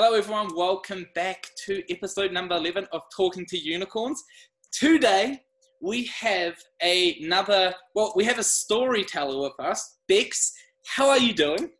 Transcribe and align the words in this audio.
Hello, 0.00 0.14
everyone. 0.14 0.54
Welcome 0.54 1.08
back 1.16 1.48
to 1.66 1.82
episode 1.92 2.30
number 2.30 2.54
11 2.54 2.86
of 2.92 3.02
Talking 3.16 3.44
to 3.46 3.58
Unicorns. 3.58 4.22
Today, 4.70 5.40
we 5.82 6.04
have 6.04 6.54
another, 6.80 7.74
well, 7.96 8.12
we 8.14 8.22
have 8.22 8.38
a 8.38 8.44
storyteller 8.44 9.42
with 9.42 9.58
us. 9.58 9.96
Bex, 10.06 10.52
how 10.86 11.08
are 11.08 11.18
you 11.18 11.34
doing? 11.34 11.70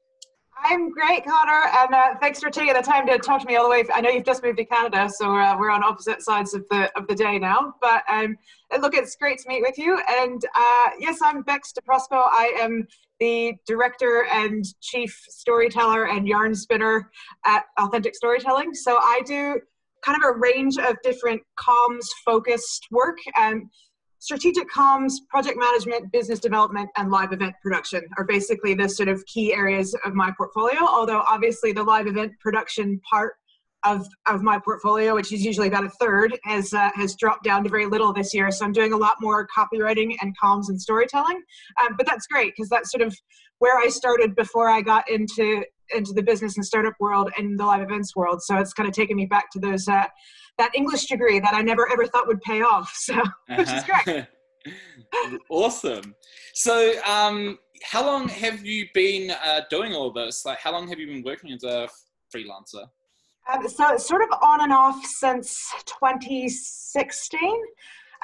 I'm 0.65 0.91
great, 0.91 1.25
Connor, 1.27 1.63
and 1.73 1.95
uh, 1.95 2.15
thanks 2.21 2.41
for 2.41 2.51
taking 2.51 2.75
the 2.75 2.83
time 2.83 3.07
to 3.07 3.19
talk 3.19 3.41
to 3.43 3.47
me 3.47 3.55
all 3.55 3.63
the 3.63 3.71
way. 3.71 3.85
I 3.95 4.01
know 4.01 4.11
you've 4.11 4.25
just 4.25 4.43
moved 4.43 4.59
to 4.59 4.65
Canada, 4.65 5.09
so 5.09 5.37
uh, 5.37 5.57
we're 5.57 5.71
on 5.71 5.85
opposite 5.85 6.21
sides 6.21 6.55
of 6.55 6.67
the 6.71 6.91
of 6.99 7.07
the 7.07 7.15
day 7.15 7.39
now. 7.39 7.75
But 7.81 8.03
um, 8.11 8.37
look, 8.81 8.95
it's 8.95 9.15
great 9.15 9.39
to 9.39 9.49
meet 9.49 9.63
with 9.63 9.79
you. 9.79 10.01
And 10.09 10.45
uh, 10.57 10.91
yes, 10.99 11.21
I'm 11.23 11.43
Bex 11.43 11.73
DeProspo. 11.73 12.21
I 12.33 12.53
am 12.59 12.89
the 13.21 13.55
director 13.67 14.27
and 14.33 14.65
chief 14.81 15.25
storyteller 15.29 16.09
and 16.09 16.27
yarn 16.27 16.55
spinner 16.55 17.11
at 17.45 17.65
Authentic 17.79 18.15
Storytelling. 18.15 18.75
So 18.75 18.97
I 18.97 19.21
do 19.27 19.61
kind 20.05 20.23
of 20.23 20.29
a 20.29 20.39
range 20.39 20.79
of 20.79 20.97
different 21.03 21.43
comms 21.59 22.07
focused 22.25 22.87
work. 22.91 23.19
and 23.37 23.69
strategic 24.21 24.69
comms, 24.71 25.13
project 25.29 25.57
management, 25.59 26.11
business 26.13 26.41
development, 26.41 26.91
and 26.97 27.11
live 27.11 27.33
event 27.33 27.55
production 27.63 28.03
are 28.17 28.25
basically 28.25 28.75
the 28.75 28.89
sort 28.89 29.09
of 29.09 29.25
key 29.27 29.55
areas 29.55 29.95
of 30.05 30.15
my 30.15 30.33
portfolio. 30.37 30.81
Although 30.81 31.23
obviously 31.29 31.73
the 31.73 31.83
live 31.83 32.07
event 32.07 32.33
production 32.41 33.01
part 33.09 33.35
of, 33.85 34.07
of 34.27 34.43
my 34.43 34.59
portfolio, 34.59 35.15
which 35.15 35.33
is 35.33 35.45
usually 35.45 35.69
about 35.69 35.85
a 35.85 35.91
third, 35.91 36.39
has 36.45 36.73
uh, 36.73 36.91
has 36.95 37.15
dropped 37.15 37.45
down 37.45 37.63
to 37.65 37.71
very 37.71 37.87
little 37.87 38.13
this 38.13 38.35
year. 38.35 38.51
So 38.51 38.65
I'm 38.65 38.73
doing 38.73 38.93
a 38.93 38.97
lot 38.97 39.17
more 39.21 39.47
copywriting 39.57 40.17
and 40.21 40.35
comms 40.43 40.69
and 40.69 40.81
storytelling. 40.81 41.41
Um, 41.81 41.95
but 41.97 42.07
that's 42.07 42.27
great 42.27 42.55
because 42.57 42.69
that's 42.69 42.91
sort 42.91 43.03
of 43.03 43.17
where 43.59 43.79
I 43.79 43.89
started 43.89 44.35
before 44.35 44.69
I 44.69 44.81
got 44.81 45.09
into 45.09 45.65
into 45.95 46.13
the 46.13 46.23
business 46.23 46.57
and 46.57 46.67
startup 46.67 46.95
world 47.01 47.31
and 47.39 47.59
the 47.59 47.65
live 47.65 47.81
events 47.81 48.15
world. 48.15 48.43
So 48.43 48.57
it's 48.59 48.73
kind 48.73 48.89
of 48.89 48.95
taken 48.95 49.17
me 49.17 49.27
back 49.27 49.51
to 49.53 49.59
those 49.59 49.89
uh, 49.89 50.07
that 50.59 50.75
English 50.75 51.07
degree 51.07 51.39
that 51.41 51.55
I 51.55 51.63
never 51.63 51.91
ever 51.91 52.07
thought 52.07 52.27
would 52.27 52.41
pay 52.43 52.63
off. 52.63 52.93
So 52.95 53.15
which 53.57 53.69
is 53.69 53.85
great. 53.85 54.27
awesome. 55.51 56.15
So 56.55 56.95
um, 57.07 57.59
how 57.83 58.05
long 58.05 58.29
have 58.29 58.65
you 58.65 58.87
been 58.93 59.31
uh, 59.31 59.63
doing 59.71 59.95
all 59.95 60.13
this? 60.13 60.45
Like, 60.45 60.59
how 60.59 60.73
long 60.73 60.89
have 60.89 60.99
you 60.99 61.07
been 61.07 61.23
working 61.23 61.53
as 61.53 61.63
a 61.65 61.89
freelancer? 62.35 62.87
Um, 63.51 63.67
so 63.67 63.97
sort 63.97 64.23
of 64.23 64.29
on 64.43 64.61
and 64.63 64.73
off 64.73 65.05
since 65.05 65.73
2016. 65.87 67.41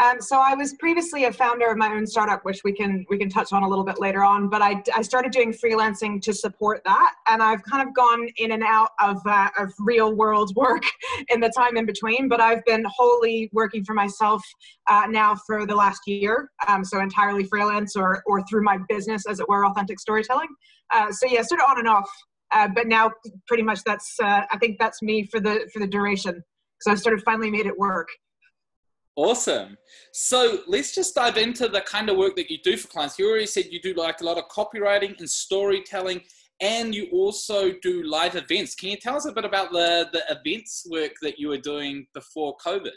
Um, 0.03 0.21
so 0.21 0.39
I 0.39 0.55
was 0.55 0.75
previously 0.75 1.25
a 1.25 1.33
founder 1.33 1.71
of 1.71 1.79
my 1.79 1.89
own 1.89 2.07
startup, 2.07 2.45
which 2.45 2.63
we 2.65 2.73
can 2.73 3.07
we 3.09 3.17
can 3.17 3.29
touch 3.29 3.53
on 3.53 3.63
a 3.63 3.69
little 3.69 3.85
bit 3.85 4.01
later 4.01 4.25
on. 4.25 4.49
But 4.49 4.61
I, 4.61 4.83
I 4.95 5.03
started 5.03 5.31
doing 5.31 5.53
freelancing 5.53 6.21
to 6.23 6.33
support 6.33 6.83
that, 6.85 7.15
and 7.29 7.41
I've 7.43 7.63
kind 7.63 7.87
of 7.87 7.95
gone 7.95 8.29
in 8.39 8.53
and 8.53 8.65
out 8.65 8.91
of 9.01 9.25
uh, 9.25 9.51
of 9.57 9.73
real 9.79 10.15
world 10.15 10.55
work 10.57 10.83
in 11.29 11.41
the 11.41 11.53
time 11.57 11.77
in 11.77 11.87
between. 11.87 12.29
But 12.29 12.41
I've 12.41 12.65
been 12.65 12.85
wholly 12.89 13.49
working 13.53 13.85
for 13.85 13.95
myself 13.95 14.43
uh, 14.89 15.07
now 15.09 15.37
for 15.47 15.65
the 15.65 15.77
last 15.77 16.01
year, 16.07 16.51
um, 16.67 16.85
so 16.85 17.01
entirely 17.01 17.45
freelance 17.45 17.95
or 17.95 18.23
or 18.27 18.43
through 18.47 18.65
my 18.65 18.79
business, 18.89 19.27
as 19.27 19.39
it 19.39 19.49
were, 19.49 19.65
authentic 19.65 20.01
storytelling. 20.01 20.49
Uh, 20.93 21.13
so 21.13 21.27
yeah, 21.29 21.43
sort 21.43 21.61
of 21.61 21.71
on 21.71 21.79
and 21.79 21.89
off. 21.89 22.11
Uh, 22.55 22.69
but 22.75 22.87
now, 22.87 23.11
pretty 23.49 23.63
much 23.63 23.83
that's 23.85 24.15
uh, 24.23 24.43
I 24.51 24.59
think 24.59 24.79
that's 24.79 25.03
me 25.03 25.25
for 25.27 25.41
the 25.41 25.69
for 25.73 25.81
the 25.81 25.87
duration. 25.87 26.43
So 26.81 26.93
I've 26.93 27.01
sort 27.01 27.15
of 27.15 27.23
finally 27.25 27.51
made 27.51 27.67
it 27.67 27.79
work. 27.79 28.09
Awesome. 29.17 29.77
So 30.13 30.59
let's 30.67 30.95
just 30.95 31.15
dive 31.15 31.37
into 31.37 31.69
the 31.69 31.81
kind 31.83 32.11
of 32.11 32.17
work 32.17 32.35
that 32.37 32.51
you 32.51 32.59
do 32.63 32.77
for 32.77 32.89
clients. 32.89 33.19
You 33.19 33.29
already 33.29 33.47
said 33.47 33.67
you 33.71 33.81
do 33.81 33.95
like 33.95 34.21
a 34.21 34.25
lot 34.25 34.39
of 34.39 34.49
copywriting 34.49 35.19
and 35.21 35.31
storytelling, 35.31 36.21
and 36.61 36.95
you 36.95 37.09
also 37.13 37.73
do 37.81 38.03
live 38.03 38.35
events. 38.35 38.75
Can 38.75 38.91
you 38.91 38.97
tell 38.97 39.17
us 39.17 39.27
a 39.27 39.33
bit 39.33 39.45
about 39.45 39.71
the, 39.71 40.09
the 40.13 40.23
events 40.31 40.87
work 40.91 41.13
that 41.23 41.39
you 41.39 41.49
were 41.49 41.59
doing 41.59 42.07
before 42.13 42.57
COVID? 42.65 42.91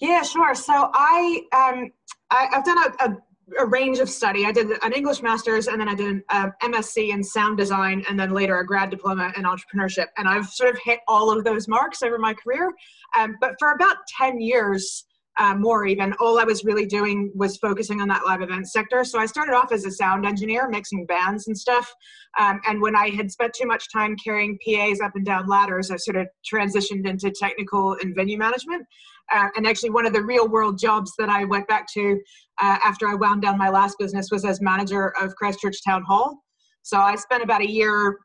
Yeah, 0.00 0.22
sure. 0.22 0.54
So 0.54 0.90
I, 0.92 1.42
um, 1.54 1.90
I 2.30 2.48
have 2.50 2.64
done 2.64 2.78
a, 2.78 3.04
a, 3.04 3.16
a, 3.58 3.66
range 3.66 3.98
of 3.98 4.08
study. 4.08 4.46
I 4.46 4.52
did 4.52 4.70
an 4.82 4.92
English 4.92 5.22
master's, 5.22 5.68
and 5.68 5.80
then 5.80 5.88
I 5.88 5.94
did 5.94 6.08
an 6.08 6.22
uh, 6.28 6.48
MSc 6.62 7.08
in 7.08 7.22
sound 7.22 7.58
design, 7.58 8.04
and 8.08 8.18
then 8.18 8.32
later 8.32 8.58
a 8.58 8.66
grad 8.66 8.90
diploma 8.90 9.32
in 9.36 9.44
entrepreneurship. 9.44 10.06
And 10.16 10.28
I've 10.28 10.46
sort 10.46 10.74
of 10.74 10.80
hit 10.82 11.00
all 11.08 11.36
of 11.36 11.44
those 11.44 11.68
marks 11.68 12.02
over 12.02 12.18
my 12.18 12.34
career. 12.34 12.72
Um, 13.18 13.36
but 13.40 13.54
for 13.58 13.72
about 13.72 13.96
ten 14.18 14.40
years 14.40 15.04
uh, 15.38 15.54
more 15.54 15.84
even, 15.84 16.14
all 16.14 16.38
I 16.38 16.44
was 16.44 16.64
really 16.64 16.86
doing 16.86 17.30
was 17.34 17.58
focusing 17.58 18.00
on 18.00 18.08
that 18.08 18.24
live 18.24 18.40
event 18.40 18.68
sector. 18.68 19.04
So 19.04 19.18
I 19.18 19.26
started 19.26 19.54
off 19.54 19.70
as 19.70 19.84
a 19.84 19.90
sound 19.90 20.24
engineer, 20.24 20.68
mixing 20.68 21.04
bands 21.04 21.46
and 21.46 21.56
stuff. 21.56 21.92
Um, 22.38 22.60
and 22.66 22.80
when 22.80 22.96
I 22.96 23.10
had 23.10 23.30
spent 23.30 23.52
too 23.52 23.66
much 23.66 23.92
time 23.92 24.16
carrying 24.22 24.58
PAs 24.66 25.00
up 25.00 25.12
and 25.14 25.26
down 25.26 25.46
ladders, 25.46 25.90
I 25.90 25.96
sort 25.96 26.16
of 26.16 26.26
transitioned 26.50 27.06
into 27.06 27.30
technical 27.30 27.96
and 28.00 28.14
venue 28.14 28.38
management. 28.38 28.86
Uh, 29.32 29.48
and 29.56 29.66
actually, 29.66 29.90
one 29.90 30.06
of 30.06 30.12
the 30.12 30.22
real 30.22 30.48
world 30.48 30.78
jobs 30.78 31.12
that 31.18 31.28
I 31.28 31.44
went 31.44 31.66
back 31.68 31.86
to 31.94 32.20
uh, 32.60 32.78
after 32.84 33.08
I 33.08 33.14
wound 33.14 33.42
down 33.42 33.58
my 33.58 33.68
last 33.68 33.96
business 33.98 34.28
was 34.30 34.44
as 34.44 34.60
manager 34.60 35.12
of 35.20 35.34
Christchurch 35.36 35.82
Town 35.84 36.02
Hall. 36.02 36.42
So 36.82 36.98
I 36.98 37.16
spent 37.16 37.42
about 37.42 37.62
a 37.62 37.68
year 37.68 38.18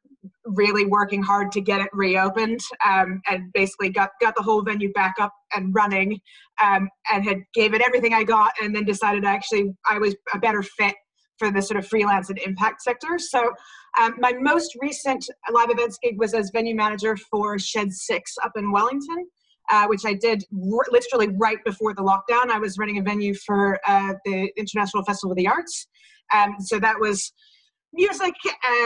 really 0.45 0.85
working 0.85 1.23
hard 1.23 1.51
to 1.51 1.61
get 1.61 1.81
it 1.81 1.89
reopened 1.93 2.59
um, 2.85 3.21
and 3.27 3.51
basically 3.53 3.89
got, 3.89 4.11
got 4.21 4.35
the 4.35 4.43
whole 4.43 4.61
venue 4.61 4.91
back 4.93 5.15
up 5.19 5.33
and 5.55 5.73
running 5.73 6.19
um, 6.63 6.87
and 7.11 7.25
had 7.25 7.39
gave 7.53 7.73
it 7.73 7.81
everything 7.81 8.13
I 8.13 8.23
got 8.23 8.51
and 8.61 8.75
then 8.75 8.85
decided 8.85 9.25
actually 9.25 9.73
I 9.89 9.97
was 9.97 10.15
a 10.33 10.39
better 10.39 10.61
fit 10.61 10.95
for 11.39 11.49
the 11.51 11.61
sort 11.61 11.79
of 11.79 11.87
freelance 11.87 12.29
and 12.29 12.37
impact 12.39 12.83
sector. 12.83 13.17
So 13.17 13.51
um, 13.99 14.15
my 14.19 14.33
most 14.39 14.77
recent 14.79 15.25
live 15.51 15.71
events 15.71 15.97
gig 16.01 16.19
was 16.19 16.35
as 16.35 16.51
venue 16.53 16.75
manager 16.75 17.17
for 17.17 17.57
Shed 17.57 17.91
6 17.91 18.35
up 18.43 18.51
in 18.55 18.71
Wellington. 18.71 19.27
Uh, 19.71 19.87
which 19.87 20.05
I 20.05 20.13
did 20.13 20.43
r- 20.53 20.85
literally 20.91 21.29
right 21.39 21.57
before 21.63 21.93
the 21.93 22.01
lockdown. 22.01 22.49
I 22.49 22.59
was 22.59 22.77
running 22.77 22.97
a 22.97 23.01
venue 23.01 23.33
for 23.33 23.79
uh, 23.87 24.15
the 24.25 24.51
International 24.57 25.01
Festival 25.03 25.31
of 25.31 25.37
the 25.37 25.47
Arts. 25.47 25.87
Um, 26.33 26.55
so 26.59 26.77
that 26.79 26.99
was 26.99 27.31
music 27.93 28.33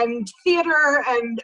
and 0.00 0.26
theater 0.42 1.04
and 1.08 1.42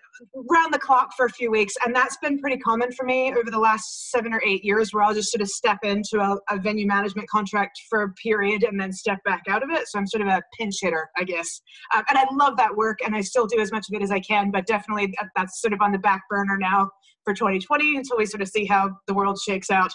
round 0.50 0.74
the 0.74 0.78
clock 0.78 1.10
for 1.16 1.26
a 1.26 1.30
few 1.30 1.50
weeks 1.50 1.74
and 1.84 1.94
that's 1.94 2.16
been 2.20 2.38
pretty 2.38 2.56
common 2.56 2.90
for 2.92 3.04
me 3.04 3.32
over 3.32 3.50
the 3.50 3.58
last 3.58 4.10
seven 4.10 4.32
or 4.32 4.42
eight 4.44 4.64
years 4.64 4.92
where 4.92 5.04
i'll 5.04 5.14
just 5.14 5.30
sort 5.30 5.40
of 5.40 5.48
step 5.48 5.78
into 5.84 6.18
a, 6.18 6.36
a, 6.50 6.58
venue 6.58 6.86
management 6.86 7.28
contract 7.28 7.78
for 7.88 8.02
a 8.02 8.12
period 8.14 8.64
and 8.64 8.80
then 8.80 8.92
step 8.92 9.18
back 9.24 9.42
out 9.48 9.62
of 9.62 9.70
it 9.70 9.86
so 9.86 9.98
i'm 9.98 10.06
sort 10.06 10.22
of 10.22 10.28
a 10.28 10.42
pinch 10.58 10.74
hitter 10.80 11.08
i 11.16 11.22
guess 11.22 11.60
um, 11.94 12.02
and 12.08 12.18
i 12.18 12.24
love 12.32 12.56
that 12.56 12.74
work 12.74 12.98
and 13.04 13.14
i 13.14 13.20
still 13.20 13.46
do 13.46 13.60
as 13.60 13.70
much 13.70 13.86
of 13.88 13.94
it 13.94 14.02
as 14.02 14.10
i 14.10 14.18
can 14.18 14.50
but 14.50 14.66
definitely 14.66 15.12
that's 15.36 15.60
sort 15.60 15.72
of 15.72 15.80
on 15.80 15.92
the 15.92 15.98
back 15.98 16.22
burner 16.28 16.58
now 16.58 16.88
for 17.24 17.34
2020 17.34 17.96
until 17.96 18.18
we 18.18 18.26
sort 18.26 18.42
of 18.42 18.48
see 18.48 18.64
how 18.64 18.90
the 19.06 19.14
world 19.14 19.38
shakes 19.38 19.70
out 19.70 19.92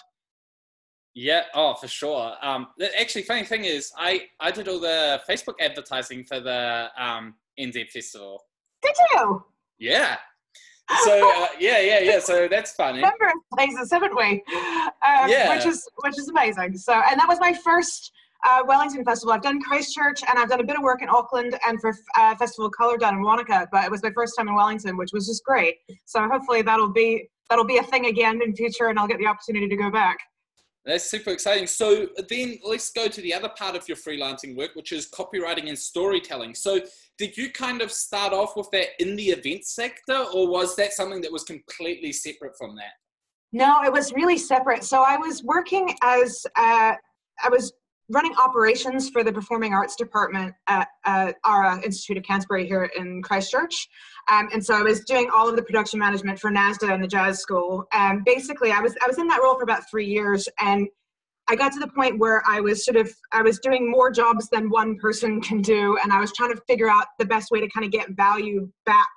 yeah, 1.20 1.42
oh, 1.52 1.74
for 1.74 1.88
sure. 1.88 2.34
Um, 2.42 2.68
actually, 2.96 3.22
funny 3.22 3.42
thing 3.42 3.64
is, 3.64 3.90
I 3.98 4.26
I 4.38 4.52
did 4.52 4.68
all 4.68 4.78
the 4.78 5.20
Facebook 5.28 5.54
advertising 5.60 6.24
for 6.24 6.38
the 6.38 6.90
um, 6.96 7.34
NZ 7.58 7.90
Festival. 7.90 8.40
Did 8.82 8.94
you? 9.12 9.44
Yeah. 9.80 10.16
So 11.04 11.28
uh, 11.28 11.48
yeah, 11.58 11.80
yeah, 11.80 11.98
yeah. 12.00 12.20
So 12.20 12.46
that's 12.48 12.72
funny. 12.72 12.98
Remember 12.98 13.32
places, 13.52 13.90
haven't 13.90 14.16
we? 14.16 14.44
Um, 15.06 15.28
yeah. 15.28 15.54
Which 15.54 15.66
is 15.66 15.88
which 16.04 16.16
is 16.18 16.28
amazing. 16.28 16.76
So 16.76 16.92
and 16.92 17.18
that 17.18 17.26
was 17.28 17.40
my 17.40 17.52
first 17.52 18.12
uh, 18.46 18.62
Wellington 18.66 19.04
Festival. 19.04 19.32
I've 19.32 19.42
done 19.42 19.60
Christchurch 19.60 20.22
and 20.28 20.38
I've 20.38 20.48
done 20.48 20.60
a 20.60 20.64
bit 20.64 20.76
of 20.76 20.82
work 20.82 21.02
in 21.02 21.08
Auckland 21.08 21.58
and 21.66 21.80
for 21.80 21.94
uh, 22.16 22.34
Festival 22.36 22.70
Color 22.70 22.98
down 22.98 23.14
in 23.14 23.22
Wanaka, 23.22 23.68
but 23.72 23.84
it 23.84 23.90
was 23.90 24.02
my 24.02 24.10
first 24.12 24.34
time 24.36 24.48
in 24.48 24.54
Wellington, 24.54 24.96
which 24.96 25.10
was 25.12 25.26
just 25.26 25.44
great. 25.44 25.76
So 26.04 26.28
hopefully 26.28 26.62
that'll 26.62 26.92
be 26.92 27.28
that'll 27.50 27.64
be 27.64 27.78
a 27.78 27.82
thing 27.82 28.06
again 28.06 28.40
in 28.42 28.54
future, 28.54 28.88
and 28.88 28.98
I'll 28.98 29.08
get 29.08 29.18
the 29.18 29.26
opportunity 29.26 29.68
to 29.68 29.76
go 29.76 29.90
back. 29.90 30.18
That's 30.84 31.10
super 31.10 31.30
exciting. 31.30 31.66
So 31.66 32.08
then 32.30 32.58
let's 32.64 32.90
go 32.90 33.08
to 33.08 33.20
the 33.20 33.34
other 33.34 33.50
part 33.50 33.76
of 33.76 33.86
your 33.88 33.96
freelancing 33.96 34.56
work, 34.56 34.70
which 34.74 34.92
is 34.92 35.10
copywriting 35.10 35.68
and 35.68 35.78
storytelling. 35.78 36.54
So 36.54 36.80
did 37.18 37.36
you 37.36 37.50
kind 37.50 37.82
of 37.82 37.92
start 37.92 38.32
off 38.32 38.56
with 38.56 38.70
that 38.70 38.88
in 38.98 39.16
the 39.16 39.30
event 39.30 39.66
sector, 39.66 40.24
or 40.32 40.48
was 40.48 40.76
that 40.76 40.92
something 40.92 41.20
that 41.22 41.32
was 41.32 41.44
completely 41.44 42.12
separate 42.12 42.56
from 42.56 42.76
that? 42.76 42.92
No, 43.52 43.82
it 43.82 43.92
was 43.92 44.12
really 44.12 44.38
separate. 44.38 44.84
So 44.84 45.02
I 45.02 45.16
was 45.16 45.42
working 45.42 45.94
as 46.02 46.46
uh, 46.56 46.94
I 47.42 47.48
was 47.50 47.72
running 48.08 48.34
operations 48.36 49.10
for 49.10 49.22
the 49.22 49.32
performing 49.32 49.74
arts 49.74 49.94
department 49.94 50.54
at 50.66 50.88
uh, 51.04 51.32
ARA 51.44 51.80
Institute 51.82 52.16
of 52.16 52.22
Canterbury 52.22 52.66
here 52.66 52.90
in 52.96 53.22
Christchurch. 53.22 53.88
Um, 54.30 54.48
and 54.52 54.64
so 54.64 54.74
I 54.74 54.82
was 54.82 55.00
doing 55.04 55.28
all 55.34 55.48
of 55.48 55.56
the 55.56 55.62
production 55.62 55.98
management 55.98 56.38
for 56.38 56.50
NASDA 56.50 56.92
and 56.92 57.02
the 57.02 57.08
Jazz 57.08 57.40
School. 57.40 57.84
And 57.92 58.24
basically, 58.24 58.72
I 58.72 58.80
was 58.80 58.94
I 59.02 59.06
was 59.06 59.18
in 59.18 59.26
that 59.28 59.40
role 59.42 59.54
for 59.56 59.62
about 59.62 59.82
three 59.90 60.06
years, 60.06 60.48
and 60.60 60.88
I 61.48 61.56
got 61.56 61.72
to 61.72 61.78
the 61.78 61.88
point 61.88 62.18
where 62.18 62.42
I 62.46 62.60
was 62.60 62.84
sort 62.84 62.96
of 62.96 63.12
I 63.32 63.42
was 63.42 63.58
doing 63.58 63.90
more 63.90 64.10
jobs 64.10 64.48
than 64.50 64.70
one 64.70 64.96
person 64.96 65.40
can 65.48 65.60
do, 65.60 65.98
and 66.02 66.12
I 66.12 66.20
was 66.20 66.32
trying 66.32 66.54
to 66.54 66.60
figure 66.66 66.90
out 66.90 67.06
the 67.18 67.26
best 67.26 67.50
way 67.50 67.60
to 67.60 67.68
kind 67.68 67.84
of 67.84 67.92
get 67.92 68.10
value 68.10 68.70
back 68.86 69.08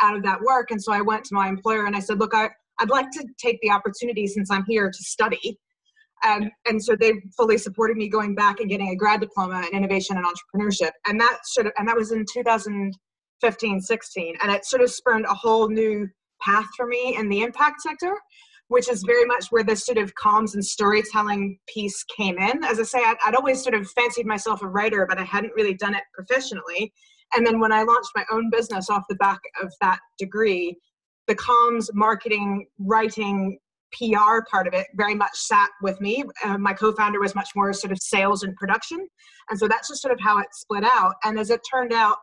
out 0.00 0.16
of 0.16 0.22
that 0.22 0.40
work. 0.40 0.70
And 0.70 0.80
so 0.80 0.92
I 0.92 1.00
went 1.00 1.24
to 1.24 1.34
my 1.34 1.48
employer 1.48 1.86
and 1.86 1.96
I 1.96 2.00
said, 2.00 2.20
"Look, 2.20 2.34
I, 2.34 2.50
I'd 2.78 2.90
like 2.90 3.10
to 3.12 3.26
take 3.36 3.60
the 3.62 3.70
opportunity 3.70 4.28
since 4.28 4.50
I'm 4.50 4.64
here 4.68 4.90
to 4.90 5.02
study." 5.02 5.58
Um, 6.26 6.50
and 6.66 6.82
so 6.82 6.96
they 6.96 7.12
fully 7.36 7.58
supported 7.58 7.96
me 7.96 8.08
going 8.08 8.34
back 8.34 8.60
and 8.60 8.68
getting 8.68 8.88
a 8.88 8.96
grad 8.96 9.20
diploma 9.20 9.64
in 9.70 9.76
innovation 9.76 10.16
and 10.16 10.26
entrepreneurship. 10.26 10.90
And 11.06 11.20
that 11.20 11.38
sort 11.44 11.66
of, 11.66 11.72
and 11.78 11.86
that 11.88 11.96
was 11.96 12.12
in 12.12 12.24
2015, 12.32 13.80
16. 13.80 14.34
And 14.42 14.52
it 14.52 14.64
sort 14.64 14.82
of 14.82 14.90
spurned 14.90 15.26
a 15.26 15.34
whole 15.34 15.68
new 15.68 16.08
path 16.40 16.66
for 16.76 16.86
me 16.86 17.16
in 17.18 17.28
the 17.28 17.42
impact 17.42 17.82
sector 17.82 18.14
which 18.68 18.88
is 18.88 19.02
very 19.02 19.24
much 19.24 19.46
where 19.50 19.64
this 19.64 19.84
sort 19.84 19.98
of 19.98 20.14
comms 20.14 20.54
and 20.54 20.64
storytelling 20.64 21.58
piece 21.72 22.04
came 22.04 22.38
in. 22.38 22.62
As 22.64 22.78
I 22.78 22.82
say, 22.82 22.98
I'd, 22.98 23.16
I'd, 23.24 23.34
always 23.34 23.62
sort 23.62 23.74
of 23.74 23.90
fancied 23.90 24.26
myself 24.26 24.62
a 24.62 24.68
writer, 24.68 25.06
but 25.08 25.18
I 25.18 25.24
hadn't 25.24 25.54
really 25.56 25.74
done 25.74 25.94
it 25.94 26.04
professionally. 26.14 26.92
And 27.34 27.46
then 27.46 27.60
when 27.60 27.72
I 27.72 27.82
launched 27.82 28.10
my 28.14 28.24
own 28.30 28.50
business 28.50 28.90
off 28.90 29.04
the 29.08 29.16
back 29.16 29.40
of 29.62 29.72
that 29.80 29.98
degree, 30.18 30.76
the 31.26 31.34
comms, 31.34 31.88
marketing, 31.94 32.66
writing, 32.78 33.58
PR 33.92 34.42
part 34.50 34.66
of 34.66 34.74
it 34.74 34.86
very 34.94 35.14
much 35.14 35.34
sat 35.34 35.70
with 35.82 36.00
me. 36.00 36.24
Uh, 36.44 36.58
my 36.58 36.72
co 36.72 36.92
founder 36.92 37.20
was 37.20 37.34
much 37.34 37.50
more 37.56 37.72
sort 37.72 37.92
of 37.92 37.98
sales 37.98 38.42
and 38.42 38.54
production. 38.56 39.06
And 39.50 39.58
so 39.58 39.68
that's 39.68 39.88
just 39.88 40.02
sort 40.02 40.12
of 40.12 40.20
how 40.20 40.38
it 40.38 40.48
split 40.52 40.84
out. 40.84 41.14
And 41.24 41.38
as 41.38 41.50
it 41.50 41.60
turned 41.70 41.92
out, 41.92 42.18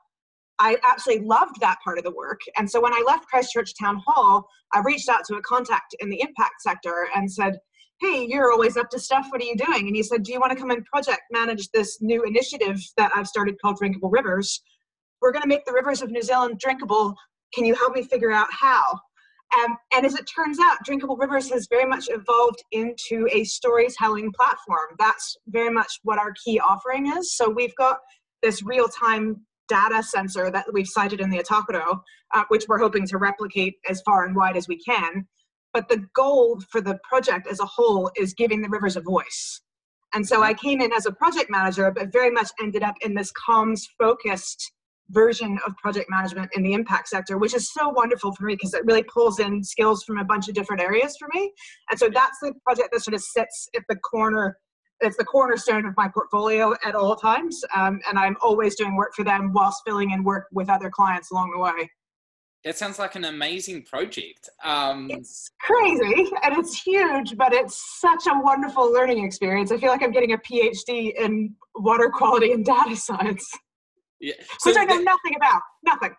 I 0.59 0.77
absolutely 0.89 1.25
loved 1.25 1.59
that 1.59 1.77
part 1.83 1.97
of 1.97 2.03
the 2.03 2.11
work. 2.11 2.39
And 2.57 2.69
so 2.69 2.81
when 2.81 2.93
I 2.93 3.03
left 3.05 3.27
Christchurch 3.27 3.73
Town 3.77 4.01
Hall, 4.05 4.47
I 4.73 4.79
reached 4.79 5.09
out 5.09 5.25
to 5.25 5.35
a 5.35 5.41
contact 5.41 5.95
in 5.99 6.09
the 6.09 6.21
impact 6.21 6.61
sector 6.61 7.07
and 7.15 7.31
said, 7.31 7.57
Hey, 8.01 8.25
you're 8.27 8.51
always 8.51 8.77
up 8.77 8.89
to 8.89 8.99
stuff. 8.99 9.27
What 9.29 9.41
are 9.41 9.45
you 9.45 9.55
doing? 9.55 9.87
And 9.87 9.95
he 9.95 10.03
said, 10.03 10.23
Do 10.23 10.31
you 10.31 10.39
want 10.39 10.51
to 10.51 10.57
come 10.57 10.71
and 10.71 10.85
project 10.85 11.21
manage 11.31 11.69
this 11.69 11.97
new 12.01 12.23
initiative 12.23 12.79
that 12.97 13.11
I've 13.15 13.27
started 13.27 13.55
called 13.61 13.77
Drinkable 13.77 14.09
Rivers? 14.09 14.61
We're 15.21 15.31
going 15.31 15.43
to 15.43 15.47
make 15.47 15.65
the 15.65 15.73
rivers 15.73 16.01
of 16.01 16.11
New 16.11 16.21
Zealand 16.21 16.59
drinkable. 16.59 17.15
Can 17.53 17.65
you 17.65 17.73
help 17.75 17.95
me 17.95 18.03
figure 18.03 18.31
out 18.31 18.47
how? 18.51 18.99
Um, 19.57 19.77
and 19.93 20.05
as 20.05 20.15
it 20.15 20.25
turns 20.25 20.59
out, 20.59 20.77
Drinkable 20.83 21.15
Rivers 21.15 21.49
has 21.51 21.67
very 21.69 21.85
much 21.85 22.09
evolved 22.09 22.63
into 22.71 23.27
a 23.31 23.43
storytelling 23.43 24.31
platform. 24.33 24.95
That's 24.99 25.37
very 25.47 25.71
much 25.71 25.99
what 26.03 26.19
our 26.19 26.33
key 26.43 26.59
offering 26.59 27.07
is. 27.17 27.35
So 27.35 27.49
we've 27.49 27.75
got 27.75 27.99
this 28.41 28.63
real 28.63 28.87
time 28.87 29.45
data 29.67 30.03
sensor 30.03 30.51
that 30.51 30.65
we've 30.73 30.87
sited 30.87 31.21
in 31.21 31.29
the 31.29 31.39
Aotearoa, 31.39 31.99
uh, 32.33 32.43
which 32.49 32.65
we're 32.67 32.79
hoping 32.79 33.07
to 33.07 33.17
replicate 33.17 33.75
as 33.89 34.01
far 34.01 34.25
and 34.25 34.35
wide 34.35 34.57
as 34.57 34.67
we 34.67 34.77
can. 34.77 35.27
But 35.73 35.89
the 35.89 36.05
goal 36.15 36.61
for 36.69 36.81
the 36.81 36.99
project 37.07 37.47
as 37.47 37.59
a 37.59 37.65
whole 37.65 38.11
is 38.15 38.33
giving 38.33 38.61
the 38.61 38.69
rivers 38.69 38.95
a 38.95 39.01
voice. 39.01 39.61
And 40.13 40.25
so 40.25 40.41
I 40.41 40.53
came 40.53 40.79
in 40.79 40.93
as 40.93 41.05
a 41.05 41.11
project 41.11 41.49
manager, 41.49 41.91
but 41.91 42.13
very 42.13 42.31
much 42.31 42.49
ended 42.61 42.83
up 42.83 42.95
in 43.01 43.15
this 43.15 43.31
comms 43.33 43.81
focused 43.99 44.71
version 45.09 45.59
of 45.65 45.75
project 45.77 46.09
management 46.09 46.49
in 46.55 46.63
the 46.63 46.73
impact 46.73 47.07
sector, 47.07 47.37
which 47.37 47.53
is 47.53 47.71
so 47.71 47.89
wonderful 47.89 48.33
for 48.33 48.45
me 48.45 48.55
because 48.55 48.73
it 48.73 48.85
really 48.85 49.03
pulls 49.03 49.39
in 49.39 49.63
skills 49.63 50.03
from 50.03 50.17
a 50.17 50.23
bunch 50.23 50.47
of 50.47 50.55
different 50.55 50.81
areas 50.81 51.15
for 51.17 51.27
me. 51.33 51.51
And 51.89 51.99
so 51.99 52.09
that's 52.09 52.39
the 52.39 52.53
project 52.63 52.89
that 52.91 53.01
sort 53.01 53.13
of 53.13 53.21
sits 53.21 53.69
at 53.75 53.83
the 53.89 53.95
corner 53.97 54.57
it's 55.01 55.17
the 55.17 55.25
cornerstone 55.25 55.85
of 55.85 55.93
my 55.97 56.07
portfolio 56.07 56.73
at 56.85 56.95
all 56.95 57.17
times, 57.17 57.61
um, 57.75 57.99
and 58.07 58.17
I'm 58.17 58.37
always 58.41 58.75
doing 58.75 58.95
work 58.95 59.13
for 59.13 59.25
them 59.25 59.51
whilst 59.53 59.81
filling 59.85 60.11
in 60.11 60.23
work 60.23 60.47
with 60.53 60.69
other 60.69 60.89
clients 60.89 61.31
along 61.31 61.51
the 61.51 61.59
way. 61.59 61.89
That 62.63 62.77
sounds 62.77 62.97
like 62.97 63.15
an 63.15 63.25
amazing 63.25 63.83
project. 63.83 64.49
Um, 64.63 65.07
it's 65.11 65.51
crazy 65.59 66.31
and 66.41 66.57
it's 66.57 66.81
huge, 66.81 67.37
but 67.37 67.53
it's 67.53 67.99
such 67.99 68.25
a 68.25 68.39
wonderful 68.41 68.91
learning 68.91 69.23
experience. 69.23 69.71
I 69.71 69.77
feel 69.77 69.89
like 69.89 70.01
I'm 70.01 70.11
getting 70.11 70.31
a 70.31 70.37
PhD 70.39 71.13
in 71.15 71.53
water 71.75 72.09
quality 72.09 72.53
and 72.53 72.65
data 72.65 72.95
science, 72.95 73.47
yeah. 74.19 74.33
so 74.59 74.69
which 74.69 74.77
I 74.77 74.85
know 74.85 74.97
that, 74.97 75.03
nothing 75.03 75.35
about. 75.37 75.61
Nothing. 75.83 76.15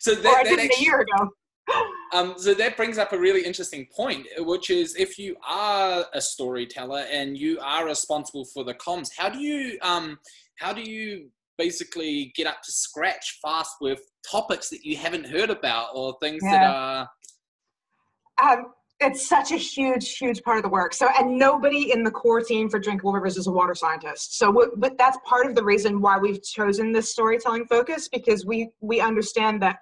So 0.00 0.14
that, 0.14 0.32
or 0.32 0.38
I 0.38 0.42
did 0.42 0.60
actually, 0.60 0.84
a 0.84 0.84
year 0.84 1.00
ago. 1.00 1.30
Um, 2.12 2.34
so 2.36 2.54
that 2.54 2.76
brings 2.76 2.96
up 2.96 3.12
a 3.12 3.18
really 3.18 3.44
interesting 3.44 3.88
point, 3.92 4.28
which 4.38 4.70
is 4.70 4.94
if 4.94 5.18
you 5.18 5.34
are 5.44 6.04
a 6.12 6.20
storyteller 6.20 7.06
and 7.10 7.36
you 7.36 7.58
are 7.58 7.84
responsible 7.86 8.44
for 8.44 8.62
the 8.62 8.74
comms, 8.74 9.08
how 9.16 9.28
do 9.28 9.40
you 9.40 9.78
um, 9.82 10.18
how 10.60 10.72
do 10.72 10.80
you 10.80 11.30
basically 11.58 12.32
get 12.36 12.46
up 12.46 12.62
to 12.62 12.70
scratch 12.70 13.40
fast 13.42 13.76
with 13.80 14.00
topics 14.30 14.68
that 14.68 14.84
you 14.84 14.96
haven't 14.96 15.26
heard 15.26 15.50
about 15.50 15.88
or 15.94 16.16
things 16.20 16.40
yeah. 16.44 16.52
that 16.52 16.76
are? 16.76 18.58
Um, 18.58 18.66
it's 19.00 19.28
such 19.28 19.52
a 19.52 19.56
huge, 19.56 20.16
huge 20.16 20.42
part 20.42 20.56
of 20.56 20.62
the 20.62 20.68
work. 20.68 20.94
So, 20.94 21.08
and 21.18 21.38
nobody 21.38 21.92
in 21.92 22.04
the 22.04 22.10
core 22.10 22.40
team 22.40 22.68
for 22.68 22.78
Drinkable 22.78 23.12
Rivers 23.12 23.36
is 23.36 23.46
a 23.46 23.52
water 23.52 23.74
scientist. 23.74 24.38
So, 24.38 24.72
but 24.76 24.96
that's 24.96 25.18
part 25.24 25.46
of 25.46 25.54
the 25.54 25.64
reason 25.64 26.00
why 26.00 26.18
we've 26.18 26.42
chosen 26.42 26.92
this 26.92 27.10
storytelling 27.10 27.66
focus 27.66 28.08
because 28.08 28.46
we 28.46 28.70
we 28.80 29.00
understand 29.00 29.60
that 29.62 29.78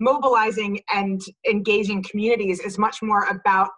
mobilizing 0.00 0.80
and 0.92 1.20
engaging 1.48 2.02
communities 2.02 2.60
is 2.60 2.78
much 2.78 3.02
more 3.02 3.24
about 3.24 3.70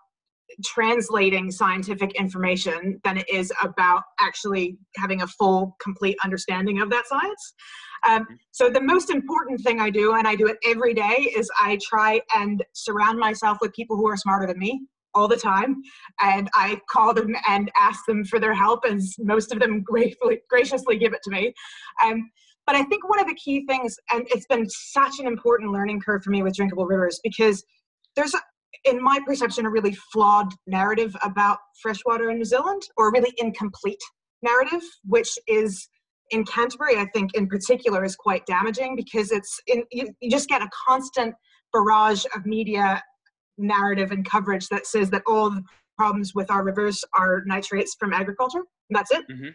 translating 0.64 1.50
scientific 1.50 2.14
information 2.14 3.00
than 3.04 3.16
it 3.16 3.28
is 3.28 3.52
about 3.62 4.02
actually 4.20 4.76
having 4.96 5.22
a 5.22 5.26
full 5.26 5.76
complete 5.80 6.16
understanding 6.24 6.80
of 6.80 6.90
that 6.90 7.06
science 7.06 7.54
um, 8.06 8.22
mm-hmm. 8.22 8.34
so 8.52 8.70
the 8.70 8.80
most 8.80 9.10
important 9.10 9.60
thing 9.62 9.80
i 9.80 9.90
do 9.90 10.14
and 10.14 10.26
i 10.26 10.34
do 10.34 10.46
it 10.46 10.56
every 10.64 10.94
day 10.94 11.32
is 11.36 11.50
i 11.60 11.78
try 11.82 12.20
and 12.34 12.64
surround 12.72 13.18
myself 13.18 13.58
with 13.60 13.72
people 13.72 13.96
who 13.96 14.06
are 14.06 14.16
smarter 14.16 14.46
than 14.46 14.58
me 14.58 14.80
all 15.14 15.28
the 15.28 15.36
time 15.36 15.76
and 16.20 16.48
i 16.54 16.78
call 16.88 17.12
them 17.12 17.34
and 17.48 17.70
ask 17.78 18.04
them 18.06 18.24
for 18.24 18.38
their 18.38 18.54
help 18.54 18.84
and 18.84 19.00
most 19.18 19.52
of 19.52 19.58
them 19.58 19.82
gratefully 19.82 20.40
graciously 20.48 20.96
give 20.96 21.12
it 21.12 21.22
to 21.22 21.30
me 21.30 21.52
um, 22.04 22.30
but 22.66 22.74
I 22.74 22.82
think 22.82 23.08
one 23.08 23.20
of 23.20 23.28
the 23.28 23.34
key 23.34 23.64
things, 23.66 23.96
and 24.12 24.26
it's 24.30 24.46
been 24.46 24.68
such 24.68 25.20
an 25.20 25.26
important 25.26 25.70
learning 25.70 26.00
curve 26.00 26.24
for 26.24 26.30
me 26.30 26.42
with 26.42 26.56
Drinkable 26.56 26.84
Rivers, 26.84 27.20
because 27.22 27.64
there's, 28.16 28.34
in 28.86 29.02
my 29.02 29.18
perception, 29.26 29.66
a 29.66 29.70
really 29.70 29.96
flawed 30.12 30.52
narrative 30.66 31.14
about 31.22 31.58
freshwater 31.80 32.30
in 32.30 32.38
New 32.38 32.44
Zealand, 32.44 32.82
or 32.96 33.08
a 33.08 33.12
really 33.12 33.32
incomplete 33.38 34.00
narrative, 34.42 34.82
which 35.04 35.36
is 35.46 35.88
in 36.30 36.44
Canterbury, 36.44 36.96
I 36.96 37.06
think 37.14 37.34
in 37.34 37.46
particular, 37.46 38.04
is 38.04 38.16
quite 38.16 38.46
damaging 38.46 38.96
because 38.96 39.30
it's 39.30 39.60
in, 39.66 39.84
you, 39.92 40.08
you 40.20 40.30
just 40.30 40.48
get 40.48 40.62
a 40.62 40.68
constant 40.86 41.34
barrage 41.72 42.24
of 42.34 42.46
media 42.46 43.02
narrative 43.58 44.10
and 44.10 44.28
coverage 44.28 44.68
that 44.68 44.86
says 44.86 45.10
that 45.10 45.22
all 45.26 45.50
the 45.50 45.62
problems 45.96 46.34
with 46.34 46.50
our 46.50 46.64
rivers 46.64 47.04
are 47.16 47.42
nitrates 47.46 47.96
from 47.98 48.12
agriculture. 48.12 48.62
And 48.90 48.96
that's 48.96 49.10
it. 49.10 49.24
Mm-hmm 49.30 49.48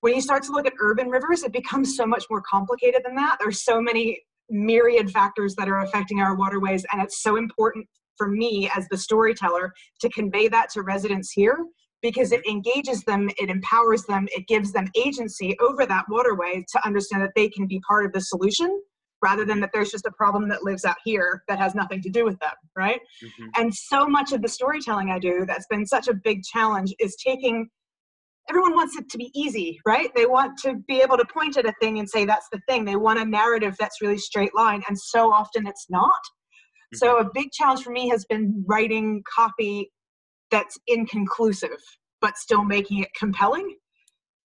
when 0.00 0.14
you 0.14 0.20
start 0.20 0.42
to 0.44 0.52
look 0.52 0.66
at 0.66 0.72
urban 0.80 1.08
rivers, 1.08 1.42
it 1.42 1.52
becomes 1.52 1.96
so 1.96 2.06
much 2.06 2.24
more 2.30 2.42
complicated 2.42 3.02
than 3.04 3.14
that. 3.16 3.38
There's 3.40 3.64
so 3.64 3.80
many 3.80 4.20
myriad 4.48 5.10
factors 5.10 5.54
that 5.56 5.68
are 5.68 5.80
affecting 5.80 6.20
our 6.20 6.36
waterways, 6.36 6.84
and 6.92 7.02
it's 7.02 7.22
so 7.22 7.36
important 7.36 7.88
for 8.16 8.28
me 8.28 8.70
as 8.74 8.86
the 8.88 8.96
storyteller 8.96 9.72
to 10.00 10.08
convey 10.10 10.48
that 10.48 10.70
to 10.70 10.82
residents 10.82 11.32
here 11.32 11.58
because 12.02 12.32
it 12.32 12.46
engages 12.46 13.02
them, 13.04 13.28
it 13.38 13.50
empowers 13.50 14.04
them, 14.04 14.28
it 14.36 14.46
gives 14.46 14.72
them 14.72 14.88
agency 14.96 15.56
over 15.60 15.86
that 15.86 16.04
waterway 16.08 16.64
to 16.70 16.86
understand 16.86 17.22
that 17.22 17.32
they 17.34 17.48
can 17.48 17.66
be 17.66 17.80
part 17.88 18.04
of 18.04 18.12
the 18.12 18.20
solution 18.20 18.80
rather 19.22 19.44
than 19.44 19.60
that 19.60 19.70
there's 19.72 19.90
just 19.90 20.06
a 20.06 20.10
problem 20.12 20.48
that 20.48 20.62
lives 20.62 20.84
out 20.84 20.96
here 21.04 21.42
that 21.48 21.58
has 21.58 21.74
nothing 21.74 22.02
to 22.02 22.10
do 22.10 22.24
with 22.24 22.38
them, 22.38 22.52
right? 22.76 23.00
Mm-hmm. 23.24 23.46
And 23.56 23.74
so 23.74 24.06
much 24.06 24.32
of 24.32 24.42
the 24.42 24.48
storytelling 24.48 25.10
I 25.10 25.18
do 25.18 25.44
that's 25.46 25.66
been 25.68 25.86
such 25.86 26.08
a 26.08 26.14
big 26.14 26.42
challenge 26.42 26.94
is 26.98 27.16
taking 27.16 27.68
everyone 28.48 28.74
wants 28.74 28.96
it 28.96 29.08
to 29.08 29.18
be 29.18 29.30
easy, 29.34 29.80
right? 29.84 30.14
They 30.14 30.26
want 30.26 30.56
to 30.58 30.76
be 30.86 31.00
able 31.00 31.16
to 31.16 31.24
point 31.24 31.56
at 31.56 31.66
a 31.66 31.74
thing 31.80 31.98
and 31.98 32.08
say 32.08 32.24
that's 32.24 32.48
the 32.52 32.60
thing. 32.68 32.84
They 32.84 32.96
want 32.96 33.18
a 33.18 33.24
narrative 33.24 33.74
that's 33.78 34.00
really 34.00 34.18
straight 34.18 34.54
line, 34.54 34.82
and 34.88 34.98
so 34.98 35.32
often 35.32 35.66
it's 35.66 35.86
not. 35.90 36.12
Mm-hmm. 36.96 37.06
So 37.06 37.18
a 37.18 37.30
big 37.32 37.52
challenge 37.52 37.82
for 37.82 37.90
me 37.90 38.08
has 38.08 38.24
been 38.24 38.64
writing 38.66 39.22
copy 39.32 39.90
that's 40.50 40.78
inconclusive, 40.86 41.78
but 42.20 42.36
still 42.36 42.64
making 42.64 43.02
it 43.02 43.08
compelling. 43.18 43.76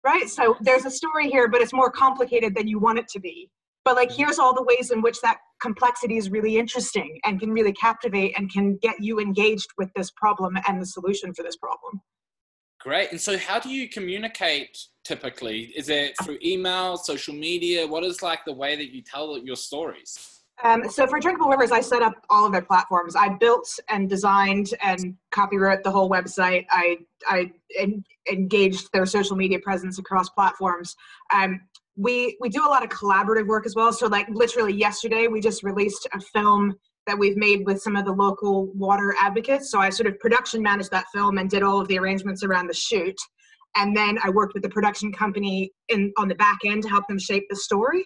Right? 0.03 0.29
So 0.29 0.55
there's 0.61 0.85
a 0.85 0.91
story 0.91 1.29
here, 1.29 1.49
but 1.49 1.61
it's 1.61 1.73
more 1.73 1.91
complicated 1.91 2.55
than 2.55 2.67
you 2.67 2.79
want 2.79 2.99
it 2.99 3.07
to 3.09 3.19
be. 3.19 3.49
But 3.83 3.95
like 3.95 4.09
mm-hmm. 4.09 4.23
here's 4.23 4.39
all 4.39 4.53
the 4.53 4.63
ways 4.63 4.91
in 4.91 5.01
which 5.01 5.19
that 5.21 5.37
complexity 5.61 6.17
is 6.17 6.29
really 6.29 6.57
interesting 6.57 7.19
and 7.25 7.39
can 7.39 7.51
really 7.51 7.73
captivate 7.73 8.33
and 8.37 8.51
can 8.51 8.77
get 8.81 8.95
you 9.01 9.19
engaged 9.19 9.67
with 9.77 9.89
this 9.95 10.11
problem 10.11 10.57
and 10.67 10.81
the 10.81 10.85
solution 10.85 11.33
for 11.33 11.43
this 11.43 11.57
problem. 11.57 12.01
Great. 12.79 13.11
And 13.11 13.19
so, 13.19 13.37
how 13.37 13.59
do 13.59 13.69
you 13.69 13.89
communicate 13.89 14.77
typically? 15.03 15.73
Is 15.75 15.89
it 15.89 16.13
through 16.23 16.37
email, 16.43 16.95
social 16.95 17.33
media? 17.33 17.85
What 17.85 18.05
is 18.05 18.21
like 18.21 18.45
the 18.45 18.53
way 18.53 18.77
that 18.77 18.93
you 18.93 19.01
tell 19.01 19.37
your 19.37 19.57
stories? 19.57 20.38
Um, 20.63 20.89
so 20.89 21.07
for 21.07 21.19
Drinkable 21.19 21.49
Rivers, 21.49 21.71
I 21.71 21.79
set 21.79 22.01
up 22.01 22.13
all 22.29 22.45
of 22.45 22.51
their 22.51 22.61
platforms. 22.61 23.15
I 23.15 23.29
built 23.29 23.79
and 23.89 24.09
designed 24.09 24.73
and 24.81 25.15
copywrote 25.31 25.83
the 25.83 25.91
whole 25.91 26.09
website. 26.09 26.65
I 26.69 26.97
I 27.27 27.51
en- 27.77 28.03
engaged 28.29 28.89
their 28.91 29.05
social 29.05 29.37
media 29.37 29.59
presence 29.59 29.99
across 29.99 30.29
platforms. 30.29 30.95
Um, 31.33 31.61
we 31.95 32.37
we 32.41 32.49
do 32.49 32.65
a 32.65 32.67
lot 32.67 32.83
of 32.83 32.89
collaborative 32.89 33.47
work 33.47 33.65
as 33.65 33.75
well. 33.75 33.93
So 33.93 34.07
like 34.07 34.27
literally 34.29 34.73
yesterday, 34.73 35.27
we 35.27 35.39
just 35.39 35.63
released 35.63 36.07
a 36.13 36.19
film 36.19 36.75
that 37.07 37.17
we've 37.17 37.37
made 37.37 37.65
with 37.65 37.81
some 37.81 37.95
of 37.95 38.05
the 38.05 38.11
local 38.11 38.67
water 38.73 39.15
advocates. 39.19 39.71
So 39.71 39.79
I 39.79 39.89
sort 39.89 40.07
of 40.07 40.19
production 40.19 40.61
managed 40.61 40.91
that 40.91 41.05
film 41.13 41.37
and 41.37 41.49
did 41.49 41.63
all 41.63 41.79
of 41.79 41.87
the 41.87 41.97
arrangements 41.97 42.43
around 42.43 42.67
the 42.67 42.73
shoot. 42.73 43.15
And 43.75 43.95
then 43.95 44.19
I 44.23 44.29
worked 44.29 44.53
with 44.53 44.63
the 44.63 44.69
production 44.69 45.11
company 45.11 45.71
in 45.87 46.11
on 46.17 46.27
the 46.27 46.35
back 46.35 46.59
end 46.65 46.83
to 46.83 46.89
help 46.89 47.07
them 47.07 47.17
shape 47.17 47.45
the 47.49 47.55
story. 47.55 48.05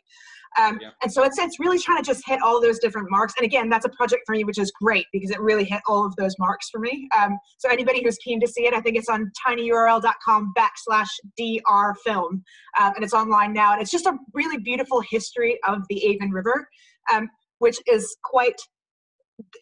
Um, 0.59 0.79
yeah. 0.81 0.89
And 1.01 1.11
so 1.11 1.23
it's 1.23 1.37
it's 1.39 1.59
really 1.59 1.79
trying 1.79 2.01
to 2.01 2.03
just 2.03 2.23
hit 2.25 2.41
all 2.41 2.61
those 2.61 2.79
different 2.79 3.09
marks. 3.09 3.33
And 3.37 3.45
again, 3.45 3.69
that's 3.69 3.85
a 3.85 3.89
project 3.89 4.23
for 4.25 4.33
me, 4.33 4.43
which 4.43 4.57
is 4.57 4.71
great 4.71 5.05
because 5.11 5.31
it 5.31 5.39
really 5.39 5.63
hit 5.63 5.81
all 5.87 6.05
of 6.05 6.15
those 6.15 6.35
marks 6.39 6.69
for 6.69 6.79
me. 6.79 7.07
Um, 7.17 7.37
so 7.57 7.69
anybody 7.69 8.03
who's 8.03 8.17
keen 8.17 8.39
to 8.41 8.47
see 8.47 8.65
it, 8.65 8.73
I 8.73 8.81
think 8.81 8.97
it's 8.97 9.09
on 9.09 9.31
tinyurl.com 9.47 10.53
backslash 10.57 11.09
dr 11.37 11.95
film, 12.05 12.43
um, 12.79 12.93
and 12.95 13.03
it's 13.03 13.13
online 13.13 13.53
now. 13.53 13.73
And 13.73 13.81
it's 13.81 13.91
just 13.91 14.05
a 14.05 14.17
really 14.33 14.57
beautiful 14.57 15.01
history 15.01 15.59
of 15.67 15.79
the 15.89 16.05
Avon 16.05 16.31
River, 16.31 16.67
um, 17.13 17.29
which 17.59 17.77
is 17.87 18.15
quite 18.23 18.55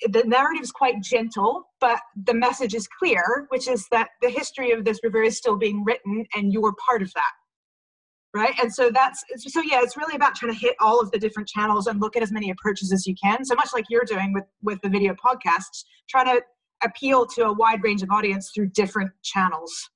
the 0.10 0.24
narrative 0.26 0.64
is 0.64 0.72
quite 0.72 1.02
gentle, 1.02 1.64
but 1.80 2.00
the 2.26 2.34
message 2.34 2.74
is 2.74 2.88
clear, 3.00 3.46
which 3.50 3.68
is 3.68 3.88
that 3.92 4.10
the 4.22 4.30
history 4.30 4.72
of 4.72 4.84
this 4.84 5.00
river 5.04 5.24
is 5.24 5.38
still 5.38 5.56
being 5.56 5.84
written 5.84 6.26
and 6.36 6.52
you're 6.52 6.74
part 6.86 7.02
of 7.02 7.12
that. 7.14 7.32
Right. 8.34 8.54
And 8.62 8.74
so 8.74 8.90
that's 8.94 9.24
so 9.38 9.62
yeah, 9.62 9.82
it's 9.82 9.98
really 9.98 10.16
about 10.16 10.36
trying 10.36 10.54
to 10.54 10.58
hit 10.58 10.76
all 10.80 11.02
of 11.02 11.12
the 11.12 11.20
different 11.20 11.50
channels 11.50 11.88
and 11.88 12.00
look 12.00 12.16
at 12.16 12.24
as 12.24 12.32
many 12.32 12.50
approaches 12.50 12.94
as 12.94 13.06
you 13.06 13.14
can. 13.22 13.44
So 13.44 13.56
much 13.56 13.70
like 13.74 13.86
you're 13.90 14.06
doing 14.06 14.32
with 14.32 14.46
with 14.62 14.82
the 14.82 14.90
video 14.90 15.14
podcasts, 15.16 15.84
trying 16.10 16.28
to 16.28 16.42
appeal 16.84 17.26
to 17.26 17.48
a 17.48 17.54
wide 17.54 17.84
range 17.84 18.04
of 18.04 18.10
audience 18.10 18.52
through 18.56 18.68
different 18.68 19.12
channels. 19.22 19.90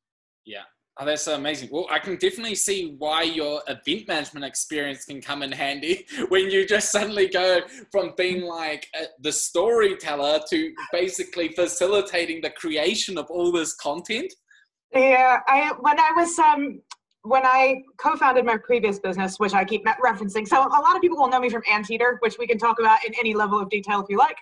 Yeah. 0.46 0.64
Oh, 0.98 1.06
that's 1.06 1.28
amazing. 1.28 1.70
Well, 1.74 1.88
I 1.92 2.00
can 2.00 2.16
definitely 2.16 2.56
see 2.56 2.96
why 2.98 3.24
your 3.24 3.62
event 3.68 4.08
management 4.08 4.46
experience 4.46 5.04
can 5.04 5.22
come 5.22 5.44
in 5.44 5.52
handy 5.52 6.06
when 6.30 6.50
you 6.50 6.66
just 6.66 6.90
suddenly 6.90 7.28
go 7.28 7.62
from 7.92 8.14
being 8.16 8.44
like 8.44 8.88
a, 8.96 9.06
the 9.20 9.32
storyteller 9.32 10.40
to 10.50 10.74
basically 10.94 11.50
facilitating 11.50 12.40
the 12.42 12.50
creation 12.52 13.18
of 13.18 13.26
all 13.30 13.52
this 13.52 13.76
content. 13.76 14.34
Yeah, 14.94 15.40
I 15.48 15.74
when 15.82 16.00
I 16.00 16.12
was 16.16 16.40
um 16.40 16.82
when 17.26 17.46
I 17.46 17.82
co-founded 17.98 18.46
my 18.46 18.58
previous 18.58 19.00
business, 19.00 19.40
which 19.40 19.54
I 19.54 19.66
keep 19.66 19.84
referencing, 19.86 20.48
so 20.48 20.60
a 20.62 20.82
lot 20.82 20.96
of 20.96 21.02
people 21.02 21.18
will 21.18 21.28
know 21.28 21.40
me 21.40 21.50
from 21.50 21.64
Anteater, 21.70 22.18
which 22.22 22.38
we 22.38 22.46
can 22.46 22.58
talk 22.58 22.80
about 22.80 23.04
in 23.06 23.14
any 23.20 23.34
level 23.34 23.60
of 23.60 23.70
detail 23.70 24.00
if 24.02 24.06
you 24.10 24.18
like. 24.18 24.38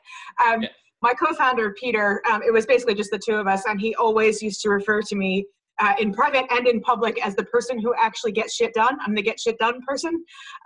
Um, 0.46 0.64
yeah. 0.64 0.70
My 1.02 1.14
co-founder 1.14 1.74
Peter, 1.74 2.22
um, 2.30 2.42
it 2.44 2.52
was 2.52 2.66
basically 2.66 2.96
just 2.96 3.12
the 3.12 3.20
two 3.20 3.36
of 3.36 3.48
us, 3.48 3.64
and 3.66 3.80
he 3.80 3.96
always 3.96 4.42
used 4.42 4.62
to 4.62 4.70
refer 4.70 5.02
to 5.02 5.16
me 5.16 5.46
uh, 5.80 5.94
in 6.00 6.14
private 6.14 6.46
and 6.52 6.68
in 6.68 6.82
public 6.82 7.26
as 7.26 7.36
the 7.36 7.46
person 7.46 7.80
who 7.80 7.94
actually 7.98 8.32
gets 8.32 8.54
shit 8.54 8.74
done. 8.74 8.98
I'm 9.06 9.16
the 9.16 9.22
get 9.22 9.40
shit 9.40 9.58
done 9.60 9.82
person, 9.88 10.24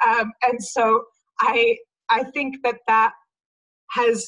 um, 0.08 0.32
and 0.48 0.62
so 0.64 1.04
I 1.40 1.78
I 2.10 2.24
think 2.24 2.58
that 2.64 2.78
that 2.88 3.14
has 3.92 4.28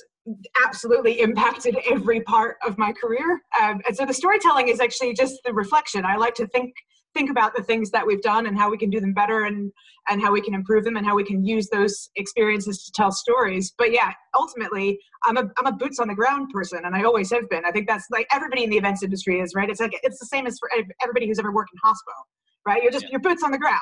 absolutely 0.64 1.22
impacted 1.22 1.78
every 1.90 2.22
part 2.22 2.58
of 2.66 2.78
my 2.78 2.94
career. 2.94 3.42
Um, 3.60 3.82
and 3.88 3.96
so 3.96 4.06
the 4.06 4.14
storytelling 4.14 4.68
is 4.68 4.80
actually 4.80 5.14
just 5.14 5.40
the 5.44 5.54
reflection. 5.54 6.06
I 6.06 6.18
like 6.18 6.36
to 6.36 6.48
think 6.48 6.74
think 7.14 7.30
about 7.30 7.56
the 7.56 7.64
things 7.64 7.92
that 7.92 8.06
we've 8.06 8.22
done 8.22 8.46
and 8.46 8.58
how 8.58 8.70
we 8.70 8.78
can 8.78 8.90
do 8.90 9.00
them 9.00 9.14
better 9.14 9.46
and 9.46 9.72
and 10.10 10.22
how 10.22 10.32
we 10.32 10.42
can 10.42 10.54
improve 10.54 10.84
them 10.84 10.98
and 10.98 11.06
how 11.06 11.16
we 11.16 11.24
can 11.24 11.46
use 11.46 11.68
those 11.70 12.10
experiences 12.16 12.84
to 12.84 12.92
tell 12.94 13.12
stories. 13.12 13.74
But 13.78 13.92
yeah 13.92 14.12
ultimately 14.36 15.00
i'm 15.26 15.38
a 15.38 15.50
i'm 15.58 15.66
a 15.66 15.72
boots 15.72 16.00
on 16.00 16.08
the 16.08 16.14
ground 16.14 16.50
person 16.54 16.82
and 16.86 16.96
i 16.96 17.04
always 17.04 17.32
have 17.32 17.50
been. 17.50 17.64
I 17.66 17.72
think 17.72 17.88
that's 17.88 18.06
like 18.12 18.28
everybody 18.32 18.64
in 18.64 18.70
the 18.70 18.78
events 18.78 19.04
industry 19.04 19.40
is 19.40 19.54
right? 19.56 19.70
It's 19.70 19.80
like 19.80 19.98
it's 20.04 20.20
the 20.20 20.28
same 20.28 20.46
as 20.46 20.58
for 20.60 20.70
everybody 21.02 21.28
who's 21.28 21.40
ever 21.40 21.52
worked 21.52 21.72
in 21.74 21.80
hospital 21.84 22.28
right? 22.66 22.84
You're 22.84 22.92
just 22.92 23.06
yeah. 23.06 23.12
your 23.12 23.22
boots 23.22 23.44
on 23.44 23.52
the 23.52 23.58
ground 23.58 23.80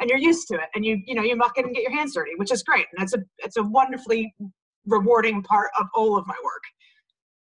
and 0.00 0.10
you're 0.10 0.18
used 0.18 0.48
to 0.48 0.54
it 0.54 0.68
and 0.74 0.84
you 0.84 1.00
you 1.06 1.14
know 1.14 1.22
you 1.22 1.36
muck 1.36 1.52
it 1.56 1.64
and 1.64 1.74
get 1.74 1.82
your 1.82 1.94
hands 1.96 2.14
dirty 2.14 2.32
which 2.36 2.52
is 2.52 2.62
great 2.62 2.86
and 2.92 3.02
it's 3.02 3.14
a 3.14 3.18
it's 3.38 3.56
a 3.56 3.62
wonderfully 3.62 4.34
rewarding 4.86 5.42
part 5.42 5.70
of 5.78 5.86
all 5.94 6.16
of 6.16 6.26
my 6.26 6.36
work 6.44 6.62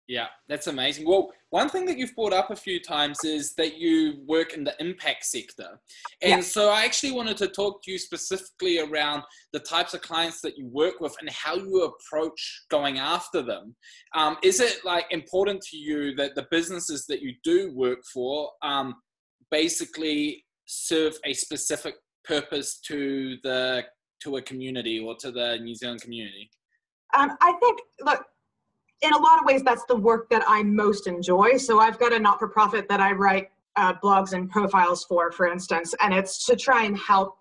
yeah, 0.08 0.28
that's 0.48 0.68
amazing. 0.68 1.08
Well, 1.08 1.32
one 1.50 1.70
thing 1.70 1.86
that 1.86 1.98
you've 1.98 2.14
brought 2.16 2.34
up 2.34 2.52
a 2.52 2.56
few 2.56 2.80
times 2.80 3.24
is 3.24 3.54
that 3.56 3.78
you 3.78 4.22
work 4.28 4.54
in 4.54 4.64
the 4.64 4.76
impact 4.80 5.26
sector. 5.26 5.80
And 6.22 6.30
yeah. 6.30 6.42
so 6.42 6.70
I 6.70 6.84
actually 6.84 7.12
wanted 7.12 7.38
to 7.38 7.48
talk 7.48 7.82
to 7.84 7.92
you 7.92 7.98
specifically 7.98 8.80
around 8.80 9.24
the 9.52 9.60
types 9.60 9.94
of 9.96 10.02
clients 10.02 10.42
that 10.42 10.58
you 10.58 10.68
work 10.68 11.00
with 11.00 11.16
and 11.20 11.30
how 11.30 11.56
you 11.56 11.84
approach 11.84 12.66
going 12.70 13.00
after 13.00 13.42
them. 13.42 13.76
Um, 14.14 14.38
is 14.44 14.60
it 14.60 14.86
like 14.86 15.06
important 15.10 15.62
to 15.72 15.78
you 15.78 16.14
that 16.16 16.36
the 16.36 16.46
businesses 16.52 17.06
that 17.08 17.22
you 17.22 17.34
do 17.44 17.74
work 17.74 18.00
for 18.14 18.52
um, 18.62 18.96
basically 19.50 20.46
serve 20.66 21.14
a 21.26 21.34
specific 21.34 21.96
purpose 22.26 22.80
to 22.88 23.38
the 23.44 23.84
to 24.24 24.38
a 24.38 24.42
community 24.42 25.00
or 25.00 25.16
to 25.20 25.32
the 25.32 25.58
New 25.62 25.76
Zealand 25.76 26.02
community? 26.02 26.50
Um, 27.16 27.32
I 27.42 27.54
think, 27.62 27.80
look, 28.02 28.26
in 29.02 29.14
a 29.14 29.18
lot 29.18 29.40
of 29.40 29.46
ways, 29.46 29.62
that's 29.64 29.86
the 29.86 29.96
work 29.96 30.30
that 30.30 30.44
I 30.48 30.64
most 30.64 31.08
enjoy. 31.08 31.58
So 31.58 31.80
I've 31.80 32.00
got 32.00 32.14
a 32.14 32.20
not 32.20 32.40
for 32.40 32.48
profit 32.48 32.88
that 32.90 33.00
I 33.00 33.12
write 33.12 33.50
uh, 33.76 33.94
blogs 34.04 34.34
and 34.34 34.50
profiles 34.50 35.06
for, 35.06 35.32
for 35.32 35.48
instance, 35.48 35.94
and 36.02 36.14
it's 36.14 36.46
to 36.46 36.56
try 36.56 36.86
and 36.86 36.98
help 36.98 37.36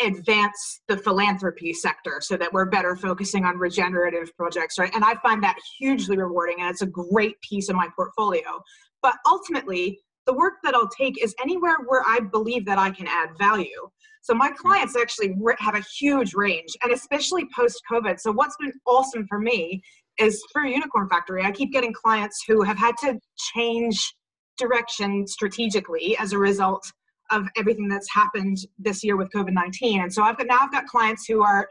advance 0.00 0.80
the 0.88 0.96
philanthropy 0.96 1.72
sector 1.72 2.20
so 2.20 2.36
that 2.36 2.52
we're 2.52 2.64
better 2.64 2.96
focusing 2.96 3.44
on 3.44 3.58
regenerative 3.58 4.34
projects, 4.36 4.78
right? 4.78 4.90
And 4.94 5.04
I 5.04 5.14
find 5.16 5.42
that 5.42 5.56
hugely 5.78 6.16
rewarding 6.16 6.56
and 6.60 6.70
it's 6.70 6.82
a 6.82 6.86
great 6.86 7.38
piece 7.42 7.68
of 7.68 7.76
my 7.76 7.88
portfolio. 7.94 8.62
But 9.02 9.14
ultimately, 9.28 10.00
the 10.26 10.32
work 10.32 10.54
that 10.64 10.74
I'll 10.74 10.88
take 10.88 11.22
is 11.22 11.34
anywhere 11.42 11.76
where 11.86 12.02
I 12.06 12.20
believe 12.20 12.64
that 12.66 12.78
I 12.78 12.90
can 12.90 13.06
add 13.08 13.30
value. 13.38 13.90
So 14.22 14.34
my 14.34 14.50
clients 14.50 14.96
actually 14.96 15.34
have 15.58 15.74
a 15.74 15.84
huge 15.98 16.34
range, 16.34 16.76
and 16.82 16.92
especially 16.92 17.48
post 17.56 17.80
COVID. 17.90 18.20
So 18.20 18.30
what's 18.32 18.56
been 18.58 18.72
awesome 18.86 19.26
for 19.26 19.38
me 19.38 19.82
is 20.20 20.42
for 20.52 20.64
Unicorn 20.64 21.08
Factory, 21.08 21.44
I 21.44 21.50
keep 21.50 21.72
getting 21.72 21.92
clients 21.92 22.44
who 22.46 22.62
have 22.62 22.78
had 22.78 22.94
to 22.98 23.18
change 23.54 24.14
direction 24.58 25.26
strategically 25.26 26.16
as 26.18 26.32
a 26.32 26.38
result 26.38 26.84
of 27.30 27.46
everything 27.56 27.88
that's 27.88 28.12
happened 28.12 28.58
this 28.78 29.02
year 29.02 29.16
with 29.16 29.30
COVID 29.30 29.52
19. 29.52 30.02
And 30.02 30.12
so 30.12 30.22
I've 30.22 30.36
got 30.36 30.46
now 30.46 30.58
I've 30.60 30.72
got 30.72 30.86
clients 30.86 31.26
who 31.26 31.42
are 31.42 31.68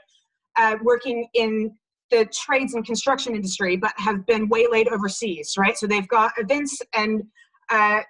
uh, 0.57 0.77
working 0.81 1.27
in 1.33 1.71
the 2.11 2.25
trades 2.33 2.73
and 2.73 2.83
construction 2.85 3.35
industry, 3.35 3.77
but 3.77 3.93
have 3.97 4.25
been 4.25 4.49
waylaid 4.49 4.87
overseas, 4.87 5.53
right? 5.57 5.77
So 5.77 5.85
they've 5.85 6.07
got 6.07 6.31
events 6.37 6.79
and 6.93 7.23
uh, 7.69 8.01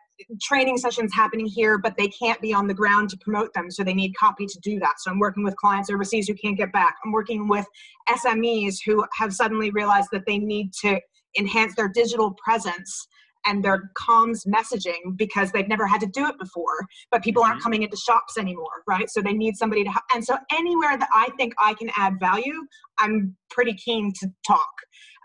training 0.41 0.77
sessions 0.77 1.13
happening 1.13 1.45
here, 1.45 1.77
but 1.77 1.95
they 1.97 2.07
can't 2.07 2.39
be 2.41 2.53
on 2.53 2.67
the 2.67 2.73
ground 2.73 3.09
to 3.09 3.17
promote 3.17 3.53
them. 3.53 3.71
So 3.71 3.83
they 3.83 3.93
need 3.93 4.13
copy 4.15 4.45
to 4.45 4.59
do 4.59 4.79
that. 4.79 4.95
So 4.99 5.11
I'm 5.11 5.19
working 5.19 5.43
with 5.43 5.55
clients 5.55 5.89
overseas 5.89 6.27
who 6.27 6.33
can't 6.35 6.57
get 6.57 6.71
back. 6.71 6.95
I'm 7.03 7.11
working 7.11 7.47
with 7.47 7.65
SMEs 8.09 8.77
who 8.85 9.05
have 9.13 9.33
suddenly 9.33 9.71
realized 9.71 10.09
that 10.11 10.25
they 10.25 10.37
need 10.37 10.73
to 10.81 10.99
enhance 11.37 11.75
their 11.75 11.87
digital 11.87 12.35
presence 12.43 13.07
and 13.45 13.63
their 13.63 13.91
comms 13.97 14.45
messaging 14.47 15.15
because 15.15 15.51
they've 15.51 15.67
never 15.67 15.87
had 15.87 16.01
to 16.01 16.07
do 16.07 16.25
it 16.27 16.37
before 16.39 16.85
but 17.11 17.23
people 17.23 17.41
aren't 17.41 17.55
mm-hmm. 17.55 17.63
coming 17.63 17.83
into 17.83 17.95
shops 17.95 18.37
anymore 18.37 18.83
right 18.87 19.09
so 19.09 19.21
they 19.21 19.33
need 19.33 19.55
somebody 19.55 19.83
to 19.83 19.89
help 19.89 20.03
and 20.13 20.23
so 20.23 20.37
anywhere 20.51 20.97
that 20.97 21.09
i 21.13 21.29
think 21.37 21.53
i 21.59 21.73
can 21.75 21.89
add 21.95 22.19
value 22.19 22.65
i'm 22.99 23.35
pretty 23.49 23.73
keen 23.73 24.11
to 24.13 24.27
talk 24.45 24.73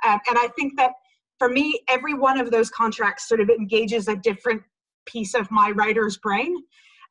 um, 0.06 0.18
and 0.28 0.38
i 0.38 0.48
think 0.56 0.76
that 0.76 0.92
for 1.38 1.48
me 1.48 1.80
every 1.88 2.14
one 2.14 2.38
of 2.38 2.50
those 2.50 2.70
contracts 2.70 3.28
sort 3.28 3.40
of 3.40 3.48
engages 3.48 4.08
a 4.08 4.16
different 4.16 4.62
piece 5.06 5.34
of 5.34 5.50
my 5.50 5.70
writer's 5.70 6.18
brain. 6.18 6.56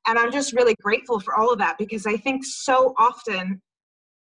And 0.07 0.19
I'm 0.19 0.31
just 0.31 0.53
really 0.53 0.75
grateful 0.81 1.19
for 1.19 1.35
all 1.35 1.51
of 1.51 1.59
that 1.59 1.77
because 1.77 2.05
I 2.05 2.17
think 2.17 2.43
so 2.43 2.93
often, 2.97 3.61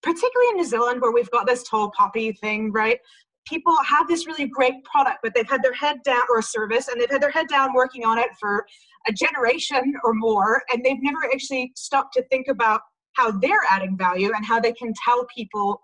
particularly 0.02 0.50
in 0.50 0.56
New 0.56 0.64
Zealand 0.64 1.00
where 1.00 1.12
we've 1.12 1.30
got 1.30 1.46
this 1.46 1.64
tall 1.64 1.90
poppy 1.96 2.32
thing, 2.32 2.72
right? 2.72 2.98
People 3.46 3.76
have 3.86 4.08
this 4.08 4.26
really 4.26 4.46
great 4.46 4.82
product, 4.84 5.18
but 5.22 5.34
they've 5.34 5.48
had 5.48 5.62
their 5.62 5.72
head 5.72 5.98
down 6.04 6.22
or 6.30 6.38
a 6.38 6.42
service 6.42 6.88
and 6.88 7.00
they've 7.00 7.10
had 7.10 7.22
their 7.22 7.30
head 7.30 7.46
down 7.48 7.74
working 7.74 8.04
on 8.04 8.18
it 8.18 8.28
for 8.38 8.66
a 9.08 9.12
generation 9.12 9.94
or 10.04 10.14
more, 10.14 10.62
and 10.72 10.84
they've 10.84 11.02
never 11.02 11.24
actually 11.32 11.72
stopped 11.76 12.12
to 12.14 12.22
think 12.24 12.48
about 12.48 12.80
how 13.12 13.30
they're 13.30 13.62
adding 13.70 13.96
value 13.96 14.32
and 14.34 14.44
how 14.44 14.60
they 14.60 14.72
can 14.72 14.92
tell 15.04 15.26
people 15.34 15.80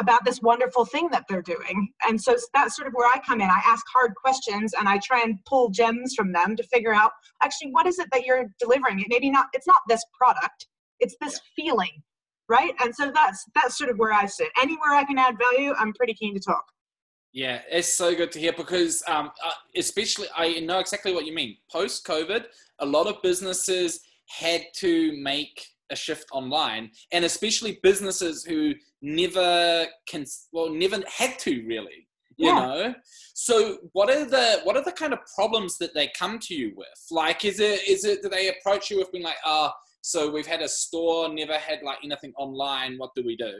about 0.00 0.24
this 0.24 0.40
wonderful 0.40 0.84
thing 0.84 1.08
that 1.12 1.24
they're 1.28 1.42
doing. 1.42 1.92
And 2.08 2.20
so 2.20 2.36
that's 2.54 2.74
sort 2.74 2.88
of 2.88 2.94
where 2.94 3.08
I 3.08 3.20
come 3.24 3.40
in. 3.40 3.48
I 3.48 3.60
ask 3.64 3.84
hard 3.92 4.14
questions 4.16 4.72
and 4.78 4.88
I 4.88 4.98
try 4.98 5.22
and 5.22 5.38
pull 5.46 5.68
gems 5.68 6.14
from 6.16 6.32
them 6.32 6.56
to 6.56 6.62
figure 6.64 6.94
out 6.94 7.12
actually 7.42 7.70
what 7.70 7.86
is 7.86 7.98
it 7.98 8.08
that 8.12 8.24
you're 8.24 8.46
delivering. 8.58 9.00
It 9.00 9.06
maybe 9.08 9.30
not 9.30 9.46
it's 9.52 9.66
not 9.66 9.82
this 9.88 10.04
product, 10.18 10.66
it's 10.98 11.16
this 11.20 11.38
feeling. 11.54 12.02
Right. 12.48 12.74
And 12.82 12.92
so 12.94 13.12
that's 13.14 13.44
that's 13.54 13.78
sort 13.78 13.90
of 13.90 13.98
where 13.98 14.12
I 14.12 14.26
sit. 14.26 14.48
Anywhere 14.60 14.94
I 14.94 15.04
can 15.04 15.18
add 15.18 15.36
value, 15.38 15.72
I'm 15.78 15.92
pretty 15.92 16.14
keen 16.14 16.34
to 16.34 16.40
talk. 16.40 16.64
Yeah, 17.32 17.60
it's 17.70 17.94
so 17.94 18.12
good 18.12 18.32
to 18.32 18.40
hear 18.40 18.52
because, 18.52 19.04
um, 19.06 19.30
uh, 19.44 19.52
especially, 19.76 20.26
I 20.36 20.58
know 20.58 20.80
exactly 20.80 21.14
what 21.14 21.26
you 21.26 21.32
mean. 21.32 21.58
Post 21.70 22.04
COVID, 22.04 22.46
a 22.80 22.86
lot 22.86 23.06
of 23.06 23.22
businesses 23.22 24.00
had 24.26 24.62
to 24.78 25.12
make 25.22 25.64
a 25.90 25.96
shift 25.96 26.26
online, 26.32 26.90
and 27.12 27.24
especially 27.24 27.78
businesses 27.82 28.44
who 28.44 28.74
never 29.02 29.86
can, 30.08 30.24
well, 30.52 30.70
never 30.70 30.98
had 31.08 31.38
to 31.40 31.64
really. 31.66 32.06
You 32.36 32.48
yeah. 32.48 32.54
know, 32.54 32.94
so 33.34 33.76
what 33.92 34.08
are 34.08 34.24
the 34.24 34.60
what 34.64 34.74
are 34.74 34.84
the 34.84 34.92
kind 34.92 35.12
of 35.12 35.18
problems 35.34 35.76
that 35.76 35.92
they 35.94 36.10
come 36.18 36.38
to 36.38 36.54
you 36.54 36.72
with? 36.74 36.88
Like, 37.10 37.44
is 37.44 37.60
it 37.60 37.86
is 37.86 38.04
it 38.04 38.22
do 38.22 38.30
they 38.30 38.48
approach 38.48 38.90
you 38.90 38.98
with 38.98 39.12
being 39.12 39.24
like, 39.24 39.36
ah, 39.44 39.70
oh, 39.70 39.78
so 40.02 40.30
we've 40.30 40.46
had 40.46 40.62
a 40.62 40.68
store, 40.68 41.28
never 41.28 41.54
had 41.54 41.82
like 41.82 41.98
anything 42.02 42.32
online. 42.38 42.96
What 42.96 43.10
do 43.14 43.22
we 43.24 43.36
do? 43.36 43.52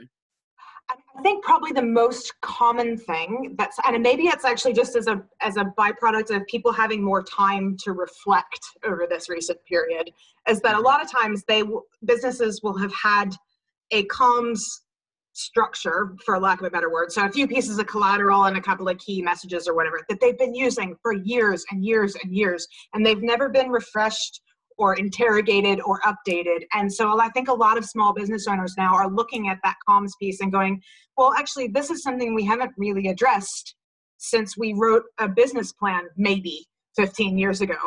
I 1.17 1.21
think 1.21 1.43
probably 1.43 1.71
the 1.71 1.81
most 1.81 2.33
common 2.41 2.97
thing 2.97 3.55
that's 3.57 3.77
and 3.85 4.01
maybe 4.01 4.23
it's 4.23 4.45
actually 4.45 4.73
just 4.73 4.95
as 4.95 5.07
a 5.07 5.21
as 5.41 5.57
a 5.57 5.65
byproduct 5.77 6.35
of 6.35 6.45
people 6.47 6.71
having 6.71 7.03
more 7.03 7.23
time 7.23 7.77
to 7.83 7.91
reflect 7.91 8.59
over 8.85 9.05
this 9.09 9.29
recent 9.29 9.63
period 9.65 10.11
is 10.49 10.61
that 10.61 10.73
a 10.73 10.75
mm-hmm. 10.75 10.85
lot 10.85 11.03
of 11.03 11.11
times 11.11 11.43
they 11.47 11.63
businesses 12.05 12.61
will 12.63 12.77
have 12.77 12.93
had 12.93 13.35
a 13.91 14.05
comms 14.05 14.61
structure 15.33 16.15
for 16.25 16.39
lack 16.39 16.59
of 16.59 16.65
a 16.65 16.69
better 16.69 16.91
word 16.91 17.11
so 17.11 17.25
a 17.25 17.31
few 17.31 17.47
pieces 17.47 17.79
of 17.79 17.87
collateral 17.87 18.45
and 18.45 18.57
a 18.57 18.61
couple 18.61 18.87
of 18.89 18.97
key 18.97 19.21
messages 19.21 19.67
or 19.67 19.73
whatever 19.73 20.01
that 20.09 20.19
they've 20.19 20.37
been 20.37 20.53
using 20.53 20.95
for 21.01 21.13
years 21.13 21.63
and 21.71 21.85
years 21.85 22.15
and 22.21 22.35
years 22.35 22.67
and 22.93 23.05
they've 23.05 23.23
never 23.23 23.47
been 23.47 23.69
refreshed 23.69 24.41
or 24.81 24.95
interrogated 24.95 25.79
or 25.85 26.01
updated. 26.01 26.63
And 26.73 26.91
so 26.91 27.19
I 27.21 27.29
think 27.29 27.49
a 27.49 27.53
lot 27.53 27.77
of 27.77 27.85
small 27.85 28.13
business 28.13 28.47
owners 28.47 28.73
now 28.79 28.95
are 28.95 29.07
looking 29.07 29.47
at 29.47 29.59
that 29.63 29.75
comms 29.87 30.09
piece 30.19 30.41
and 30.41 30.51
going, 30.51 30.81
well, 31.15 31.33
actually, 31.37 31.67
this 31.67 31.91
is 31.91 32.01
something 32.01 32.33
we 32.33 32.43
haven't 32.43 32.71
really 32.77 33.07
addressed 33.09 33.75
since 34.17 34.57
we 34.57 34.73
wrote 34.73 35.03
a 35.19 35.27
business 35.27 35.71
plan, 35.71 36.07
maybe 36.17 36.65
15 36.95 37.37
years 37.37 37.61
ago. 37.61 37.77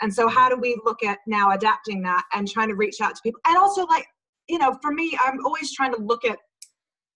And 0.00 0.14
so, 0.14 0.28
how 0.28 0.48
do 0.48 0.56
we 0.56 0.80
look 0.84 1.02
at 1.02 1.18
now 1.26 1.50
adapting 1.50 2.02
that 2.02 2.22
and 2.32 2.48
trying 2.48 2.68
to 2.68 2.76
reach 2.76 3.00
out 3.00 3.16
to 3.16 3.20
people? 3.24 3.40
And 3.48 3.56
also, 3.56 3.84
like, 3.86 4.06
you 4.48 4.58
know, 4.58 4.78
for 4.80 4.92
me, 4.92 5.18
I'm 5.24 5.44
always 5.44 5.74
trying 5.74 5.92
to 5.92 6.00
look 6.00 6.24
at 6.24 6.38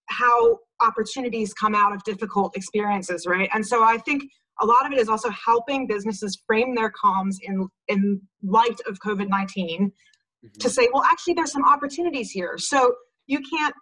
how 0.07 0.59
opportunities 0.81 1.55
come 1.55 1.77
out 1.77 1.93
of 1.93 2.03
difficult 2.03 2.57
experiences, 2.57 3.25
right? 3.25 3.49
And 3.55 3.65
so, 3.65 3.85
I 3.85 3.99
think 3.99 4.25
a 4.61 4.67
lot 4.67 4.87
of 4.87 4.93
it 4.93 4.99
is 4.99 5.09
also 5.09 5.31
helping 5.31 5.87
businesses 5.87 6.41
frame 6.47 6.75
their 6.75 6.93
comms 6.93 7.37
in 7.43 7.69
in 7.89 8.21
light 8.43 8.81
of 8.87 8.99
COVID 8.99 9.29
19 9.29 9.87
mm-hmm. 9.87 10.49
to 10.59 10.71
say, 10.71 10.89
well, 10.93 11.05
actually, 11.05 11.35
there's 11.35 11.53
some 11.53 11.65
opportunities 11.65 12.31
here. 12.31 12.57
So 12.59 12.95
you 13.27 13.41
can't 13.51 13.75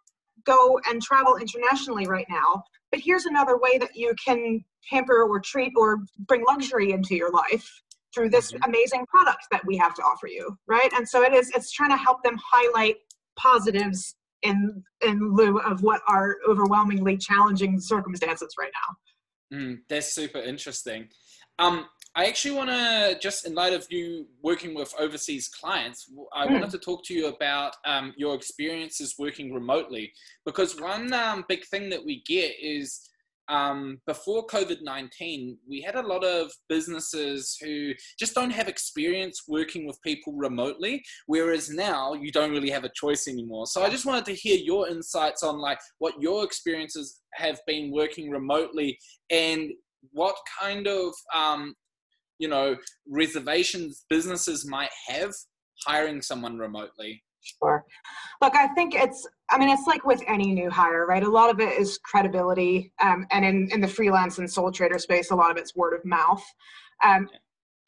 go 0.44 0.78
and 0.88 1.02
travel 1.02 1.36
internationally 1.36 2.06
right 2.06 2.26
now, 2.28 2.62
but 2.90 3.00
here's 3.00 3.24
another 3.24 3.58
way 3.58 3.78
that 3.78 3.96
you 3.96 4.14
can 4.24 4.64
pamper 4.88 5.22
or 5.24 5.40
treat 5.40 5.72
or 5.76 5.98
bring 6.26 6.44
luxury 6.46 6.92
into 6.92 7.16
your 7.16 7.32
life 7.32 7.68
through 8.14 8.30
this 8.30 8.52
mm-hmm. 8.52 8.62
amazing 8.64 9.04
product 9.06 9.44
that 9.50 9.62
we 9.66 9.76
have 9.76 9.94
to 9.94 10.02
offer 10.02 10.26
you, 10.26 10.56
right? 10.66 10.90
And 10.94 11.08
so 11.08 11.22
it 11.22 11.34
is. 11.34 11.50
It's 11.54 11.70
trying 11.70 11.90
to 11.90 11.96
help 11.96 12.22
them 12.22 12.38
highlight 12.52 12.96
positives 13.38 14.16
in 14.42 14.82
in 15.04 15.34
lieu 15.34 15.58
of 15.60 15.82
what 15.82 16.00
are 16.08 16.36
overwhelmingly 16.48 17.16
challenging 17.16 17.80
circumstances 17.80 18.54
right 18.58 18.70
now. 18.72 18.96
Mm, 19.52 19.78
that's 19.88 20.14
super 20.14 20.38
interesting. 20.38 21.08
Um, 21.58 21.86
I 22.14 22.26
actually 22.26 22.56
want 22.56 22.70
to 22.70 23.18
just, 23.20 23.46
in 23.46 23.54
light 23.54 23.74
of 23.74 23.86
you 23.90 24.26
working 24.42 24.74
with 24.74 24.94
overseas 24.98 25.48
clients, 25.48 26.10
I 26.32 26.46
mm. 26.46 26.52
wanted 26.52 26.70
to 26.70 26.78
talk 26.78 27.04
to 27.04 27.14
you 27.14 27.28
about 27.28 27.76
um, 27.84 28.14
your 28.16 28.34
experiences 28.34 29.16
working 29.18 29.52
remotely 29.52 30.12
because 30.44 30.80
one 30.80 31.12
um, 31.12 31.44
big 31.48 31.64
thing 31.66 31.90
that 31.90 32.04
we 32.04 32.22
get 32.26 32.54
is 32.60 33.08
um, 33.48 34.00
before 34.06 34.46
COVID 34.46 34.82
19, 34.82 35.58
we 35.68 35.80
had 35.80 35.94
a 35.94 36.06
lot 36.06 36.24
of 36.24 36.50
businesses 36.68 37.56
who 37.60 37.92
just 38.18 38.34
don't 38.34 38.50
have 38.50 38.68
experience 38.68 39.42
working 39.48 39.86
with 39.86 40.00
people 40.02 40.32
remotely, 40.34 41.04
whereas 41.26 41.70
now 41.70 42.14
you 42.14 42.32
don't 42.32 42.50
really 42.50 42.70
have 42.70 42.84
a 42.84 42.92
choice 42.94 43.28
anymore. 43.28 43.66
So 43.66 43.82
I 43.82 43.90
just 43.90 44.06
wanted 44.06 44.24
to 44.26 44.34
hear 44.34 44.56
your 44.56 44.88
insights 44.88 45.42
on 45.42 45.58
like 45.58 45.78
what 45.98 46.20
your 46.20 46.44
experiences 46.44 47.20
have 47.34 47.60
been 47.66 47.92
working 47.92 48.30
remotely 48.30 48.98
and 49.30 49.70
what 50.12 50.36
kind 50.60 50.86
of 50.86 51.12
um, 51.34 51.74
you 52.38 52.48
know 52.48 52.76
reservations 53.08 54.04
businesses 54.08 54.68
might 54.68 54.90
have 55.08 55.32
hiring 55.86 56.22
someone 56.22 56.58
remotely 56.58 57.22
Sure. 57.46 57.84
Look, 58.42 58.56
I 58.56 58.66
think 58.68 58.94
it's, 58.94 59.26
I 59.50 59.58
mean, 59.58 59.68
it's 59.68 59.86
like 59.86 60.04
with 60.04 60.20
any 60.26 60.52
new 60.52 60.68
hire, 60.70 61.06
right? 61.06 61.22
A 61.22 61.30
lot 61.30 61.48
of 61.50 61.60
it 61.60 61.78
is 61.78 61.98
credibility. 61.98 62.92
Um, 63.00 63.26
and 63.30 63.44
in, 63.44 63.68
in 63.70 63.80
the 63.80 63.88
freelance 63.88 64.38
and 64.38 64.50
sole 64.50 64.72
trader 64.72 64.98
space, 64.98 65.30
a 65.30 65.34
lot 65.36 65.50
of 65.52 65.56
it's 65.56 65.76
word 65.76 65.94
of 65.94 66.04
mouth. 66.04 66.44
Um, 67.04 67.28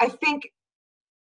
I 0.00 0.08
think, 0.08 0.48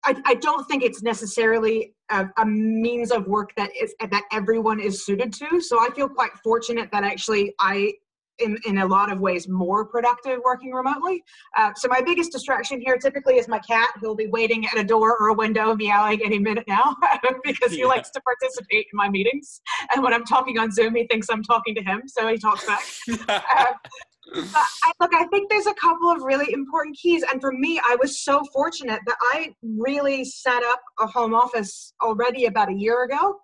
I, 0.05 0.15
I 0.25 0.35
don't 0.35 0.65
think 0.67 0.83
it's 0.83 1.01
necessarily 1.01 1.93
a, 2.11 2.27
a 2.37 2.45
means 2.45 3.11
of 3.11 3.27
work 3.27 3.51
that 3.55 3.71
is 3.81 3.93
that 3.99 4.23
everyone 4.31 4.79
is 4.79 5.05
suited 5.05 5.33
to. 5.33 5.61
So 5.61 5.79
I 5.79 5.89
feel 5.95 6.09
quite 6.09 6.31
fortunate 6.43 6.89
that 6.91 7.03
actually 7.03 7.53
I 7.59 7.93
in, 8.39 8.57
in 8.65 8.79
a 8.79 8.85
lot 8.85 9.11
of 9.11 9.19
ways 9.19 9.47
more 9.47 9.85
productive 9.85 10.39
working 10.43 10.71
remotely. 10.71 11.23
Uh, 11.57 11.71
so 11.75 11.87
my 11.87 12.01
biggest 12.01 12.31
distraction 12.31 12.81
here 12.81 12.97
typically 12.97 13.35
is 13.35 13.47
my 13.47 13.59
cat 13.59 13.89
who'll 13.99 14.15
be 14.15 14.27
waiting 14.27 14.65
at 14.65 14.77
a 14.77 14.83
door 14.83 15.17
or 15.17 15.29
a 15.29 15.33
window 15.33 15.75
meowing 15.75 16.21
any 16.23 16.39
minute 16.39 16.65
now 16.67 16.95
because 17.43 17.71
he 17.71 17.79
yeah. 17.79 17.85
likes 17.85 18.09
to 18.11 18.21
participate 18.21 18.87
in 18.91 18.97
my 18.97 19.09
meetings. 19.09 19.61
And 19.93 20.03
when 20.03 20.13
I'm 20.13 20.25
talking 20.25 20.57
on 20.57 20.71
Zoom, 20.71 20.95
he 20.95 21.05
thinks 21.07 21.27
I'm 21.29 21.43
talking 21.43 21.75
to 21.75 21.81
him, 21.81 22.03
so 22.07 22.27
he 22.27 22.37
talks 22.37 22.65
back. 22.65 22.83
uh, 23.29 23.39
but 24.33 24.67
I, 24.83 24.91
look, 24.99 25.13
I 25.13 25.25
think 25.27 25.49
there's 25.49 25.67
a 25.67 25.73
couple 25.75 26.09
of 26.09 26.23
really 26.23 26.51
important 26.53 26.97
keys. 26.97 27.23
And 27.29 27.39
for 27.39 27.51
me, 27.51 27.79
I 27.87 27.95
was 27.99 28.23
so 28.23 28.43
fortunate 28.51 28.99
that 29.05 29.17
I 29.21 29.53
really 29.61 30.25
set 30.25 30.63
up 30.63 30.81
a 30.99 31.07
home 31.07 31.35
office 31.35 31.93
already 32.01 32.45
about 32.45 32.69
a 32.69 32.73
year 32.73 33.03
ago. 33.03 33.37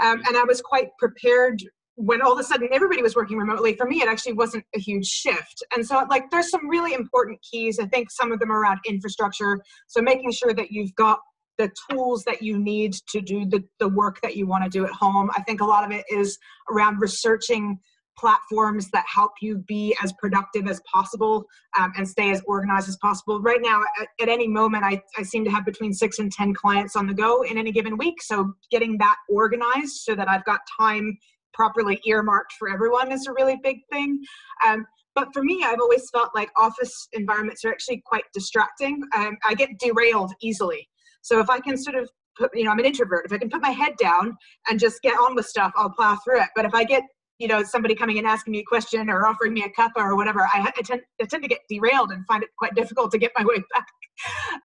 Um, 0.00 0.22
and 0.28 0.36
I 0.36 0.44
was 0.44 0.60
quite 0.60 0.90
prepared 0.98 1.60
when 1.98 2.22
all 2.22 2.32
of 2.32 2.38
a 2.38 2.44
sudden 2.44 2.68
everybody 2.70 3.02
was 3.02 3.16
working 3.16 3.36
remotely 3.36 3.74
for 3.74 3.84
me 3.84 4.00
it 4.00 4.08
actually 4.08 4.32
wasn't 4.32 4.64
a 4.76 4.78
huge 4.78 5.04
shift 5.04 5.64
and 5.74 5.84
so 5.84 6.06
like 6.08 6.30
there's 6.30 6.48
some 6.48 6.68
really 6.68 6.94
important 6.94 7.36
keys 7.42 7.80
i 7.80 7.86
think 7.86 8.08
some 8.08 8.30
of 8.30 8.38
them 8.38 8.52
are 8.52 8.60
around 8.60 8.78
infrastructure 8.86 9.60
so 9.88 10.00
making 10.00 10.30
sure 10.30 10.54
that 10.54 10.70
you've 10.70 10.94
got 10.94 11.18
the 11.58 11.68
tools 11.90 12.22
that 12.22 12.40
you 12.40 12.56
need 12.56 12.94
to 13.08 13.20
do 13.20 13.44
the, 13.44 13.64
the 13.80 13.88
work 13.88 14.20
that 14.20 14.36
you 14.36 14.46
want 14.46 14.62
to 14.62 14.70
do 14.70 14.84
at 14.84 14.92
home 14.92 15.28
i 15.36 15.42
think 15.42 15.60
a 15.60 15.64
lot 15.64 15.84
of 15.84 15.90
it 15.90 16.04
is 16.08 16.38
around 16.70 17.00
researching 17.00 17.76
platforms 18.16 18.90
that 18.90 19.04
help 19.12 19.32
you 19.40 19.58
be 19.68 19.96
as 20.02 20.12
productive 20.14 20.66
as 20.66 20.80
possible 20.92 21.44
um, 21.78 21.92
and 21.96 22.08
stay 22.08 22.30
as 22.32 22.42
organized 22.46 22.88
as 22.88 22.96
possible. 22.96 23.40
Right 23.40 23.60
now, 23.62 23.80
at, 24.00 24.08
at, 24.20 24.28
any 24.28 24.48
moment, 24.48 24.82
I, 24.82 25.00
I 25.16 25.22
seem 25.22 25.44
to 25.44 25.50
have 25.52 25.64
between 25.64 25.92
six 25.92 26.18
and 26.18 26.32
10 26.32 26.52
clients 26.52 26.96
on 26.96 27.06
the 27.06 27.14
go 27.14 27.42
in 27.42 27.56
any 27.56 27.70
given 27.70 27.96
week. 27.96 28.20
So, 28.20 28.54
getting 28.72 28.98
that 28.98 29.14
organized 29.28 29.98
so 29.98 30.16
that 30.16 30.28
I've 30.28 30.44
got 30.44 30.60
time 30.80 31.16
properly 31.54 32.00
earmarked 32.06 32.52
for 32.58 32.68
everyone 32.68 33.12
is 33.12 33.26
a 33.26 33.32
really 33.32 33.58
big 33.62 33.78
thing. 33.92 34.20
Um, 34.66 34.86
but 35.14 35.28
for 35.32 35.42
me, 35.42 35.62
I've 35.64 35.80
always 35.80 36.08
felt 36.10 36.30
like 36.34 36.50
office 36.56 37.08
environments 37.12 37.64
are 37.64 37.70
actually 37.70 38.02
quite 38.06 38.24
distracting. 38.32 39.02
Um, 39.16 39.36
I 39.44 39.54
get 39.54 39.70
derailed 39.80 40.32
easily. 40.40 40.88
So 41.22 41.40
if 41.40 41.50
I 41.50 41.58
can 41.58 41.76
sort 41.76 41.96
of 41.96 42.08
put, 42.38 42.50
you 42.54 42.64
know, 42.64 42.70
I'm 42.70 42.78
an 42.78 42.84
introvert. 42.84 43.26
If 43.26 43.32
I 43.32 43.38
can 43.38 43.50
put 43.50 43.60
my 43.60 43.70
head 43.70 43.96
down 43.98 44.36
and 44.68 44.78
just 44.78 45.02
get 45.02 45.14
on 45.14 45.34
with 45.34 45.46
stuff, 45.46 45.72
I'll 45.76 45.90
plow 45.90 46.16
through 46.24 46.42
it. 46.42 46.48
But 46.54 46.64
if 46.64 46.74
I 46.74 46.84
get, 46.84 47.02
you 47.38 47.48
know, 47.48 47.62
somebody 47.62 47.94
coming 47.94 48.18
and 48.18 48.26
asking 48.26 48.52
me 48.52 48.60
a 48.60 48.64
question 48.64 49.10
or 49.10 49.26
offering 49.26 49.54
me 49.54 49.64
a 49.64 49.70
cup 49.70 49.92
or 49.96 50.14
whatever, 50.16 50.42
I, 50.42 50.72
I, 50.76 50.82
tend, 50.82 51.02
I 51.20 51.24
tend 51.24 51.42
to 51.42 51.48
get 51.48 51.60
derailed 51.68 52.12
and 52.12 52.24
find 52.26 52.42
it 52.42 52.50
quite 52.56 52.74
difficult 52.74 53.10
to 53.12 53.18
get 53.18 53.32
my 53.36 53.44
way 53.48 53.62
back. 53.74 53.86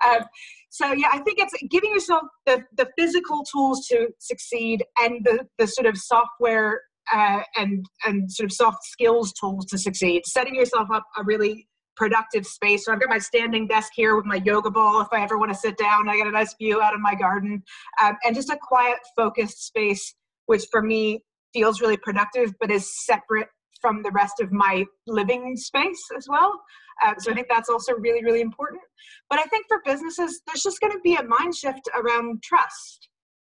Um, 0.08 0.26
so 0.74 0.92
yeah, 0.92 1.10
I 1.14 1.20
think 1.20 1.38
it's 1.38 1.54
giving 1.70 1.92
yourself 1.92 2.24
the, 2.48 2.64
the 2.76 2.90
physical 2.98 3.44
tools 3.44 3.86
to 3.92 4.08
succeed 4.18 4.84
and 5.00 5.24
the, 5.24 5.46
the 5.60 5.68
sort 5.68 5.86
of 5.86 5.96
software 5.96 6.82
uh, 7.14 7.42
and 7.56 7.86
and 8.08 8.32
sort 8.32 8.46
of 8.50 8.56
soft 8.56 8.84
skills 8.84 9.34
tools 9.34 9.68
to 9.68 9.78
succeed. 9.78 10.24
Setting 10.26 10.56
yourself 10.56 10.88
up 10.92 11.04
a 11.16 11.24
really 11.24 11.68
productive 11.96 12.48
space. 12.48 12.86
So 12.86 12.92
I've 12.92 13.00
got 13.00 13.10
my 13.10 13.20
standing 13.20 13.68
desk 13.68 13.92
here 13.94 14.16
with 14.16 14.26
my 14.26 14.42
yoga 14.44 14.72
ball. 14.72 15.00
If 15.02 15.10
I 15.12 15.22
ever 15.22 15.38
want 15.38 15.52
to 15.52 15.58
sit 15.58 15.78
down, 15.78 16.10
I 16.10 16.18
get 16.18 16.26
a 16.26 16.32
nice 16.32 16.56
view 16.60 16.82
out 16.82 16.96
of 16.96 17.02
my 17.02 17.14
garden, 17.14 17.62
um, 18.02 18.18
and 18.24 18.34
just 18.34 18.50
a 18.50 18.58
quiet, 18.60 18.98
focused 19.16 19.68
space, 19.68 20.16
which 20.48 20.66
for 20.72 20.82
me 20.82 21.22
feels 21.54 21.82
really 21.82 21.98
productive, 21.98 22.52
but 22.60 22.72
is 22.72 23.06
separate 23.06 23.50
from 23.80 24.02
the 24.02 24.10
rest 24.10 24.40
of 24.40 24.52
my 24.52 24.86
living 25.06 25.56
space 25.56 26.04
as 26.18 26.26
well. 26.28 26.60
Uh, 27.03 27.13
so 27.17 27.32
I 27.32 27.36
think 27.36 27.47
that's 27.49 27.69
also 27.69 27.93
really, 27.93 28.23
really 28.23 28.41
important. 28.41 28.82
But 29.29 29.39
I 29.39 29.43
think 29.43 29.65
for 29.67 29.82
businesses, 29.86 30.41
there's 30.45 30.63
just 30.63 30.79
going 30.79 30.93
to 30.93 30.99
be 31.03 31.15
a 31.15 31.23
mind 31.23 31.56
shift 31.56 31.88
around 31.95 32.43
trust 32.43 33.10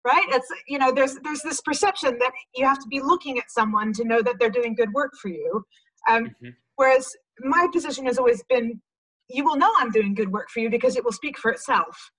right? 0.05 0.25
It's 0.29 0.47
you 0.67 0.77
know 0.77 0.91
there's 0.93 1.17
there's 1.23 1.41
this 1.41 1.59
perception 1.61 2.17
that 2.19 2.31
you 2.55 2.65
have 2.65 2.79
to 2.79 2.87
be 2.87 3.01
looking 3.01 3.37
at 3.39 3.51
someone 3.51 3.91
to 3.93 4.05
know 4.05 4.21
that 4.21 4.35
they're 4.39 4.49
doing 4.49 4.75
good 4.75 4.93
work 4.93 5.11
for 5.21 5.29
you. 5.29 5.65
Um, 6.07 6.25
mm-hmm. 6.25 6.49
whereas 6.75 7.11
my 7.39 7.67
position 7.73 8.05
has 8.05 8.17
always 8.19 8.43
been 8.47 8.79
you 9.27 9.43
will 9.43 9.55
know 9.55 9.73
i'm 9.77 9.89
doing 9.89 10.13
good 10.13 10.31
work 10.31 10.49
for 10.51 10.59
you 10.59 10.69
because 10.69 10.95
it 10.95 11.03
will 11.03 11.11
speak 11.11 11.37
for 11.37 11.51
itself. 11.51 12.11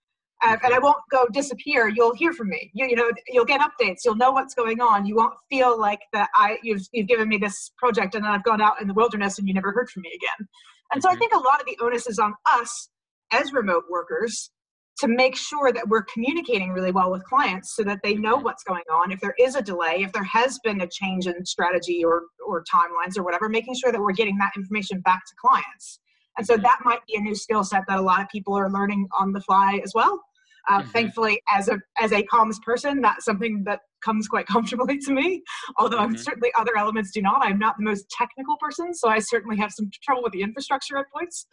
Uh, 0.43 0.57
and 0.65 0.75
i 0.75 0.79
won't 0.79 0.99
go 1.11 1.27
disappear. 1.33 1.89
You'll 1.89 2.15
hear 2.15 2.33
from 2.33 2.49
me. 2.49 2.71
You, 2.75 2.87
you 2.89 2.97
know 2.97 3.11
you'll 3.29 3.47
get 3.47 3.61
updates. 3.61 4.01
You'll 4.05 4.17
know 4.17 4.33
what's 4.33 4.55
going 4.55 4.81
on. 4.81 5.07
You 5.07 5.17
won't 5.17 5.35
feel 5.49 5.81
like 5.81 6.01
that 6.13 6.29
i 6.35 6.59
you've, 6.63 6.83
you've 6.93 7.07
given 7.07 7.29
me 7.29 7.39
this 7.39 7.71
project 7.79 8.15
and 8.17 8.25
then 8.25 8.33
i've 8.33 8.45
gone 8.45 8.61
out 8.61 8.81
in 8.81 8.89
the 8.89 8.95
wilderness 8.95 9.39
and 9.39 9.47
you 9.47 9.55
never 9.55 9.73
heard 9.73 9.89
from 9.89 10.03
me 10.03 10.11
again 10.15 10.49
and 10.93 11.03
so 11.03 11.09
i 11.09 11.13
mm-hmm. 11.13 11.21
think 11.21 11.35
a 11.35 11.39
lot 11.39 11.61
of 11.61 11.67
the 11.67 11.77
onus 11.83 12.07
is 12.07 12.19
on 12.19 12.35
us 12.47 12.91
as 13.33 13.53
remote 13.53 13.85
workers 13.91 14.51
to 14.99 15.09
make 15.09 15.37
sure 15.37 15.73
that 15.73 15.87
we're 15.89 16.05
communicating 16.05 16.73
really 16.73 16.91
well 16.91 17.11
with 17.11 17.23
clients 17.25 17.77
so 17.77 17.83
that 17.85 18.01
they 18.03 18.15
know 18.15 18.37
what's 18.37 18.65
going 18.65 18.85
on. 18.91 19.13
If 19.13 19.21
there 19.21 19.35
is 19.39 19.55
a 19.55 19.63
delay 19.63 19.99
if 19.99 20.13
there 20.13 20.25
has 20.25 20.59
been 20.65 20.81
a 20.81 20.89
change 20.89 21.27
in 21.27 21.45
strategy 21.45 22.05
or 22.05 22.23
or 22.47 22.65
timelines 22.73 23.19
or 23.19 23.23
whatever 23.23 23.49
making 23.49 23.75
sure 23.75 23.93
that 23.93 24.01
we're 24.01 24.13
getting 24.13 24.39
that 24.39 24.53
information 24.57 25.01
back 25.01 25.21
to 25.27 25.35
clients. 25.41 26.01
And 26.39 26.47
so 26.47 26.57
that 26.57 26.81
might 26.85 27.01
be 27.07 27.17
a 27.17 27.21
new 27.21 27.35
skill 27.35 27.65
set 27.65 27.83
that 27.89 27.99
a 27.99 28.03
lot 28.03 28.21
of 28.21 28.29
people 28.29 28.55
are 28.55 28.71
learning 28.71 29.09
on 29.19 29.33
the 29.33 29.41
fly 29.41 29.81
as 29.85 29.93
well. 29.95 30.21
Uh, 30.69 30.81
mm-hmm. 30.81 30.91
thankfully 30.91 31.41
as 31.55 31.69
a 31.69 31.79
as 32.01 32.13
a 32.13 32.23
comms 32.25 32.61
person 32.63 33.01
that's 33.01 33.25
something 33.25 33.63
that 33.65 33.81
comes 34.07 34.29
quite 34.29 34.47
comfortably 34.55 34.99
to 34.99 35.13
me 35.13 35.43
although 35.79 35.99
mm-hmm. 35.99 36.17
certainly 36.17 36.51
other 36.59 36.77
elements 36.77 37.11
do 37.11 37.21
not. 37.21 37.45
I'm 37.45 37.59
not 37.59 37.77
the 37.77 37.85
most 37.85 38.09
technical 38.09 38.57
person 38.57 38.95
so 38.95 39.09
i 39.09 39.19
certainly 39.19 39.57
have 39.57 39.73
some 39.73 39.91
trouble 40.03 40.23
with 40.23 40.33
the 40.33 40.43
infrastructure 40.43 40.97
at 40.99 41.07
points. 41.13 41.47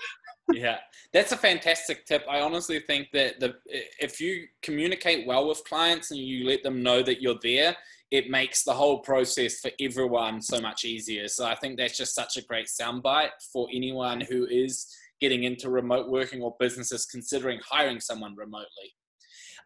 Yeah 0.52 0.78
that's 1.12 1.32
a 1.32 1.38
fantastic 1.38 2.06
tip. 2.06 2.24
I 2.30 2.42
honestly 2.42 2.80
think 2.80 3.08
that 3.14 3.40
the 3.40 3.56
if 4.00 4.20
you 4.22 4.46
communicate 4.62 5.28
well 5.28 5.48
with 5.48 5.64
clients 5.66 6.12
and 6.12 6.20
you 6.20 6.46
let 6.46 6.64
them 6.64 6.84
know 6.84 7.02
that 7.02 7.22
you're 7.22 7.40
there 7.42 7.76
it 8.12 8.30
makes 8.30 8.64
the 8.64 8.74
whole 8.74 9.00
process 9.00 9.60
for 9.60 9.72
everyone 9.80 10.40
so 10.40 10.62
much 10.62 10.86
easier. 10.86 11.28
So 11.28 11.46
i 11.46 11.56
think 11.56 11.78
that's 11.78 11.98
just 11.98 12.16
such 12.16 12.38
a 12.38 12.44
great 12.44 12.68
soundbite 12.68 13.36
for 13.52 13.68
anyone 13.74 14.22
who 14.22 14.46
is 14.46 14.88
getting 15.24 15.44
into 15.46 15.70
remote 15.70 16.10
working 16.10 16.42
or 16.42 16.56
businesses 16.60 17.06
considering 17.06 17.60
hiring 17.66 18.02
someone 18.02 18.36
remotely. 18.36 18.90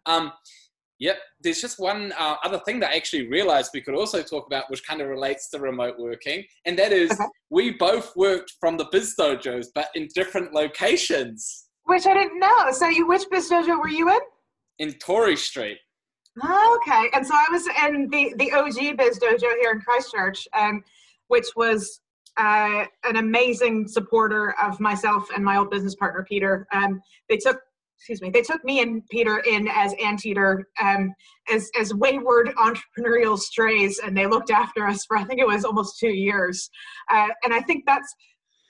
Um, 0.06 0.32
Yep. 1.00 1.18
There's 1.42 1.62
just 1.62 1.80
one 1.80 2.12
uh, 2.18 2.36
other 2.44 2.60
thing 2.60 2.80
that 2.80 2.92
I 2.92 2.96
actually 2.96 3.28
realized 3.28 3.72
we 3.74 3.82
could 3.82 3.96
also 3.96 4.24
talk 4.24 4.48
about, 4.48 4.70
which 4.70 4.86
kind 4.86 5.02
of 5.02 5.08
relates 5.08 5.50
to 5.52 5.60
remote 5.60 5.96
working, 6.00 6.44
and 6.66 6.78
that 6.80 6.92
is 6.92 7.12
okay. 7.12 7.26
we 7.50 7.72
both 7.72 8.16
worked 8.16 8.54
from 8.60 8.78
the 8.78 8.88
Biz 8.92 9.16
Dojos, 9.20 9.68
but 9.76 9.90
in 9.96 10.08
different 10.16 10.54
locations. 10.54 11.66
Which 11.84 12.06
I 12.08 12.14
didn't 12.14 12.40
know. 12.40 12.72
So, 12.72 12.88
you 12.88 13.08
which 13.08 13.24
Biz 13.30 13.50
Dojo 13.50 13.80
were 13.80 13.90
you 13.90 14.10
in? 14.10 14.20
In 14.80 14.94
Tory 14.94 15.38
Street. 15.38 15.78
okay. 16.44 17.10
And 17.14 17.26
so 17.26 17.34
I 17.34 17.46
was 17.52 17.68
in 17.88 18.10
the 18.10 18.34
the 18.38 18.52
OG 18.52 18.98
Biz 18.98 19.20
Dojo 19.20 19.56
here 19.60 19.72
in 19.72 19.82
Christchurch, 19.82 20.48
um, 20.54 20.84
which 21.28 21.48
was 21.56 22.02
uh, 22.38 22.86
an 23.04 23.18
amazing 23.18 23.88
supporter 23.88 24.56
of 24.62 24.80
myself 24.80 25.28
and 25.36 25.44
my 25.44 25.58
old 25.58 25.70
business 25.70 25.96
partner 25.96 26.26
Peter. 26.28 26.68
Um, 26.72 27.02
they 27.30 27.38
took 27.38 27.60
excuse 27.98 28.22
me, 28.22 28.30
they 28.30 28.42
took 28.42 28.64
me 28.64 28.82
and 28.82 29.06
Peter 29.10 29.40
in 29.40 29.68
as 29.68 29.94
anteater, 30.02 30.66
um, 30.82 31.14
as 31.52 31.70
as 31.80 31.94
wayward 31.94 32.50
entrepreneurial 32.56 33.38
strays, 33.38 34.00
and 34.00 34.16
they 34.16 34.28
looked 34.28 34.52
after 34.52 34.86
us 34.86 35.06
for 35.06 35.18
I 35.18 35.24
think 35.24 35.40
it 35.40 35.48
was 35.48 35.66
almost 35.66 36.00
two 36.00 36.14
years. 36.14 36.70
Uh, 37.12 37.30
and 37.44 37.54
I 37.54 37.62
think 37.62 37.84
that's 37.86 38.14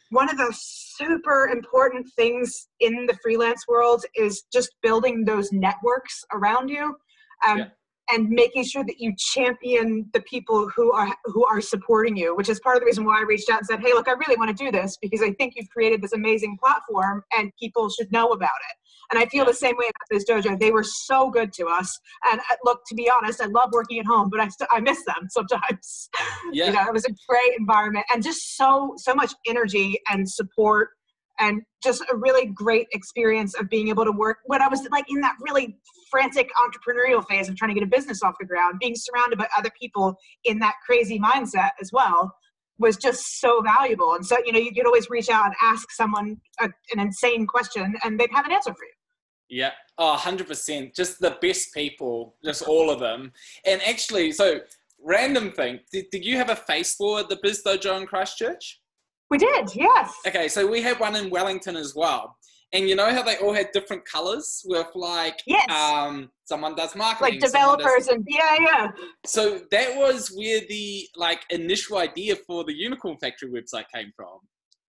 one 0.10 0.30
of 0.30 0.38
the 0.38 0.54
super 0.58 1.50
important 1.50 2.08
things 2.16 2.68
in 2.80 3.06
the 3.06 3.18
freelance 3.22 3.66
world 3.68 4.06
is 4.16 4.44
just 4.54 4.70
building 4.82 5.26
those 5.26 5.52
networks 5.52 6.24
around 6.34 6.70
you. 6.70 6.96
Um, 7.48 7.58
yeah 7.60 7.66
and 8.10 8.30
making 8.30 8.64
sure 8.64 8.84
that 8.84 9.00
you 9.00 9.14
champion 9.18 10.10
the 10.14 10.22
people 10.22 10.70
who 10.76 10.92
are 10.92 11.14
who 11.26 11.46
are 11.46 11.62
supporting 11.62 12.16
you 12.16 12.36
which 12.36 12.50
is 12.50 12.60
part 12.60 12.76
of 12.76 12.82
the 12.82 12.86
reason 12.86 13.04
why 13.06 13.20
i 13.20 13.22
reached 13.22 13.50
out 13.50 13.60
and 13.60 13.68
said 13.68 13.80
hey 13.80 13.94
look 13.94 14.08
i 14.08 14.14
really 14.14 14.36
want 14.38 14.56
to 14.56 14.64
do 14.64 14.72
this 14.72 14.98
because 15.02 15.22
i 15.22 15.32
think 15.34 15.54
you've 15.56 15.70
created 15.70 16.02
this 16.02 16.14
amazing 16.14 16.58
platform 16.64 17.24
and 17.38 17.52
people 17.60 17.90
should 17.90 18.12
know 18.12 18.30
about 18.30 18.46
it. 18.70 18.78
And 19.12 19.20
i 19.22 19.26
feel 19.28 19.46
the 19.46 19.54
same 19.54 19.76
way 19.78 19.86
about 19.86 20.08
this 20.10 20.26
dojo 20.30 20.60
they 20.60 20.72
were 20.72 20.84
so 20.84 21.30
good 21.30 21.54
to 21.54 21.66
us. 21.68 22.00
And 22.32 22.40
uh, 22.40 22.56
look 22.64 22.82
to 22.88 22.96
be 22.96 23.10
honest 23.10 23.42
i 23.42 23.46
love 23.46 23.70
working 23.72 24.00
at 24.00 24.06
home 24.06 24.30
but 24.30 24.40
i 24.40 24.48
st- 24.48 24.70
i 24.72 24.80
miss 24.80 25.04
them 25.06 25.28
sometimes. 25.30 26.10
Yeah. 26.52 26.68
you 26.68 26.72
know 26.74 26.86
it 26.88 26.94
was 26.94 27.06
a 27.06 27.14
great 27.28 27.58
environment 27.60 28.06
and 28.14 28.24
just 28.24 28.58
so 28.58 28.94
so 28.98 29.14
much 29.14 29.34
energy 29.48 30.00
and 30.10 30.30
support 30.30 30.90
and 31.40 31.62
just 31.84 32.04
a 32.12 32.16
really 32.16 32.48
great 32.48 32.88
experience 32.92 33.54
of 33.56 33.70
being 33.70 33.90
able 33.90 34.06
to 34.06 34.12
work 34.12 34.40
when 34.46 34.62
I 34.62 34.68
was 34.68 34.88
like 34.92 35.06
in 35.10 35.22
that 35.22 35.36
really 35.42 35.78
frantic 36.10 36.50
entrepreneurial 36.56 37.26
phase 37.28 37.50
of 37.50 37.56
trying 37.56 37.70
to 37.70 37.80
get 37.80 37.84
a 37.84 37.90
business 37.90 38.24
off 38.24 38.36
the 38.40 38.46
ground, 38.46 38.80
being 38.80 38.96
surrounded 38.96 39.38
by 39.38 39.48
other 39.58 39.70
people 39.80 40.16
in 40.46 40.60
that 40.60 40.76
crazy 40.86 41.20
mindset 41.20 41.72
as 41.82 41.92
well 41.92 42.34
was 42.80 42.98
just 42.98 43.40
so 43.40 43.62
valuable. 43.62 44.14
And 44.14 44.26
so, 44.26 44.38
you 44.46 44.52
know, 44.52 44.60
you 44.60 44.72
could 44.72 44.86
always 44.86 45.10
reach 45.10 45.30
out 45.30 45.46
and 45.46 45.56
ask 45.62 45.92
someone 45.92 46.38
a, 46.60 46.70
an 46.94 47.00
insane 47.00 47.48
question 47.48 47.96
and 48.04 48.20
they'd 48.20 48.32
have 48.32 48.46
an 48.46 48.52
answer 48.52 48.72
for 48.72 48.86
you. 48.86 48.92
Yeah, 49.50 49.72
oh, 49.98 50.18
100%. 50.20 50.96
Just 50.96 51.20
the 51.20 51.38
best 51.42 51.74
people, 51.74 52.36
just 52.44 52.64
all 52.64 52.90
of 52.90 53.00
them. 53.00 53.32
And 53.66 53.82
actually, 53.84 54.32
so 54.32 54.60
random 55.04 55.52
thing, 55.52 55.80
did, 55.92 56.06
did 56.12 56.26
you 56.26 56.38
have 56.38 56.50
a 56.50 56.56
face 56.56 56.96
for 56.96 57.24
the 57.24 57.40
Biz 57.42 57.64
Dojo 57.66 58.00
in 58.00 58.08
Christchurch? 58.08 58.82
We 59.30 59.38
did, 59.38 59.76
yes. 59.76 60.14
Okay, 60.26 60.48
so 60.48 60.66
we 60.66 60.82
had 60.82 61.00
one 61.00 61.16
in 61.16 61.30
Wellington 61.30 61.76
as 61.76 61.94
well. 61.96 62.36
And 62.74 62.90
you 62.90 62.96
know 62.96 63.14
how 63.14 63.24
they 63.24 63.38
all 63.38 63.54
had 63.54 63.72
different 63.72 64.04
colors 64.06 64.62
with 64.66 64.88
like 64.94 65.42
yes. 65.46 65.70
um 65.72 66.30
someone 66.44 66.76
does 66.76 66.96
marketing. 66.98 67.36
Like 67.36 67.40
developers 67.40 68.08
and 68.08 68.26
yeah, 68.28 68.58
yeah. 68.60 68.88
So 69.26 69.62
that 69.72 69.96
was 69.96 70.34
where 70.36 70.60
the 70.68 71.08
like 71.16 71.42
initial 71.50 71.98
idea 71.98 72.36
for 72.46 72.66
the 72.66 72.74
Unicorn 72.74 73.18
Factory 73.22 73.50
website 73.50 73.86
came 73.94 74.12
from. 74.16 74.40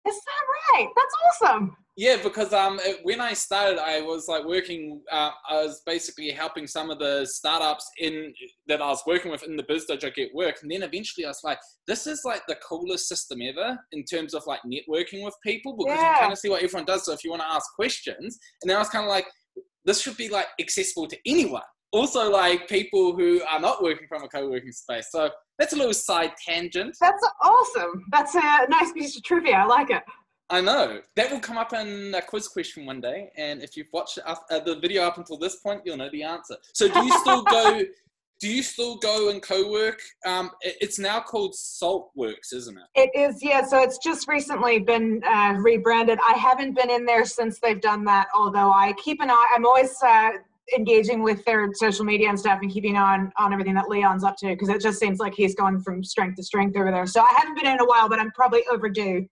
Is 0.07 0.15
that 0.15 0.77
right? 0.77 0.89
That's 0.95 1.15
awesome. 1.25 1.77
Yeah, 1.95 2.17
because 2.21 2.53
um, 2.53 2.79
when 3.03 3.21
I 3.21 3.33
started, 3.33 3.79
I 3.79 4.01
was 4.01 4.27
like 4.27 4.43
working. 4.43 5.01
Uh, 5.11 5.29
I 5.47 5.63
was 5.63 5.81
basically 5.85 6.31
helping 6.31 6.65
some 6.65 6.89
of 6.89 6.97
the 6.97 7.25
startups 7.25 7.87
in 7.99 8.33
that 8.67 8.81
I 8.81 8.87
was 8.87 9.03
working 9.05 9.31
with 9.31 9.43
in 9.43 9.55
the 9.55 9.63
biz 9.63 9.85
dojo 9.87 10.13
get 10.13 10.33
work, 10.33 10.57
and 10.61 10.71
then 10.71 10.81
eventually 10.81 11.25
I 11.25 11.29
was 11.29 11.41
like, 11.43 11.59
"This 11.87 12.07
is 12.07 12.21
like 12.25 12.41
the 12.47 12.57
coolest 12.67 13.07
system 13.07 13.41
ever 13.43 13.77
in 13.91 14.03
terms 14.05 14.33
of 14.33 14.43
like 14.47 14.61
networking 14.65 15.23
with 15.23 15.35
people 15.43 15.77
because 15.77 15.99
yeah. 15.99 16.13
you 16.13 16.19
kind 16.19 16.33
of 16.33 16.39
see 16.39 16.49
what 16.49 16.63
everyone 16.63 16.85
does. 16.85 17.05
So 17.05 17.13
if 17.13 17.23
you 17.23 17.29
want 17.29 17.43
to 17.43 17.51
ask 17.51 17.71
questions, 17.75 18.39
and 18.61 18.69
then 18.69 18.75
I 18.75 18.79
was 18.79 18.89
kind 18.89 19.05
of 19.05 19.09
like, 19.09 19.27
this 19.85 20.01
should 20.01 20.17
be 20.17 20.29
like 20.29 20.47
accessible 20.59 21.07
to 21.07 21.17
anyone. 21.27 21.61
Also, 21.93 22.29
like 22.29 22.67
people 22.67 23.15
who 23.15 23.41
are 23.49 23.59
not 23.59 23.83
working 23.83 24.07
from 24.07 24.23
a 24.23 24.27
co-working 24.27 24.71
space. 24.71 25.09
So 25.11 25.29
that's 25.59 25.73
a 25.73 25.75
little 25.75 25.93
side 25.93 26.31
tangent. 26.43 26.97
That's 26.99 27.29
awesome. 27.41 28.03
That's 28.11 28.33
a 28.33 28.67
nice 28.67 28.91
piece 28.91 29.15
of 29.15 29.23
trivia. 29.23 29.57
I 29.57 29.65
like 29.65 29.91
it. 29.91 30.01
I 30.49 30.59
know. 30.59 31.01
That 31.15 31.31
will 31.31 31.39
come 31.39 31.57
up 31.57 31.71
in 31.73 32.13
a 32.15 32.21
quiz 32.21 32.47
question 32.47 32.85
one 32.85 32.99
day. 32.99 33.31
And 33.37 33.61
if 33.61 33.77
you've 33.77 33.87
watched 33.93 34.17
uh, 34.25 34.35
the 34.49 34.79
video 34.81 35.03
up 35.03 35.19
until 35.19 35.37
this 35.37 35.57
point, 35.57 35.81
you'll 35.85 35.97
know 35.97 36.09
the 36.11 36.23
answer. 36.23 36.55
So 36.73 36.87
do 36.87 37.05
you 37.05 37.11
still 37.19 37.43
go... 37.43 37.81
do 38.39 38.49
you 38.49 38.61
still 38.61 38.97
go 38.97 39.29
and 39.29 39.41
co-work? 39.41 40.01
Um, 40.25 40.51
it's 40.61 40.99
now 40.99 41.21
called 41.21 41.53
Saltworks, 41.53 42.51
isn't 42.53 42.77
it? 42.77 42.83
It 42.93 43.17
is, 43.17 43.41
yeah. 43.41 43.63
So 43.63 43.81
it's 43.81 43.99
just 43.99 44.27
recently 44.27 44.79
been 44.79 45.21
uh, 45.23 45.55
rebranded. 45.59 46.19
I 46.27 46.33
haven't 46.33 46.73
been 46.75 46.89
in 46.89 47.05
there 47.05 47.23
since 47.23 47.59
they've 47.59 47.79
done 47.79 48.03
that, 48.05 48.27
although 48.35 48.73
I 48.73 48.93
keep 49.01 49.21
an 49.21 49.29
eye. 49.29 49.53
I'm 49.55 49.65
always 49.65 49.95
uh, 50.05 50.31
engaging 50.75 51.23
with 51.23 51.43
their 51.45 51.69
social 51.73 52.05
media 52.05 52.29
and 52.29 52.39
stuff 52.39 52.59
and 52.61 52.71
keeping 52.71 52.97
on 52.97 53.31
on 53.37 53.53
everything 53.53 53.73
that 53.75 53.89
Leon's 53.89 54.23
up 54.23 54.35
to 54.37 54.47
because 54.47 54.69
it 54.69 54.81
just 54.81 54.99
seems 54.99 55.19
like 55.19 55.33
he's 55.33 55.55
going 55.55 55.79
from 55.81 56.03
strength 56.03 56.35
to 56.35 56.43
strength 56.43 56.77
over 56.77 56.91
there. 56.91 57.05
So 57.05 57.21
I 57.21 57.33
haven't 57.37 57.55
been 57.55 57.71
in 57.71 57.79
a 57.79 57.85
while, 57.85 58.09
but 58.09 58.19
I'm 58.19 58.31
probably 58.31 58.63
overdue. 58.71 59.27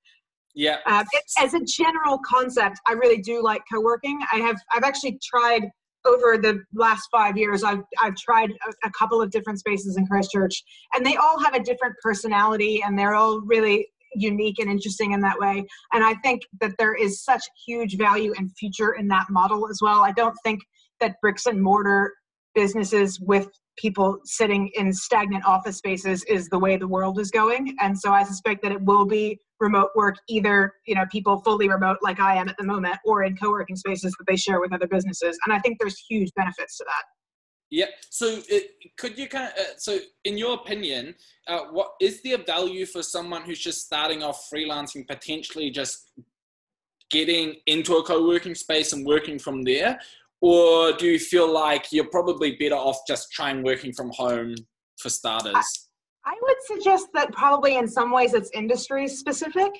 Yeah. 0.53 0.77
Uh, 0.85 1.03
it, 1.13 1.23
as 1.39 1.53
a 1.53 1.61
general 1.61 2.19
concept, 2.25 2.79
I 2.87 2.93
really 2.93 3.21
do 3.21 3.41
like 3.41 3.61
co-working. 3.71 4.19
I 4.33 4.37
have 4.37 4.57
I've 4.73 4.83
actually 4.83 5.19
tried 5.23 5.69
over 6.05 6.37
the 6.37 6.63
last 6.73 7.07
five 7.11 7.37
years. 7.37 7.63
I've 7.63 7.83
I've 8.01 8.15
tried 8.15 8.51
a, 8.51 8.87
a 8.87 8.91
couple 8.91 9.21
of 9.21 9.31
different 9.31 9.59
spaces 9.59 9.97
in 9.97 10.05
Christchurch, 10.07 10.63
and 10.93 11.05
they 11.05 11.15
all 11.15 11.39
have 11.39 11.53
a 11.53 11.63
different 11.63 11.95
personality, 12.01 12.81
and 12.83 12.97
they're 12.97 13.15
all 13.15 13.41
really 13.41 13.87
unique 14.13 14.59
and 14.59 14.69
interesting 14.69 15.13
in 15.13 15.21
that 15.21 15.39
way. 15.39 15.65
And 15.93 16.03
I 16.03 16.15
think 16.15 16.41
that 16.59 16.73
there 16.77 16.93
is 16.93 17.23
such 17.23 17.41
huge 17.65 17.97
value 17.97 18.33
and 18.37 18.51
future 18.57 18.93
in 18.93 19.07
that 19.07 19.27
model 19.29 19.69
as 19.69 19.79
well. 19.81 20.03
I 20.03 20.11
don't 20.11 20.35
think 20.43 20.61
that 21.01 21.19
bricks 21.21 21.45
and 21.45 21.61
mortar 21.61 22.13
businesses 22.53 23.19
with 23.19 23.49
people 23.77 24.19
sitting 24.25 24.69
in 24.75 24.91
stagnant 24.93 25.45
office 25.45 25.77
spaces 25.77 26.23
is 26.25 26.49
the 26.49 26.59
way 26.59 26.77
the 26.77 26.87
world 26.87 27.19
is 27.19 27.31
going. 27.31 27.75
And 27.79 27.97
so 27.97 28.11
i 28.11 28.23
suspect 28.23 28.61
that 28.63 28.71
it 28.71 28.81
will 28.81 29.05
be 29.05 29.39
remote 29.59 29.89
work 29.95 30.15
either 30.27 30.73
you 30.87 30.95
know 30.95 31.05
people 31.11 31.39
fully 31.41 31.69
remote 31.69 31.97
like 32.01 32.19
i 32.19 32.35
am 32.35 32.49
at 32.49 32.57
the 32.57 32.63
moment 32.63 32.95
or 33.05 33.23
in 33.23 33.37
co-working 33.37 33.75
spaces 33.75 34.11
that 34.17 34.25
they 34.27 34.35
share 34.35 34.59
with 34.59 34.73
other 34.73 34.87
businesses. 34.87 35.37
And 35.45 35.53
i 35.53 35.59
think 35.59 35.77
there's 35.79 35.99
huge 35.99 36.31
benefits 36.35 36.77
to 36.77 36.85
that. 36.87 37.03
Yeah. 37.69 37.85
So 38.09 38.41
it, 38.49 38.71
could 38.97 39.17
you 39.17 39.29
kind 39.29 39.45
of 39.45 39.53
uh, 39.57 39.77
so 39.77 39.97
in 40.25 40.37
your 40.37 40.55
opinion 40.55 41.15
uh, 41.47 41.61
what 41.71 41.91
is 42.01 42.21
there 42.21 42.37
value 42.37 42.85
for 42.85 43.01
someone 43.01 43.43
who's 43.43 43.59
just 43.59 43.85
starting 43.85 44.23
off 44.23 44.49
freelancing 44.53 45.07
potentially 45.07 45.71
just 45.71 46.11
getting 47.09 47.55
into 47.67 47.95
a 47.95 48.03
co-working 48.03 48.55
space 48.55 48.93
and 48.93 49.05
working 49.05 49.39
from 49.39 49.63
there 49.63 49.99
or 50.41 50.93
do 50.93 51.05
you 51.05 51.19
feel 51.19 51.51
like 51.51 51.91
you're 51.91 52.09
probably 52.09 52.55
better 52.55 52.75
off 52.75 52.99
just 53.07 53.31
trying 53.31 53.63
working 53.63 53.93
from 53.93 54.11
home 54.11 54.55
for 54.97 55.09
starters? 55.09 55.53
I, 56.25 56.31
I 56.31 56.35
would 56.41 56.57
suggest 56.65 57.07
that 57.13 57.31
probably 57.31 57.77
in 57.77 57.87
some 57.87 58.11
ways 58.11 58.33
it's 58.33 58.49
industry 58.53 59.07
specific. 59.07 59.71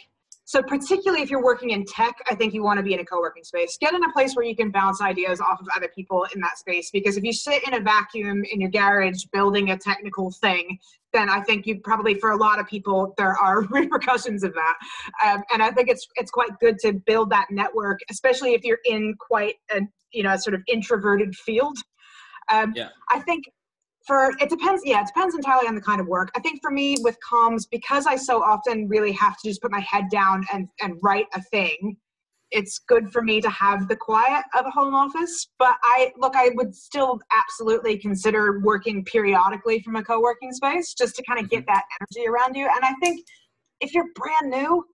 So 0.46 0.62
particularly 0.62 1.22
if 1.22 1.30
you're 1.30 1.44
working 1.44 1.70
in 1.70 1.86
tech, 1.86 2.16
I 2.30 2.36
think 2.36 2.54
you 2.54 2.64
want 2.64 2.78
to 2.78 2.84
be 2.84 2.94
in 2.94 3.00
a 3.00 3.06
co-working 3.06 3.44
space. 3.44 3.78
Get 3.80 3.94
in 3.94 4.04
a 4.04 4.12
place 4.12 4.36
where 4.36 4.46
you 4.46 4.56
can 4.56 4.72
bounce 4.72 5.02
ideas 5.02 5.40
off 5.40 5.62
of 5.62 5.68
other 5.76 5.90
people 5.96 6.26
in 6.34 6.42
that 6.42 6.58
space. 6.58 6.90
Because 6.92 7.16
if 7.16 7.24
you 7.24 7.32
sit 7.32 7.66
in 7.68 7.76
a 7.76 7.80
vacuum 7.80 8.44
in 8.52 8.60
your 8.60 8.70
garage 8.70 9.24
building 9.32 9.72
a 9.72 9.78
technical 9.78 10.32
thing, 10.32 10.78
then 11.14 11.30
I 11.30 11.42
think 11.42 11.68
you 11.68 11.80
probably 11.80 12.16
for 12.16 12.32
a 12.32 12.38
lot 12.38 12.60
of 12.60 12.68
people 12.68 13.14
there 13.18 13.38
are 13.38 13.62
repercussions 13.70 14.44
of 14.44 14.54
that. 14.54 14.76
Um, 15.26 15.44
and 15.54 15.62
I 15.62 15.72
think 15.72 15.90
it's 15.90 16.08
it's 16.16 16.32
quite 16.32 16.52
good 16.60 16.80
to 16.80 16.94
build 16.94 17.30
that 17.32 17.48
network, 17.52 18.00
especially 18.10 18.54
if 18.54 18.64
you're 18.64 18.80
in 18.86 19.16
quite 19.20 19.56
a 19.72 19.82
you 20.12 20.24
know 20.24 20.36
sort 20.38 20.54
of 20.54 20.62
introverted 20.68 21.36
field. 21.36 21.78
Um, 22.52 22.74
yeah. 22.76 22.90
I 23.10 23.20
think 23.20 23.46
for 24.06 24.32
it 24.40 24.50
depends 24.50 24.82
yeah 24.86 25.02
it 25.02 25.08
depends 25.08 25.36
entirely 25.36 25.68
on 25.68 25.76
the 25.76 25.82
kind 25.82 26.02
of 26.02 26.08
work. 26.08 26.32
I 26.36 26.40
think 26.40 26.62
for 26.62 26.72
me 26.72 26.98
with 27.02 27.18
comms 27.30 27.68
because 27.70 28.06
i 28.08 28.16
so 28.16 28.42
often 28.42 28.88
really 28.88 29.12
have 29.14 29.38
to 29.40 29.50
just 29.50 29.62
put 29.62 29.72
my 29.72 29.80
head 29.82 30.06
down 30.12 30.46
and 30.54 30.68
and 30.82 30.96
write 31.02 31.28
a 31.34 31.42
thing 31.42 31.98
it's 32.52 32.80
good 32.80 33.10
for 33.14 33.22
me 33.22 33.40
to 33.40 33.50
have 33.50 33.88
the 33.88 33.96
quiet 33.96 34.44
of 34.58 34.66
a 34.66 34.70
home 34.70 34.94
office. 34.94 35.48
But 35.58 35.76
i 35.84 36.12
look 36.18 36.36
i 36.36 36.50
would 36.56 36.76
still 36.76 37.20
absolutely 37.32 37.98
consider 37.98 38.60
working 38.60 39.04
periodically 39.06 39.82
from 39.82 39.96
a 39.96 40.04
co-working 40.04 40.52
space 40.52 40.94
just 40.94 41.16
to 41.16 41.24
kind 41.24 41.40
of 41.40 41.50
get 41.50 41.66
mm-hmm. 41.66 41.74
that 41.74 41.84
energy 42.00 42.28
around 42.28 42.56
you. 42.56 42.68
And 42.74 42.84
i 42.84 42.94
think 43.02 43.26
if 43.80 43.94
you're 43.94 44.08
brand 44.16 44.52
new 44.52 44.86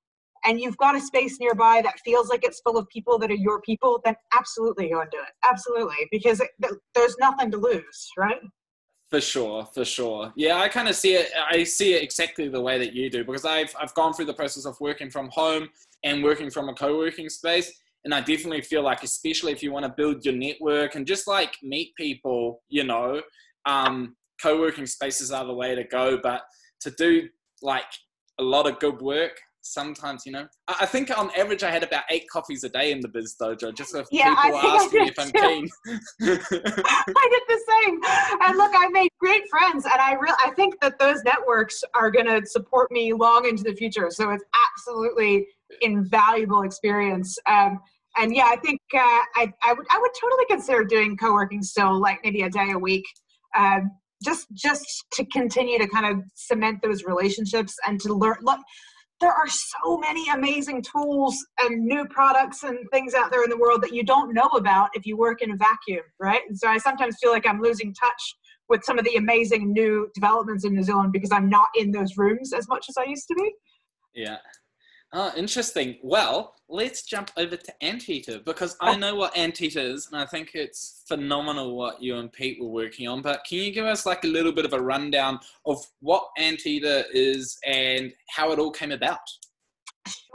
and 0.45 0.59
you've 0.61 0.77
got 0.77 0.95
a 0.95 1.01
space 1.01 1.39
nearby 1.39 1.81
that 1.83 1.99
feels 2.05 2.29
like 2.29 2.43
it's 2.43 2.61
full 2.61 2.77
of 2.77 2.87
people 2.89 3.17
that 3.19 3.31
are 3.31 3.35
your 3.35 3.59
people 3.61 3.99
then 4.05 4.15
absolutely 4.37 4.89
go 4.89 5.01
and 5.01 5.11
do 5.11 5.17
it. 5.17 5.33
Absolutely. 5.43 6.07
Because 6.11 6.39
it, 6.39 6.51
there's 6.93 7.15
nothing 7.19 7.51
to 7.51 7.57
lose 7.57 8.09
right 8.17 8.39
for 9.09 9.21
sure, 9.21 9.65
for 9.73 9.85
sure. 9.85 10.33
Yeah, 10.35 10.57
I 10.57 10.67
kind 10.67 10.89
of 10.89 10.95
see 10.95 11.13
it. 11.13 11.29
I 11.49 11.63
see 11.63 11.93
it 11.93 12.03
exactly 12.03 12.49
the 12.49 12.61
way 12.61 12.77
that 12.77 12.93
you 12.93 13.09
do 13.09 13.23
because 13.23 13.45
I've 13.45 13.73
I've 13.79 13.93
gone 13.93 14.13
through 14.13 14.25
the 14.25 14.33
process 14.33 14.65
of 14.65 14.79
working 14.81 15.09
from 15.09 15.29
home 15.29 15.69
and 16.03 16.23
working 16.23 16.49
from 16.49 16.69
a 16.69 16.73
co-working 16.73 17.29
space, 17.29 17.71
and 18.03 18.13
I 18.13 18.19
definitely 18.19 18.61
feel 18.61 18.83
like, 18.83 19.03
especially 19.03 19.51
if 19.51 19.63
you 19.63 19.71
want 19.71 19.85
to 19.85 19.93
build 19.95 20.25
your 20.25 20.33
network 20.33 20.95
and 20.95 21.07
just 21.07 21.27
like 21.27 21.55
meet 21.63 21.95
people, 21.95 22.61
you 22.69 22.83
know, 22.83 23.21
um, 23.65 24.15
co-working 24.41 24.85
spaces 24.85 25.31
are 25.31 25.45
the 25.45 25.53
way 25.53 25.73
to 25.73 25.83
go. 25.85 26.19
But 26.21 26.41
to 26.81 26.91
do 26.91 27.29
like 27.61 27.85
a 28.39 28.43
lot 28.43 28.69
of 28.69 28.79
good 28.79 29.01
work, 29.01 29.39
sometimes, 29.73 30.25
you 30.25 30.31
know, 30.31 30.47
I, 30.67 30.85
think 30.85 31.15
on 31.17 31.29
average 31.37 31.63
I 31.63 31.71
had 31.71 31.83
about 31.83 32.03
eight 32.09 32.29
coffees 32.29 32.63
a 32.63 32.69
day 32.69 32.91
in 32.91 33.01
the 33.01 33.07
biz 33.07 33.35
dojo, 33.41 33.75
just 33.75 33.95
if 33.95 34.07
yeah, 34.11 34.35
people 34.35 34.59
ask 34.59 34.93
me 34.93 35.07
if 35.07 35.19
I'm 35.19 35.31
keen. 35.31 35.69
I 36.21 37.29
did 37.29 37.43
the 37.47 37.61
same. 37.69 37.99
And 38.45 38.57
look, 38.57 38.71
I 38.75 38.87
made 38.91 39.09
great 39.19 39.43
friends, 39.49 39.85
and 39.85 39.99
I 39.99 40.13
really 40.13 40.37
I 40.45 40.51
think 40.51 40.79
that 40.81 40.99
those 40.99 41.23
networks 41.23 41.83
are 41.93 42.11
going 42.11 42.25
to 42.25 42.45
support 42.45 42.91
me 42.91 43.13
long 43.13 43.47
into 43.47 43.63
the 43.63 43.73
future. 43.73 44.09
So 44.09 44.29
it's 44.31 44.43
absolutely 44.71 45.47
invaluable 45.81 46.63
experience. 46.63 47.37
Um, 47.47 47.79
and 48.17 48.35
yeah, 48.35 48.45
I 48.45 48.55
think 48.57 48.81
uh, 48.93 48.99
I, 48.99 49.53
I 49.63 49.73
would 49.73 49.85
I 49.91 49.99
would 49.99 50.11
totally 50.19 50.45
consider 50.49 50.83
doing 50.83 51.17
co-working 51.17 51.61
still, 51.61 51.99
like 51.99 52.19
maybe 52.23 52.41
a 52.41 52.49
day 52.49 52.71
a 52.71 52.79
week, 52.79 53.05
um, 53.55 53.91
just 54.23 54.47
just 54.53 55.05
to 55.13 55.25
continue 55.25 55.77
to 55.77 55.87
kind 55.87 56.05
of 56.05 56.23
cement 56.35 56.79
those 56.81 57.03
relationships 57.03 57.75
and 57.85 57.99
to 58.01 58.13
learn. 58.13 58.37
Look, 58.41 58.59
there 59.19 59.31
are 59.31 59.47
so 59.47 59.97
many 59.97 60.29
amazing 60.29 60.83
tools 60.83 61.35
and 61.61 61.83
new 61.83 62.05
products 62.07 62.63
and 62.63 62.77
things 62.91 63.13
out 63.13 63.31
there 63.31 63.43
in 63.43 63.49
the 63.49 63.57
world 63.57 63.81
that 63.81 63.93
you 63.93 64.03
don't 64.03 64.33
know 64.33 64.49
about 64.55 64.89
if 64.93 65.05
you 65.05 65.17
work 65.17 65.41
in 65.41 65.51
a 65.51 65.55
vacuum, 65.55 66.03
right? 66.19 66.41
And 66.47 66.57
so 66.57 66.67
I 66.67 66.77
sometimes 66.77 67.17
feel 67.21 67.31
like 67.31 67.47
I'm 67.47 67.61
losing 67.61 67.93
touch 67.93 68.35
with 68.69 68.83
some 68.83 68.99
of 68.99 69.05
the 69.05 69.15
amazing 69.15 69.71
new 69.71 70.09
developments 70.13 70.65
in 70.65 70.75
New 70.75 70.83
Zealand 70.83 71.13
because 71.13 71.31
I'm 71.31 71.49
not 71.49 71.67
in 71.75 71.91
those 71.91 72.17
rooms 72.17 72.53
as 72.53 72.67
much 72.67 72.85
as 72.89 72.97
I 72.97 73.05
used 73.05 73.27
to 73.29 73.35
be. 73.35 73.51
Yeah. 74.13 74.37
Oh, 75.13 75.31
interesting. 75.37 75.97
Well, 76.03 76.55
let's 76.67 77.03
jump 77.03 77.31
over 77.37 77.55
to 77.55 77.83
Anteater 77.83 78.39
because 78.39 78.75
I 78.81 78.97
know 78.97 79.15
what 79.15 79.35
Anteater 79.37 79.79
is, 79.79 80.07
and 80.11 80.19
I 80.21 80.25
think 80.25 80.51
it's 80.53 81.03
phenomenal 81.07 81.77
what 81.77 82.01
you 82.01 82.17
and 82.17 82.31
Pete 82.31 82.61
were 82.61 82.67
working 82.67 83.07
on. 83.07 83.21
But 83.21 83.45
can 83.47 83.59
you 83.59 83.71
give 83.71 83.85
us 83.85 84.05
like 84.05 84.25
a 84.25 84.27
little 84.27 84.51
bit 84.51 84.65
of 84.65 84.73
a 84.73 84.81
rundown 84.81 85.39
of 85.65 85.77
what 86.01 86.27
Anteater 86.37 87.05
is 87.13 87.57
and 87.65 88.13
how 88.29 88.51
it 88.51 88.59
all 88.59 88.71
came 88.71 88.91
about? 88.91 89.19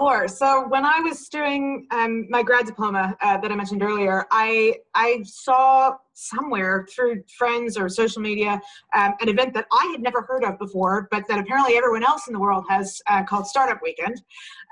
Sure. 0.03 0.27
So 0.27 0.67
when 0.67 0.85
I 0.85 0.99
was 0.99 1.29
doing 1.29 1.87
um, 1.93 2.27
my 2.29 2.43
grad 2.43 2.67
diploma 2.67 3.17
uh, 3.21 3.39
that 3.39 3.53
I 3.53 3.55
mentioned 3.55 3.85
earlier, 3.85 4.27
I 4.33 4.79
I 4.95 5.23
saw 5.25 5.95
somewhere 6.15 6.87
through 6.93 7.23
friends 7.39 7.77
or 7.77 7.89
social 7.89 8.21
media 8.21 8.61
um, 8.97 9.15
an 9.21 9.29
event 9.29 9.55
that 9.55 9.67
I 9.71 9.89
had 9.93 10.03
never 10.03 10.23
heard 10.23 10.45
of 10.45 10.59
before, 10.59 11.07
but 11.13 11.29
that 11.29 11.39
apparently 11.39 11.77
everyone 11.77 12.03
else 12.03 12.27
in 12.27 12.33
the 12.33 12.41
world 12.41 12.65
has 12.69 13.01
uh, 13.07 13.23
called 13.23 13.47
Startup 13.47 13.81
Weekend. 13.81 14.21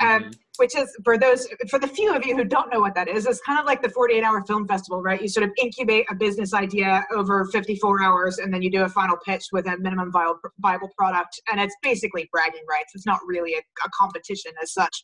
Um, 0.01 0.23
mm-hmm 0.23 0.31
which 0.61 0.77
is 0.77 0.95
for 1.05 1.16
those 1.16 1.49
for 1.71 1.79
the 1.79 1.88
few 1.88 2.14
of 2.14 2.25
you 2.27 2.37
who 2.37 2.45
don't 2.45 2.71
know 2.71 2.81
what 2.81 2.95
that 2.95 3.09
is 3.09 3.25
it's 3.25 3.40
kind 3.40 3.59
of 3.59 3.64
like 3.64 3.81
the 3.81 3.88
48 3.88 4.23
hour 4.23 4.45
film 4.45 4.69
festival 4.69 5.01
right 5.01 5.23
you 5.23 5.29
sort 5.29 5.45
of 5.45 5.51
incubate 5.57 6.05
a 6.11 6.14
business 6.14 6.53
idea 6.53 7.03
over 7.14 7.47
54 7.47 8.03
hours 8.03 8.38
and 8.38 8.53
then 8.53 8.61
you 8.61 8.71
do 8.71 8.83
a 8.83 8.88
final 8.88 9.16
pitch 9.25 9.47
with 9.53 9.66
a 9.66 9.79
minimum 9.79 10.12
viable, 10.12 10.38
viable 10.59 10.90
product 10.97 11.40
and 11.51 11.59
it's 11.59 11.75
basically 11.83 12.29
bragging 12.31 12.61
rights 12.69 12.93
it's 12.95 13.07
not 13.07 13.21
really 13.27 13.55
a, 13.55 13.59
a 13.59 13.90
competition 13.99 14.53
as 14.62 14.73
such 14.73 15.03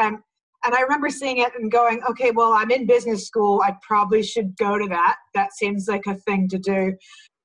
um, 0.00 0.22
and 0.64 0.74
i 0.74 0.80
remember 0.80 1.10
seeing 1.10 1.38
it 1.38 1.52
and 1.58 1.70
going 1.70 2.02
okay 2.08 2.30
well 2.30 2.52
i'm 2.52 2.70
in 2.70 2.86
business 2.86 3.26
school 3.26 3.62
i 3.64 3.72
probably 3.86 4.22
should 4.22 4.56
go 4.56 4.78
to 4.78 4.88
that 4.88 5.16
that 5.34 5.52
seems 5.52 5.88
like 5.88 6.06
a 6.06 6.14
thing 6.14 6.48
to 6.48 6.58
do 6.58 6.92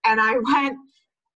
and 0.06 0.20
i 0.22 0.38
went 0.54 0.78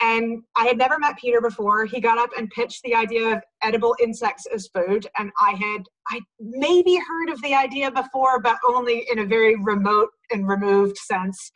and 0.01 0.43
I 0.55 0.65
had 0.65 0.77
never 0.77 0.99
met 0.99 1.17
Peter 1.17 1.39
before. 1.39 1.85
He 1.85 2.01
got 2.01 2.17
up 2.17 2.29
and 2.37 2.49
pitched 2.49 2.81
the 2.83 2.93
idea 2.93 3.37
of 3.37 3.43
edible 3.63 3.95
insects 4.01 4.45
as 4.53 4.67
food. 4.67 5.07
And 5.17 5.31
I 5.39 5.51
had, 5.51 5.83
I 6.09 6.19
maybe 6.39 6.97
heard 6.97 7.29
of 7.29 7.41
the 7.41 7.53
idea 7.53 7.89
before, 7.91 8.41
but 8.41 8.57
only 8.67 9.07
in 9.09 9.19
a 9.19 9.25
very 9.25 9.55
remote 9.55 10.09
and 10.31 10.47
removed 10.47 10.97
sense. 10.97 11.51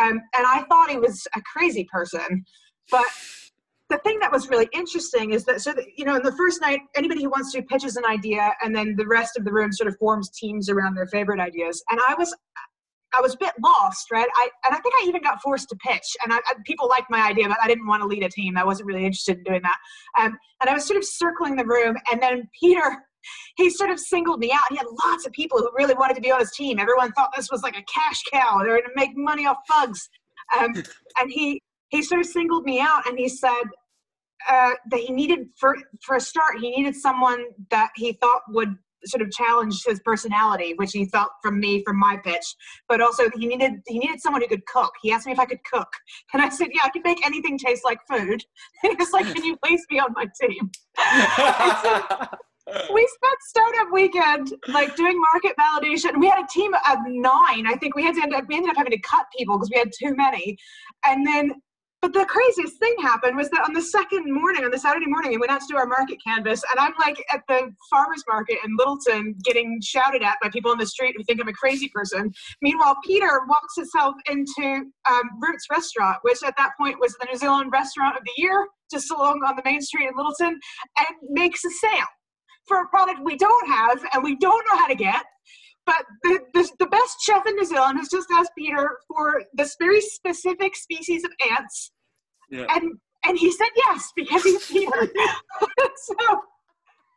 Um, 0.00 0.20
and 0.36 0.46
I 0.46 0.64
thought 0.68 0.90
he 0.90 0.98
was 0.98 1.26
a 1.34 1.40
crazy 1.42 1.86
person. 1.90 2.44
But 2.90 3.06
the 3.90 3.98
thing 3.98 4.18
that 4.20 4.32
was 4.32 4.48
really 4.48 4.68
interesting 4.72 5.32
is 5.32 5.44
that, 5.44 5.60
so 5.60 5.72
that, 5.72 5.84
you 5.96 6.04
know, 6.04 6.16
in 6.16 6.22
the 6.22 6.32
first 6.32 6.60
night, 6.60 6.80
anybody 6.94 7.22
who 7.22 7.30
wants 7.30 7.52
to 7.52 7.62
pitches 7.62 7.96
an 7.96 8.04
idea, 8.06 8.52
and 8.62 8.74
then 8.74 8.94
the 8.96 9.06
rest 9.06 9.36
of 9.36 9.44
the 9.44 9.52
room 9.52 9.72
sort 9.72 9.88
of 9.88 9.96
forms 9.98 10.30
teams 10.30 10.70
around 10.70 10.94
their 10.94 11.06
favorite 11.08 11.40
ideas. 11.40 11.82
And 11.90 12.00
I 12.08 12.14
was 12.14 12.34
I 13.12 13.20
was 13.20 13.34
a 13.34 13.38
bit 13.38 13.52
lost, 13.62 14.12
right? 14.12 14.28
I 14.36 14.48
and 14.64 14.74
I 14.74 14.78
think 14.78 14.94
I 14.94 15.04
even 15.08 15.22
got 15.22 15.42
forced 15.42 15.68
to 15.70 15.76
pitch, 15.76 16.16
and 16.22 16.32
I, 16.32 16.36
I, 16.36 16.54
people 16.64 16.88
liked 16.88 17.10
my 17.10 17.28
idea, 17.28 17.48
but 17.48 17.58
I 17.62 17.66
didn't 17.66 17.86
want 17.86 18.02
to 18.02 18.06
lead 18.06 18.22
a 18.22 18.28
team. 18.28 18.56
I 18.56 18.64
wasn't 18.64 18.86
really 18.86 19.04
interested 19.04 19.38
in 19.38 19.44
doing 19.44 19.62
that. 19.62 19.78
Um, 20.18 20.38
and 20.60 20.70
I 20.70 20.74
was 20.74 20.86
sort 20.86 20.96
of 20.96 21.04
circling 21.04 21.56
the 21.56 21.66
room, 21.66 21.96
and 22.10 22.22
then 22.22 22.48
Peter, 22.58 22.98
he 23.56 23.68
sort 23.70 23.90
of 23.90 23.98
singled 23.98 24.38
me 24.38 24.52
out. 24.52 24.60
He 24.70 24.76
had 24.76 24.86
lots 25.04 25.26
of 25.26 25.32
people 25.32 25.58
who 25.58 25.70
really 25.76 25.94
wanted 25.94 26.14
to 26.14 26.20
be 26.20 26.30
on 26.30 26.38
his 26.38 26.52
team. 26.52 26.78
Everyone 26.78 27.10
thought 27.12 27.30
this 27.36 27.50
was 27.50 27.62
like 27.62 27.76
a 27.76 27.82
cash 27.92 28.22
cow. 28.32 28.58
They 28.62 28.68
were 28.68 28.76
going 28.76 28.82
to 28.84 28.90
make 28.94 29.10
money 29.16 29.46
off 29.46 29.58
bugs. 29.68 30.08
Um, 30.56 30.74
and 31.18 31.30
he 31.30 31.60
he 31.90 32.02
sort 32.02 32.20
of 32.20 32.26
singled 32.26 32.64
me 32.64 32.80
out, 32.80 33.06
and 33.06 33.18
he 33.18 33.28
said. 33.28 33.64
Uh, 34.48 34.70
that 34.90 34.98
he 34.98 35.12
needed 35.12 35.46
for 35.58 35.76
for 36.00 36.16
a 36.16 36.20
start, 36.20 36.56
he 36.58 36.70
needed 36.70 36.96
someone 36.96 37.44
that 37.68 37.90
he 37.94 38.14
thought 38.14 38.40
would 38.48 38.74
sort 39.04 39.22
of 39.22 39.30
challenge 39.30 39.82
his 39.86 40.00
personality, 40.00 40.74
which 40.76 40.92
he 40.92 41.06
felt 41.06 41.30
from 41.42 41.58
me 41.60 41.82
from 41.84 41.98
my 41.98 42.16
pitch. 42.22 42.54
But 42.88 43.00
also 43.00 43.30
he 43.36 43.46
needed 43.46 43.80
he 43.86 43.98
needed 43.98 44.20
someone 44.20 44.42
who 44.42 44.48
could 44.48 44.66
cook. 44.66 44.92
He 45.02 45.12
asked 45.12 45.26
me 45.26 45.32
if 45.32 45.38
I 45.38 45.46
could 45.46 45.62
cook, 45.70 45.88
and 46.32 46.42
I 46.42 46.48
said, 46.48 46.68
"Yeah, 46.72 46.82
I 46.84 46.90
can 46.90 47.02
make 47.04 47.24
anything 47.24 47.58
taste 47.58 47.84
like 47.84 47.98
food." 48.08 48.44
he 48.82 48.94
was 48.98 49.12
like, 49.12 49.26
"Can 49.34 49.44
you 49.44 49.56
please 49.64 49.84
be 49.88 49.98
on 50.00 50.12
my 50.14 50.26
team?" 50.40 50.70
we 52.92 53.08
spent 53.08 53.38
startup 53.40 53.92
weekend 53.92 54.54
like 54.68 54.94
doing 54.96 55.20
market 55.32 55.56
validation. 55.58 56.20
We 56.20 56.28
had 56.28 56.42
a 56.42 56.46
team 56.50 56.72
of 56.74 56.98
nine. 57.06 57.66
I 57.66 57.76
think 57.80 57.96
we 57.96 58.04
had 58.04 58.14
to 58.16 58.22
end 58.22 58.34
up 58.34 58.44
we 58.48 58.56
ended 58.56 58.70
up 58.70 58.76
having 58.76 58.92
to 58.92 59.00
cut 59.00 59.26
people 59.36 59.58
because 59.58 59.70
we 59.72 59.78
had 59.78 59.90
too 59.98 60.14
many. 60.16 60.56
And 61.04 61.26
then 61.26 61.52
but 62.02 62.14
the 62.14 62.24
craziest 62.24 62.78
thing 62.78 62.94
happened 63.02 63.36
was 63.36 63.50
that 63.50 63.62
on 63.66 63.74
the 63.74 63.82
second 63.82 64.24
morning, 64.32 64.64
on 64.64 64.70
the 64.70 64.78
Saturday 64.78 65.06
morning, 65.06 65.32
we 65.32 65.36
went 65.36 65.50
out 65.52 65.60
to 65.60 65.66
do 65.68 65.76
our 65.76 65.86
market 65.86 66.18
canvas, 66.26 66.62
and 66.70 66.80
I'm 66.80 66.94
like 66.98 67.22
at 67.30 67.42
the 67.46 67.74
farmers 67.90 68.24
market 68.26 68.58
in 68.64 68.74
Lyttelton 68.78 69.34
getting 69.44 69.80
shouted 69.82 70.22
at 70.22 70.36
by 70.42 70.48
people 70.48 70.70
on 70.70 70.78
the 70.78 70.86
street 70.86 71.14
who 71.16 71.24
think 71.24 71.40
I'm 71.40 71.48
a 71.48 71.52
crazy 71.52 71.90
person. 71.94 72.32
Meanwhile, 72.62 72.96
Peter 73.04 73.42
walks 73.48 73.76
himself 73.76 74.14
into 74.30 74.86
um, 75.10 75.22
Roots 75.40 75.66
Restaurant, 75.70 76.16
which 76.22 76.38
at 76.42 76.54
that 76.56 76.70
point 76.80 76.98
was 76.98 77.14
the 77.20 77.26
New 77.30 77.38
Zealand 77.38 77.70
Restaurant 77.70 78.16
of 78.16 78.22
the 78.24 78.42
Year, 78.42 78.66
just 78.90 79.10
along 79.10 79.42
on 79.46 79.56
the 79.56 79.62
main 79.66 79.82
street 79.82 80.08
in 80.08 80.14
Lyttelton, 80.14 80.54
and 80.98 81.16
makes 81.28 81.64
a 81.66 81.70
sale 81.70 82.08
for 82.66 82.80
a 82.80 82.88
product 82.88 83.20
we 83.22 83.36
don't 83.36 83.68
have 83.68 84.02
and 84.14 84.22
we 84.22 84.36
don't 84.36 84.64
know 84.70 84.78
how 84.78 84.86
to 84.86 84.94
get 84.94 85.24
but 85.90 86.06
the, 86.22 86.38
the, 86.54 86.70
the, 86.78 86.86
best 86.86 87.16
chef 87.22 87.44
in 87.46 87.56
New 87.56 87.64
Zealand 87.64 87.98
has 87.98 88.08
just 88.08 88.28
asked 88.32 88.52
Peter 88.56 88.98
for 89.08 89.42
this 89.54 89.74
very 89.80 90.00
specific 90.00 90.76
species 90.76 91.24
of 91.24 91.32
ants. 91.50 91.90
Yeah. 92.48 92.66
And 92.70 92.92
and 93.26 93.36
he 93.38 93.50
said 93.50 93.68
yes 93.76 94.12
because 94.14 94.42
he's 94.44 94.66
Peter. 94.66 94.90
so 95.96 96.42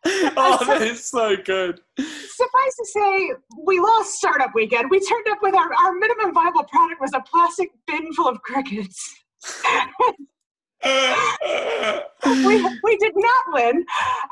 Oh, 0.05 0.65
that 0.67 0.81
is 0.81 1.05
so 1.05 1.37
good. 1.37 1.79
Suffice 1.97 2.75
to 2.75 2.85
say, 2.85 3.31
we 3.65 3.79
lost 3.79 4.15
startup 4.15 4.51
weekend. 4.53 4.89
We 4.91 4.99
turned 4.99 5.27
up 5.31 5.37
with 5.41 5.55
our, 5.55 5.73
our 5.73 5.93
minimum 5.93 6.33
viable 6.33 6.65
product 6.65 6.99
was 6.99 7.11
a 7.13 7.21
plastic 7.21 7.69
bin 7.87 8.11
full 8.11 8.27
of 8.27 8.41
crickets. 8.41 9.15
we, 12.25 12.79
we 12.83 12.97
did 12.97 13.13
not 13.15 13.43
win. 13.53 13.85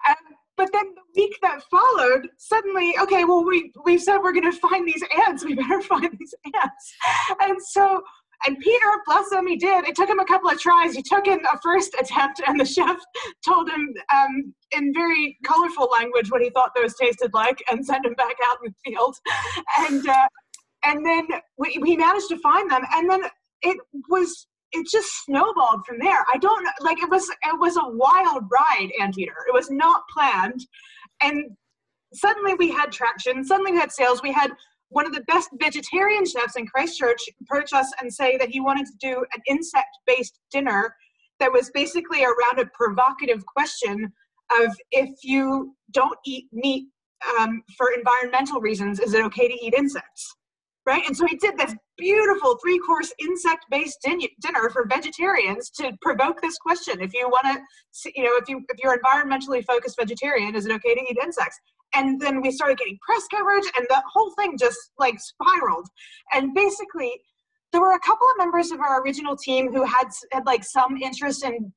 Um, 0.09 0.15
but 0.61 0.71
then 0.73 0.93
the 0.93 1.19
week 1.19 1.35
that 1.41 1.63
followed, 1.71 2.29
suddenly, 2.37 2.93
okay, 3.01 3.25
well, 3.25 3.43
we 3.43 3.73
we 3.83 3.97
said 3.97 4.19
we're 4.19 4.31
going 4.31 4.51
to 4.51 4.57
find 4.59 4.87
these 4.87 5.03
ants. 5.27 5.43
We 5.51 5.55
better 5.55 5.81
find 5.81 6.07
these 6.19 6.35
ants. 6.45 6.95
And 7.41 7.57
so, 7.59 7.99
and 8.45 8.59
Peter, 8.59 8.85
bless 9.07 9.31
him, 9.31 9.47
he 9.47 9.55
did. 9.55 9.87
It 9.87 9.95
took 9.95 10.07
him 10.07 10.19
a 10.19 10.25
couple 10.25 10.51
of 10.51 10.59
tries. 10.59 10.93
He 10.93 11.01
took 11.01 11.25
in 11.25 11.39
a 11.51 11.57
first 11.63 11.95
attempt, 11.99 12.41
and 12.45 12.59
the 12.59 12.65
chef 12.75 12.95
told 13.43 13.71
him 13.71 13.91
um, 14.13 14.53
in 14.71 14.93
very 14.93 15.35
colorful 15.43 15.89
language 15.91 16.29
what 16.29 16.43
he 16.43 16.51
thought 16.51 16.73
those 16.75 16.93
tasted 16.93 17.33
like, 17.33 17.57
and 17.71 17.83
sent 17.83 18.05
him 18.05 18.13
back 18.13 18.35
out 18.47 18.57
in 18.63 18.71
the 18.71 18.91
field. 18.91 19.15
And 19.79 20.07
uh, 20.07 20.27
and 20.85 21.03
then 21.03 21.27
we, 21.57 21.79
we 21.81 21.97
managed 21.97 22.29
to 22.29 22.37
find 22.37 22.69
them, 22.69 22.83
and 22.93 23.09
then 23.09 23.23
it 23.63 23.77
was 24.09 24.45
it 24.71 24.87
just 24.89 25.09
snowballed 25.25 25.85
from 25.85 25.97
there. 25.99 26.25
I 26.33 26.37
don't 26.37 26.67
like 26.81 26.99
it 26.99 27.09
was 27.09 27.27
it 27.29 27.59
was 27.59 27.77
a 27.77 27.87
wild 27.87 28.43
ride, 28.51 28.89
Anteater. 28.99 29.35
It 29.47 29.53
was 29.53 29.69
not 29.69 30.03
planned. 30.13 30.65
And 31.21 31.51
suddenly 32.13 32.53
we 32.55 32.71
had 32.71 32.91
traction, 32.91 33.43
suddenly 33.43 33.71
we 33.71 33.77
had 33.77 33.91
sales. 33.91 34.21
We 34.21 34.31
had 34.31 34.51
one 34.89 35.05
of 35.05 35.13
the 35.13 35.21
best 35.21 35.49
vegetarian 35.61 36.25
chefs 36.25 36.57
in 36.57 36.67
Christchurch 36.67 37.21
approach 37.41 37.71
us 37.71 37.91
and 38.01 38.13
say 38.13 38.37
that 38.37 38.49
he 38.49 38.59
wanted 38.59 38.85
to 38.87 38.93
do 38.99 39.25
an 39.33 39.41
insect-based 39.47 40.37
dinner 40.51 40.93
that 41.39 41.51
was 41.51 41.71
basically 41.73 42.23
around 42.23 42.59
a 42.59 42.65
provocative 42.73 43.45
question 43.45 44.11
of 44.59 44.75
if 44.91 45.09
you 45.23 45.75
don't 45.91 46.17
eat 46.25 46.45
meat 46.51 46.87
um, 47.39 47.63
for 47.77 47.91
environmental 47.91 48.59
reasons, 48.59 48.99
is 48.99 49.13
it 49.13 49.23
okay 49.25 49.47
to 49.47 49.65
eat 49.65 49.73
insects? 49.73 50.35
Right? 50.85 51.03
And 51.05 51.15
so 51.15 51.25
he 51.25 51.37
did 51.37 51.57
this 51.57 51.75
beautiful 51.97 52.57
three 52.61 52.79
course 52.79 53.13
insect 53.19 53.65
based 53.69 53.99
din- 54.03 54.21
dinner 54.41 54.69
for 54.69 54.85
vegetarians 54.87 55.69
to 55.71 55.91
provoke 56.01 56.41
this 56.41 56.57
question. 56.57 57.01
If 57.01 57.13
you 57.13 57.27
want 57.27 57.45
to, 57.45 58.11
you 58.15 58.23
know, 58.23 58.37
if 58.37 58.49
you 58.49 58.63
if 58.69 58.77
you're 58.81 58.97
environmentally 58.97 59.63
focused 59.65 59.97
vegetarian, 59.99 60.55
is 60.55 60.65
it 60.65 60.71
okay 60.71 60.95
to 60.95 61.01
eat 61.01 61.17
insects? 61.21 61.59
And 61.93 62.19
then 62.21 62.41
we 62.41 62.51
started 62.51 62.77
getting 62.77 62.97
press 63.05 63.23
coverage, 63.29 63.65
and 63.77 63.85
the 63.89 64.01
whole 64.11 64.31
thing 64.37 64.57
just 64.57 64.79
like 64.97 65.19
spiraled. 65.19 65.87
And 66.33 66.53
basically, 66.53 67.11
there 67.71 67.81
were 67.81 67.93
a 67.93 67.99
couple 67.99 68.27
of 68.31 68.37
members 68.37 68.71
of 68.71 68.79
our 68.79 69.01
original 69.01 69.35
team 69.35 69.71
who 69.73 69.83
had 69.83 70.07
had 70.31 70.45
like 70.45 70.63
some 70.63 70.97
interest 70.97 71.43
in 71.43 71.71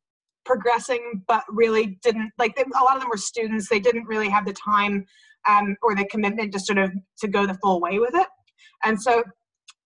progressing, 0.44 1.22
but 1.26 1.42
really 1.48 1.98
didn't 2.02 2.30
like. 2.38 2.56
They, 2.56 2.62
a 2.62 2.84
lot 2.84 2.96
of 2.96 3.02
them 3.02 3.10
were 3.10 3.16
students; 3.16 3.68
they 3.68 3.80
didn't 3.80 4.06
really 4.06 4.28
have 4.28 4.46
the 4.46 4.52
time 4.54 5.04
um, 5.48 5.76
or 5.82 5.94
the 5.94 6.06
commitment 6.06 6.52
to 6.52 6.60
sort 6.60 6.78
of 6.78 6.92
to 7.18 7.28
go 7.28 7.46
the 7.46 7.58
full 7.62 7.80
way 7.80 7.98
with 7.98 8.14
it. 8.14 8.26
And 8.84 9.00
so 9.00 9.22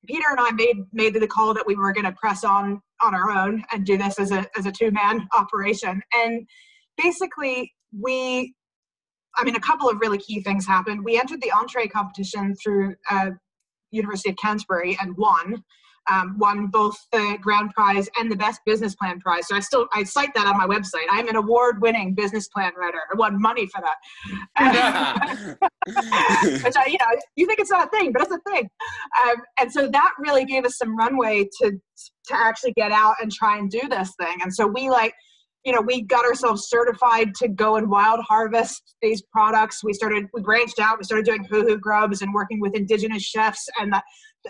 Peter 0.06 0.26
and 0.30 0.40
I 0.40 0.50
made 0.52 0.76
made 0.92 1.14
the 1.14 1.26
call 1.26 1.54
that 1.54 1.66
we 1.66 1.76
were 1.76 1.92
going 1.92 2.06
to 2.06 2.12
press 2.12 2.44
on 2.44 2.80
on 3.02 3.14
our 3.14 3.30
own 3.30 3.62
and 3.72 3.84
do 3.84 3.96
this 3.96 4.18
as 4.18 4.32
a 4.32 4.46
as 4.56 4.66
a 4.66 4.72
two 4.72 4.90
man 4.90 5.28
operation. 5.34 6.00
And 6.14 6.46
basically, 6.96 7.72
we, 7.98 8.54
I 9.36 9.44
mean, 9.44 9.56
a 9.56 9.60
couple 9.60 9.88
of 9.88 10.00
really 10.00 10.18
key 10.18 10.42
things 10.42 10.66
happened. 10.66 11.04
We 11.04 11.18
entered 11.18 11.40
the 11.40 11.52
entree 11.52 11.88
competition 11.88 12.54
through 12.62 12.94
uh, 13.10 13.30
University 13.90 14.30
of 14.30 14.36
Canterbury 14.36 14.96
and 15.00 15.16
won 15.16 15.62
um, 16.10 16.38
won 16.38 16.66
both 16.68 16.96
the 17.12 17.38
grand 17.40 17.70
prize 17.74 18.08
and 18.18 18.30
the 18.30 18.36
best 18.36 18.60
business 18.64 18.94
plan 18.94 19.20
prize. 19.20 19.46
So 19.48 19.56
I 19.56 19.60
still 19.60 19.86
I 19.92 20.04
cite 20.04 20.34
that 20.34 20.46
on 20.46 20.56
my 20.56 20.66
website. 20.66 21.06
I'm 21.10 21.28
an 21.28 21.36
award-winning 21.36 22.14
business 22.14 22.48
plan 22.48 22.72
writer. 22.76 23.00
I 23.12 23.16
won 23.16 23.40
money 23.40 23.66
for 23.66 23.82
that. 23.82 23.96
Which 26.64 26.76
I, 26.76 26.86
you 26.86 26.98
know, 26.98 27.20
you 27.36 27.46
think 27.46 27.58
it's 27.58 27.70
not 27.70 27.86
a 27.86 27.90
thing, 27.90 28.12
but 28.12 28.22
it's 28.22 28.32
a 28.32 28.40
thing. 28.50 28.68
Um, 29.24 29.36
and 29.60 29.72
so 29.72 29.88
that 29.88 30.12
really 30.18 30.44
gave 30.44 30.64
us 30.64 30.78
some 30.78 30.96
runway 30.96 31.48
to 31.60 31.72
to 32.28 32.34
actually 32.34 32.72
get 32.72 32.92
out 32.92 33.14
and 33.20 33.32
try 33.32 33.58
and 33.58 33.70
do 33.70 33.80
this 33.88 34.14
thing. 34.20 34.38
And 34.42 34.54
so 34.54 34.66
we 34.66 34.90
like 34.90 35.14
you 35.64 35.74
know, 35.74 35.80
we 35.80 36.02
got 36.02 36.24
ourselves 36.24 36.68
certified 36.68 37.34
to 37.34 37.48
go 37.48 37.76
and 37.76 37.90
wild 37.90 38.20
harvest 38.26 38.94
these 39.02 39.22
products. 39.22 39.82
We 39.84 39.92
started, 39.92 40.26
we 40.32 40.40
branched 40.40 40.78
out, 40.78 40.98
we 40.98 41.04
started 41.04 41.26
doing 41.26 41.44
huhu 41.44 41.78
grubs 41.80 42.22
and 42.22 42.32
working 42.32 42.60
with 42.60 42.74
indigenous 42.74 43.22
chefs 43.22 43.68
and 43.78 43.92
the, 43.92 44.02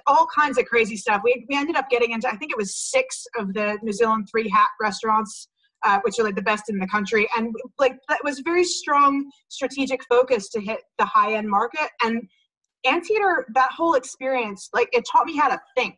all 0.07 0.27
kinds 0.35 0.59
of 0.59 0.67
crazy 0.67 0.97
stuff. 0.97 1.23
We, 1.25 1.47
we 1.49 1.57
ended 1.57 1.77
up 1.77 1.89
getting 1.91 2.13
into, 2.13 2.29
I 2.29 2.37
think 2.37 2.53
it 2.53 2.59
was 2.59 2.77
six 2.77 3.27
of 3.39 3.55
the 3.55 3.79
New 3.83 3.93
Zealand 3.93 4.29
three 4.31 4.49
hat 4.49 4.69
restaurants, 4.81 5.49
uh, 5.85 6.01
which 6.03 6.19
are 6.19 6.25
like 6.25 6.35
the 6.35 6.43
best 6.43 6.65
in 6.69 6.79
the 6.79 6.87
country. 6.87 7.29
And 7.37 7.55
like 7.79 7.97
that 8.09 8.19
was 8.25 8.41
very 8.41 8.65
strong 8.65 9.31
strategic 9.49 10.05
focus 10.05 10.49
to 10.51 10.61
hit 10.61 10.81
the 10.99 11.05
high 11.05 11.35
end 11.35 11.49
market. 11.49 11.89
And 12.03 12.29
Anteater, 12.85 13.47
that 13.55 13.71
whole 13.73 13.95
experience, 13.95 14.69
like 14.73 14.89
it 14.93 15.05
taught 15.11 15.27
me 15.27 15.37
how 15.37 15.49
to 15.49 15.61
think 15.77 15.97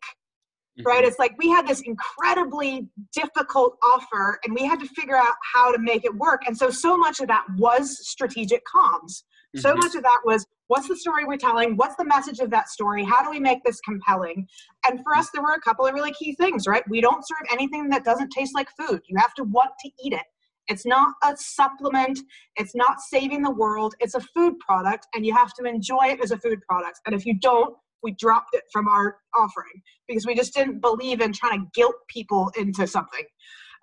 right? 0.85 0.99
Mm-hmm. 0.99 1.09
It's 1.09 1.19
like 1.19 1.35
we 1.39 1.49
had 1.49 1.67
this 1.67 1.81
incredibly 1.83 2.89
difficult 3.15 3.77
offer 3.83 4.39
and 4.45 4.55
we 4.55 4.65
had 4.65 4.81
to 4.81 4.87
figure 4.87 5.17
out 5.17 5.35
how 5.53 5.73
to 5.73 5.79
make 5.79 6.05
it 6.05 6.15
work. 6.15 6.43
And 6.47 6.57
so, 6.57 6.71
so 6.71 6.97
much 6.97 7.21
of 7.21 7.29
that 7.29 7.45
was 7.57 8.07
strategic 8.09 8.63
comms. 8.75 9.23
Mm-hmm. 9.57 9.61
So 9.61 9.75
much 9.75 9.95
of 9.95 10.03
that 10.03 10.21
was 10.25 10.47
what's 10.71 10.87
the 10.87 10.97
story 10.97 11.25
we're 11.25 11.37
telling? 11.37 11.77
What's 11.77 11.97
the 11.97 12.05
message 12.05 12.39
of 12.39 12.49
that 12.51 12.69
story? 12.69 13.03
How 13.05 13.25
do 13.25 13.29
we 13.29 13.41
make 13.41 13.65
this 13.65 13.81
compelling? 13.81 14.47
And 14.87 15.03
for 15.03 15.17
us, 15.17 15.29
there 15.35 15.43
were 15.43 15.55
a 15.55 15.61
couple 15.61 15.85
of 15.85 15.95
really 15.95 16.13
key 16.13 16.37
things, 16.37 16.69
right? 16.69 16.85
We 16.89 17.01
don't 17.01 17.27
serve 17.27 17.45
anything 17.53 17.89
that 17.89 18.05
doesn't 18.05 18.31
taste 18.31 18.55
like 18.55 18.69
food. 18.79 19.01
You 19.09 19.19
have 19.19 19.35
to 19.35 19.43
want 19.43 19.73
to 19.81 19.91
eat 20.01 20.13
it. 20.13 20.23
It's 20.69 20.87
not 20.87 21.15
a 21.25 21.37
supplement. 21.37 22.21
It's 22.55 22.77
not 22.77 23.01
saving 23.01 23.43
the 23.43 23.51
world. 23.51 23.97
It's 23.99 24.15
a 24.15 24.21
food 24.21 24.61
product, 24.61 25.09
and 25.13 25.27
you 25.27 25.35
have 25.35 25.53
to 25.55 25.65
enjoy 25.65 26.05
it 26.05 26.23
as 26.23 26.31
a 26.31 26.39
food 26.39 26.61
product. 26.69 27.01
And 27.05 27.17
if 27.17 27.27
you 27.27 27.35
don't, 27.41 27.75
we 28.05 28.13
dropped 28.13 28.55
it 28.55 28.63
from 28.73 28.87
our 28.87 29.17
offering 29.35 29.83
because 30.07 30.25
we 30.25 30.37
just 30.37 30.55
didn't 30.55 30.79
believe 30.81 31.21
in 31.21 31.33
trying 31.33 31.63
to 31.63 31.67
guilt 31.75 31.97
people 32.09 32.53
into 32.57 32.87
something. 32.87 33.25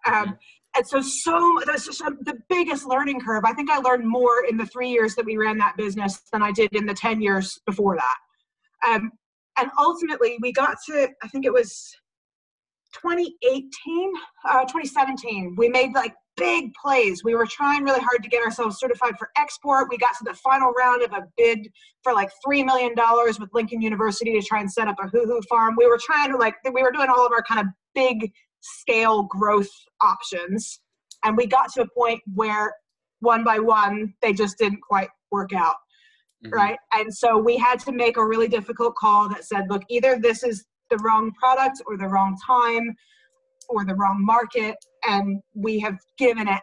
Um. 0.06 0.38
And 0.78 0.86
so, 0.86 1.02
so 1.02 1.60
that's 1.66 1.86
just 1.86 2.02
a, 2.02 2.16
the 2.22 2.38
biggest 2.50 2.86
learning 2.86 3.20
curve. 3.20 3.44
I 3.46 3.54
think 3.54 3.72
I 3.72 3.80
learned 3.80 4.08
more 4.08 4.46
in 4.48 4.58
the 4.58 4.66
three 4.68 4.90
years 4.90 5.16
that 5.16 5.26
we 5.26 5.36
ran 5.36 5.58
that 5.58 5.76
business 5.76 6.22
than 6.32 6.44
I 6.44 6.52
did 6.52 6.74
in 6.74 6.86
the 6.86 6.94
10 6.94 7.20
years 7.20 7.60
before 7.66 7.98
that. 7.98 8.88
Um, 8.88 9.12
and 9.58 9.72
ultimately, 9.80 10.38
we 10.40 10.52
got 10.52 10.78
to, 10.88 11.10
I 11.24 11.28
think 11.30 11.46
it 11.46 11.54
was 11.54 11.92
2018, 12.94 14.14
uh, 14.48 14.62
2017, 14.62 15.56
we 15.58 15.68
made 15.68 15.94
like 15.96 16.14
big 16.36 16.72
plays. 16.76 17.24
We 17.24 17.34
were 17.34 17.48
trying 17.48 17.84
really 17.84 18.00
hard 18.00 18.22
to 18.22 18.30
get 18.30 18.44
ourselves 18.44 18.78
certified 18.78 19.18
for 19.18 19.32
export. 19.36 19.90
We 19.90 19.98
got 19.98 20.16
to 20.20 20.24
the 20.26 20.36
final 20.36 20.72
round 20.74 21.02
of 21.02 21.12
a 21.12 21.28
bid 21.38 21.68
for 22.04 22.14
like 22.14 22.30
$3 22.48 22.64
million 22.64 22.94
with 23.40 23.50
Lincoln 23.54 23.82
University 23.82 24.40
to 24.40 24.46
try 24.46 24.60
and 24.60 24.72
set 24.72 24.88
up 24.88 24.98
a 25.02 25.08
huhu 25.08 25.42
farm. 25.50 25.76
We 25.76 25.88
were 25.88 26.00
trying 26.00 26.32
to 26.32 26.38
like, 26.38 26.56
we 26.72 26.84
were 26.84 26.92
doing 26.92 27.10
all 27.10 27.26
of 27.26 27.32
our 27.32 27.42
kind 27.42 27.62
of 27.62 27.66
big 27.96 28.32
scale 28.80 29.24
growth 29.24 29.70
options. 30.02 30.80
And 31.24 31.36
we 31.36 31.48
got 31.48 31.74
to 31.74 31.82
a 31.82 31.88
point 31.90 32.22
where 32.34 32.74
one 33.20 33.44
by 33.44 33.60
one, 33.60 34.14
they 34.22 34.34
just 34.34 34.58
didn't 34.58 34.82
quite 34.82 35.10
work 35.32 35.54
out. 35.54 35.76
Mm-hmm. 36.46 36.54
Right. 36.54 36.78
And 36.94 37.14
so 37.14 37.38
we 37.38 37.58
had 37.58 37.80
to 37.82 37.92
make 37.92 38.18
a 38.18 38.26
really 38.26 38.48
difficult 38.48 38.96
call 38.96 39.28
that 39.30 39.44
said, 39.44 39.66
look, 39.70 39.82
either 39.90 40.20
this 40.22 40.44
is 40.44 40.66
the 40.90 40.98
wrong 40.98 41.32
product 41.32 41.82
or 41.88 41.98
the 41.98 42.08
wrong 42.08 42.38
time 42.46 42.96
or 43.70 43.86
the 43.86 43.96
wrong 43.96 44.24
market 44.24 44.76
and 45.08 45.42
we 45.54 45.80
have 45.80 45.98
given 46.18 46.48
it 46.48 46.62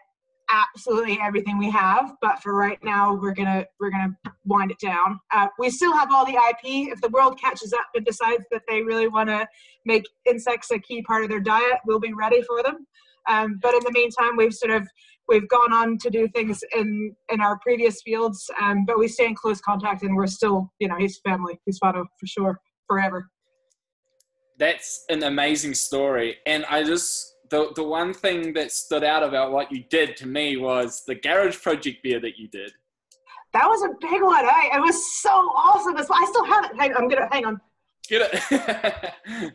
absolutely 0.50 1.18
everything 1.22 1.58
we 1.58 1.70
have 1.70 2.12
but 2.20 2.42
for 2.42 2.54
right 2.54 2.78
now 2.82 3.14
we're 3.14 3.34
gonna 3.34 3.64
we're 3.80 3.90
gonna 3.90 4.14
wind 4.44 4.70
it 4.70 4.78
down. 4.78 5.18
Uh, 5.32 5.48
we 5.58 5.70
still 5.70 5.92
have 5.92 6.12
all 6.12 6.24
the 6.26 6.34
ip 6.34 6.58
if 6.62 7.00
the 7.00 7.08
world 7.08 7.38
catches 7.40 7.72
up 7.72 7.86
and 7.94 8.04
decides 8.04 8.44
that 8.50 8.62
they 8.68 8.82
really 8.82 9.08
want 9.08 9.28
to 9.28 9.46
make 9.86 10.04
insects 10.26 10.70
a 10.70 10.78
key 10.78 11.02
part 11.02 11.24
of 11.24 11.30
their 11.30 11.40
diet 11.40 11.78
we'll 11.86 12.00
be 12.00 12.12
ready 12.12 12.42
for 12.42 12.62
them. 12.62 12.86
Um, 13.28 13.58
but 13.62 13.74
in 13.74 13.80
the 13.80 13.92
meantime 13.92 14.36
we've 14.36 14.54
sort 14.54 14.72
of 14.72 14.86
we've 15.28 15.48
gone 15.48 15.72
on 15.72 15.98
to 15.98 16.10
do 16.10 16.28
things 16.28 16.62
in 16.76 17.14
in 17.32 17.40
our 17.40 17.58
previous 17.60 18.02
fields 18.02 18.50
um, 18.60 18.84
but 18.86 18.98
we 18.98 19.08
stay 19.08 19.26
in 19.26 19.34
close 19.34 19.60
contact 19.60 20.02
and 20.02 20.14
we're 20.14 20.26
still 20.26 20.70
you 20.78 20.88
know 20.88 20.96
he's 20.96 21.18
family. 21.20 21.58
He's 21.64 21.80
whānau 21.80 22.04
for 22.18 22.26
sure 22.26 22.60
forever. 22.86 23.30
That's 24.58 25.04
an 25.08 25.22
amazing 25.22 25.74
story. 25.74 26.36
And 26.46 26.64
i 26.66 26.84
just 26.84 27.33
the, 27.54 27.72
the 27.76 27.84
one 27.84 28.12
thing 28.12 28.52
that 28.54 28.72
stood 28.72 29.04
out 29.04 29.22
about 29.22 29.52
what 29.52 29.70
you 29.70 29.84
did 29.88 30.16
to 30.16 30.26
me 30.26 30.56
was 30.56 31.04
the 31.06 31.14
garage 31.14 31.56
project 31.62 32.02
beer 32.02 32.18
that 32.18 32.36
you 32.36 32.48
did. 32.48 32.72
That 33.52 33.66
was 33.68 33.84
a 33.84 33.90
big 34.00 34.20
one. 34.22 34.44
I, 34.44 34.70
it 34.74 34.80
was 34.80 35.22
so 35.22 35.30
awesome. 35.30 35.96
I 35.96 36.26
still 36.28 36.44
have 36.46 36.64
it. 36.64 36.72
Hang, 36.76 36.92
I'm 36.96 37.08
gonna 37.08 37.28
hang 37.30 37.44
on. 37.46 37.60
Get 38.08 38.22
it. 38.22 38.42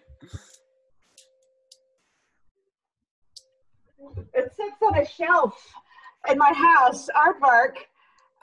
it 4.33 4.53
sits 4.55 4.77
on 4.81 4.97
a 4.97 5.05
shelf 5.05 5.61
in 6.31 6.37
my 6.37 6.53
house, 6.53 7.09
artwork, 7.13 7.75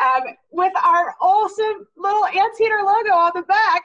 um, 0.05 0.35
with 0.51 0.73
our 0.85 1.15
awesome 1.23 1.87
little 1.97 2.27
anteater 2.27 2.83
logo 2.85 3.15
on 3.15 3.31
the 3.35 3.43
back. 3.43 3.83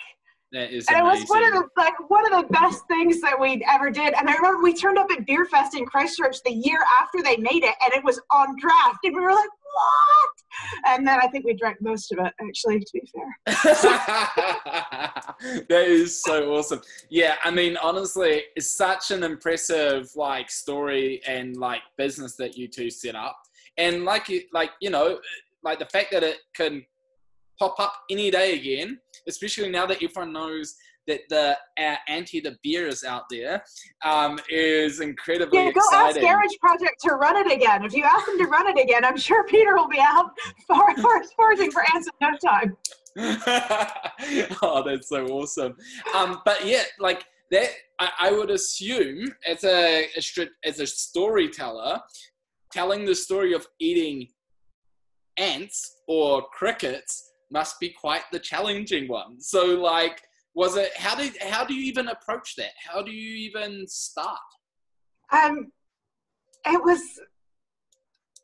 That 0.54 0.72
is 0.72 0.86
and 0.88 1.00
amazing. 1.00 1.18
it 1.18 1.22
was 1.22 1.30
one 1.30 1.44
of 1.46 1.54
the 1.54 1.70
like 1.78 1.94
one 2.10 2.34
of 2.34 2.42
the 2.42 2.48
best 2.52 2.86
things 2.88 3.22
that 3.22 3.40
we 3.40 3.64
ever 3.72 3.90
did. 3.90 4.14
And 4.14 4.30
I 4.30 4.36
remember 4.36 4.62
we 4.62 4.74
turned 4.74 4.98
up 4.98 5.10
at 5.10 5.26
Beer 5.26 5.46
Fest 5.46 5.78
in 5.78 5.86
Christchurch 5.86 6.44
the 6.44 6.52
year 6.52 6.80
after 7.02 7.24
they 7.24 7.38
made 7.38 7.64
it, 7.64 7.74
and 7.84 7.94
it 7.94 8.04
was 8.04 8.20
on 8.32 8.58
draft, 8.60 9.00
and 9.06 9.16
we 9.16 9.22
were 9.22 9.32
like, 9.32 9.50
"What?" 9.50 10.30
And 10.88 11.08
then 11.08 11.20
I 11.22 11.28
think 11.28 11.46
we 11.46 11.54
drank 11.54 11.78
most 11.82 12.12
of 12.12 12.20
it, 12.20 12.34
actually. 12.42 12.82
To 12.82 12.92
be 12.94 13.02
fair, 13.14 13.38
that 15.70 15.88
is 15.88 16.22
so 16.22 16.54
awesome. 16.54 16.82
Yeah, 17.10 17.36
I 17.44 17.52
mean, 17.52 17.78
honestly, 17.78 18.44
it's 18.58 18.76
such 18.76 19.12
an 19.12 19.24
impressive 19.24 20.12
like 20.18 20.52
story 20.52 21.22
and 21.26 21.56
like 21.56 21.84
business 21.98 22.36
that 22.36 22.58
you 22.58 22.68
two 22.68 22.90
set 22.90 23.16
up, 23.16 23.38
and 23.78 24.04
like 24.04 24.28
you 24.28 24.42
like 24.52 24.72
you 24.82 24.90
know, 24.90 25.22
like 25.64 25.80
the 25.80 25.86
fact 25.86 26.12
that 26.12 26.24
it 26.24 26.40
can 26.54 26.86
pop 27.58 27.80
up 27.80 27.94
any 28.10 28.30
day 28.32 28.56
again, 28.56 29.00
especially 29.28 29.70
now 29.70 29.86
that 29.86 30.02
everyone 30.04 30.34
knows 30.34 30.76
that 31.08 31.22
the 31.30 31.58
uh, 31.84 31.96
anti 32.08 32.40
the 32.40 32.58
beer 32.64 32.88
is 32.88 33.04
out 33.04 33.24
there 33.30 33.64
um, 34.04 34.40
is 34.50 35.02
incredibly 35.02 35.58
yeah, 35.58 35.72
go 35.72 35.80
exciting. 35.80 36.24
ask 36.24 36.34
Garage 36.34 36.56
Project 36.60 37.02
to 37.02 37.14
run 37.14 37.36
it 37.38 37.52
again. 37.52 37.84
If 37.84 37.94
you 37.94 38.04
ask 38.04 38.26
them 38.26 38.38
to 38.38 38.46
run 38.46 38.68
it 38.68 38.82
again, 38.82 39.04
I'm 39.04 39.18
sure 39.18 39.44
Peter 39.46 39.76
will 39.76 39.90
be 39.90 40.00
out 40.00 40.32
for, 40.68 40.96
for 41.02 41.24
foraging 41.36 41.72
for 41.72 41.84
ants 41.94 42.08
in 42.08 42.28
no 42.28 42.38
time. 42.38 42.78
oh, 44.62 44.84
that's 44.86 45.10
so 45.10 45.26
awesome. 45.28 45.76
Um, 46.16 46.42
but 46.46 46.66
yeah, 46.66 46.84
like 47.00 47.26
that, 47.52 47.69
I, 48.00 48.10
I 48.19 48.32
would 48.32 48.52
assume 48.52 49.34
as 49.46 49.63
a, 49.63 50.06
a 50.06 50.48
as 50.63 50.80
a 50.80 50.88
storyteller, 50.88 52.00
telling 52.72 53.06
the 53.06 53.15
story 53.15 53.54
of 53.54 53.67
eating 53.80 54.28
ants 55.38 55.98
or 56.08 56.44
crickets 56.54 57.31
must 57.52 57.79
be 57.79 57.89
quite 57.89 58.23
the 58.31 58.39
challenging 58.39 59.08
one. 59.08 59.39
So 59.39 59.65
like 59.79 60.21
was 60.54 60.75
it 60.75 60.95
how 60.97 61.15
did 61.15 61.37
how 61.41 61.63
do 61.63 61.73
you 61.73 61.83
even 61.83 62.08
approach 62.10 62.56
that? 62.58 62.71
How 62.77 63.02
do 63.02 63.12
you 63.12 63.35
even 63.49 63.85
start? 63.87 64.39
Um 65.31 65.71
it 66.65 66.83
was 66.83 67.02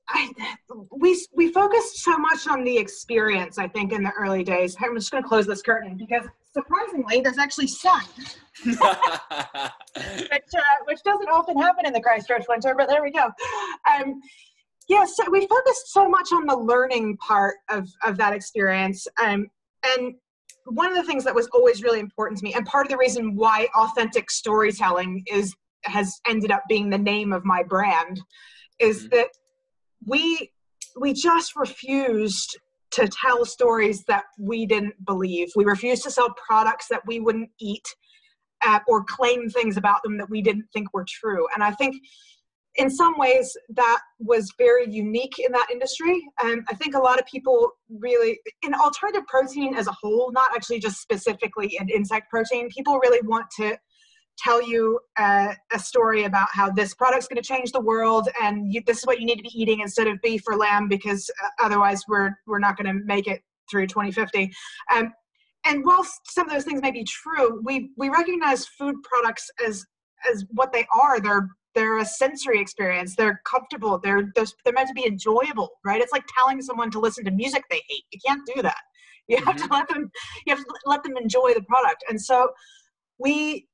I, 0.09 0.31
we 0.91 1.19
we 1.33 1.51
focused 1.51 1.97
so 1.97 2.17
much 2.17 2.47
on 2.47 2.63
the 2.63 2.77
experience. 2.77 3.57
I 3.57 3.67
think 3.67 3.91
in 3.91 4.03
the 4.03 4.11
early 4.11 4.43
days. 4.43 4.77
I'm 4.81 4.95
just 4.95 5.11
going 5.11 5.21
to 5.21 5.27
close 5.27 5.45
this 5.45 5.61
curtain 5.61 5.97
because 5.97 6.23
surprisingly, 6.53 7.21
there's 7.21 7.37
actually 7.37 7.67
sun, 7.67 8.01
which 8.65 8.79
uh, 8.79 10.77
which 10.85 11.03
doesn't 11.03 11.29
often 11.29 11.57
happen 11.57 11.85
in 11.85 11.93
the 11.93 12.01
Christchurch 12.01 12.45
winter. 12.47 12.73
But 12.77 12.87
there 12.87 13.03
we 13.03 13.11
go. 13.11 13.29
Um, 13.89 14.21
yeah, 14.88 15.05
so 15.05 15.29
we 15.29 15.45
focused 15.47 15.91
so 15.91 16.07
much 16.07 16.31
on 16.31 16.45
the 16.45 16.55
learning 16.55 17.17
part 17.17 17.55
of 17.69 17.89
of 18.03 18.17
that 18.17 18.33
experience, 18.33 19.07
um, 19.21 19.47
and 19.85 20.15
one 20.65 20.89
of 20.89 20.95
the 20.95 21.03
things 21.03 21.23
that 21.23 21.35
was 21.35 21.47
always 21.53 21.83
really 21.83 21.99
important 21.99 22.39
to 22.39 22.43
me, 22.43 22.53
and 22.53 22.65
part 22.65 22.85
of 22.85 22.91
the 22.91 22.97
reason 22.97 23.35
why 23.35 23.67
authentic 23.75 24.29
storytelling 24.31 25.23
is 25.27 25.53
has 25.83 26.19
ended 26.27 26.51
up 26.51 26.63
being 26.67 26.89
the 26.89 26.97
name 26.97 27.33
of 27.33 27.45
my 27.45 27.63
brand, 27.63 28.21
is 28.79 28.99
mm-hmm. 28.99 29.17
that 29.17 29.29
we 30.05 30.51
we 30.99 31.13
just 31.13 31.55
refused 31.55 32.57
to 32.91 33.07
tell 33.07 33.45
stories 33.45 34.03
that 34.05 34.23
we 34.39 34.65
didn't 34.65 35.05
believe. 35.05 35.49
We 35.55 35.65
refused 35.65 36.03
to 36.03 36.11
sell 36.11 36.33
products 36.47 36.88
that 36.88 37.01
we 37.05 37.19
wouldn't 37.19 37.49
eat 37.59 37.85
uh, 38.65 38.79
or 38.88 39.03
claim 39.03 39.49
things 39.49 39.77
about 39.77 40.01
them 40.03 40.17
that 40.17 40.29
we 40.29 40.41
didn't 40.41 40.65
think 40.73 40.93
were 40.93 41.05
true. 41.07 41.45
And 41.53 41.63
I 41.63 41.71
think 41.71 41.95
in 42.78 42.89
some 42.89 43.17
ways 43.17 43.57
that 43.69 43.99
was 44.19 44.53
very 44.57 44.89
unique 44.89 45.39
in 45.39 45.51
that 45.51 45.67
industry. 45.71 46.21
And 46.43 46.63
I 46.69 46.75
think 46.75 46.95
a 46.95 46.99
lot 46.99 47.19
of 47.19 47.25
people 47.25 47.71
really, 47.89 48.39
in 48.61 48.73
alternative 48.75 49.25
protein 49.28 49.75
as 49.75 49.88
a 49.88 49.91
whole, 49.91 50.32
not 50.32 50.51
actually 50.55 50.80
just 50.80 51.01
specifically 51.01 51.75
in 51.80 51.89
insect 51.89 52.30
protein, 52.30 52.69
people 52.69 52.99
really 52.99 53.25
want 53.28 53.47
to 53.57 53.78
tell 54.38 54.61
you 54.61 54.99
a, 55.17 55.55
a 55.73 55.80
story 55.80 56.25
about 56.25 56.47
how 56.51 56.69
this 56.69 56.93
product's 56.93 57.28
going 57.28 57.41
to 57.41 57.47
change 57.47 57.71
the 57.71 57.82
world 57.82 58.30
and 58.41 58.71
you, 58.71 58.82
this 58.86 58.99
is 58.99 59.05
what 59.05 59.19
you 59.19 59.25
need 59.25 59.38
to 59.38 59.43
be 59.43 59.59
eating 59.59 59.80
instead 59.80 60.07
of 60.07 60.21
beef 60.21 60.43
or 60.47 60.55
lamb 60.55 60.88
because 60.88 61.30
uh, 61.43 61.65
otherwise 61.65 62.03
we're 62.07 62.32
we're 62.45 62.59
not 62.59 62.78
going 62.78 62.86
to 62.86 63.03
make 63.05 63.28
it 63.28 63.41
through 63.69 63.88
2050 63.88 64.51
um, 64.95 65.11
and 65.65 65.84
whilst 65.84 66.19
some 66.25 66.47
of 66.47 66.53
those 66.53 66.63
things 66.63 66.82
may 66.82 66.91
be 66.91 67.03
true 67.03 67.59
we 67.63 67.89
we 67.97 68.09
recognize 68.09 68.67
food 68.67 68.95
products 69.03 69.49
as 69.65 69.84
as 70.32 70.45
what 70.51 70.71
they 70.71 70.86
are 70.95 71.19
they're 71.19 71.49
they're 71.78 71.99
a 71.99 72.05
sensory 72.05 72.59
experience. 72.59 73.15
They're 73.15 73.39
comfortable. 73.45 73.99
They're 73.99 74.32
they're, 74.36 74.47
they're 74.63 74.73
meant 74.73 74.88
to 74.88 74.93
be 74.95 75.05
enjoyable 75.05 75.69
right? 75.86 76.01
It's 76.01 76.11
like 76.11 76.25
telling 76.36 76.61
someone 76.61 76.89
to 76.91 76.99
listen 76.99 77.23
to 77.25 77.32
music 77.32 77.63
they 77.69 77.82
hate. 77.88 78.03
You 78.11 78.19
can't 78.25 78.41
do 78.53 78.61
that. 78.63 78.82
You 79.28 79.38
have 79.38 79.55
mm-hmm. 79.55 79.67
to 79.67 79.73
let 79.73 79.89
them 79.89 80.09
you 80.45 80.55
have 80.55 80.63
to 80.63 80.73
let 80.86 81.03
them 81.03 81.17
enjoy 81.17 81.53
the 81.53 81.61
product. 81.63 82.03
And 82.09 82.19
so 82.19 82.49
we 83.19 83.67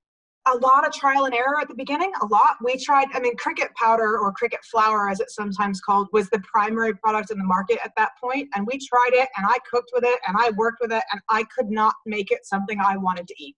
a 0.46 0.58
lot 0.58 0.86
of 0.86 0.92
trial 0.92 1.24
and 1.24 1.34
error 1.34 1.62
at 1.62 1.70
the 1.70 1.76
beginning 1.76 2.12
a 2.22 2.26
lot. 2.26 2.58
We 2.62 2.78
tried 2.78 3.08
i 3.14 3.20
mean 3.20 3.38
cricket 3.38 3.70
powder 3.76 4.18
or 4.20 4.34
cricket 4.34 4.60
flour 4.70 5.10
as 5.10 5.20
it's 5.20 5.36
sometimes 5.36 5.80
called 5.80 6.08
was 6.12 6.30
the 6.30 6.40
primary 6.40 6.94
product 6.96 7.32
in 7.32 7.38
the 7.38 7.46
market 7.46 7.78
at 7.86 7.92
that 7.98 8.12
point 8.22 8.50
and 8.56 8.68
we 8.68 8.80
tried 8.80 9.14
it 9.14 9.30
and 9.38 9.46
i 9.48 9.58
cooked 9.72 9.92
with 9.94 10.04
it 10.04 10.20
and 10.28 10.36
i 10.38 10.50
worked 10.58 10.80
with 10.82 10.92
it 10.92 11.04
and 11.12 11.22
i 11.30 11.46
could 11.56 11.70
not 11.70 11.94
make 12.06 12.32
it 12.32 12.40
something 12.46 12.80
i 12.80 12.98
wanted 12.98 13.28
to 13.28 13.36
eat 13.38 13.56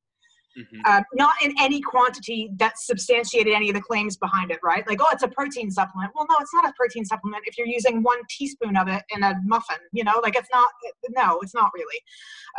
mm-hmm. 0.58 0.82
uh, 0.86 1.02
not 1.14 1.34
in 1.44 1.54
any 1.60 1.82
quantity 1.82 2.50
that 2.58 2.78
substantiated 2.78 3.54
any 3.54 3.70
of 3.70 3.76
the 3.76 3.82
claims 3.82 4.18
behind 4.18 4.52
it 4.52 4.60
right 4.64 4.88
like 4.88 5.00
oh 5.02 5.08
it's 5.12 5.24
a 5.24 5.28
protein 5.28 5.70
supplement 5.70 6.12
well 6.16 6.26
no 6.30 6.36
it's 6.40 6.54
not 6.54 6.68
a 6.68 6.74
protein 6.78 7.06
supplement 7.06 7.44
if 7.46 7.58
you're 7.58 7.68
using 7.68 8.04
one 8.04 8.20
teaspoon 8.30 8.76
of 8.78 8.88
it 8.88 9.04
in 9.16 9.24
a 9.24 9.36
muffin 9.46 9.78
you 9.92 10.04
know 10.04 10.20
like 10.24 10.36
it's 10.36 10.50
not 10.54 10.70
no 11.10 11.40
it's 11.42 11.54
not 11.54 11.72
really 11.74 12.00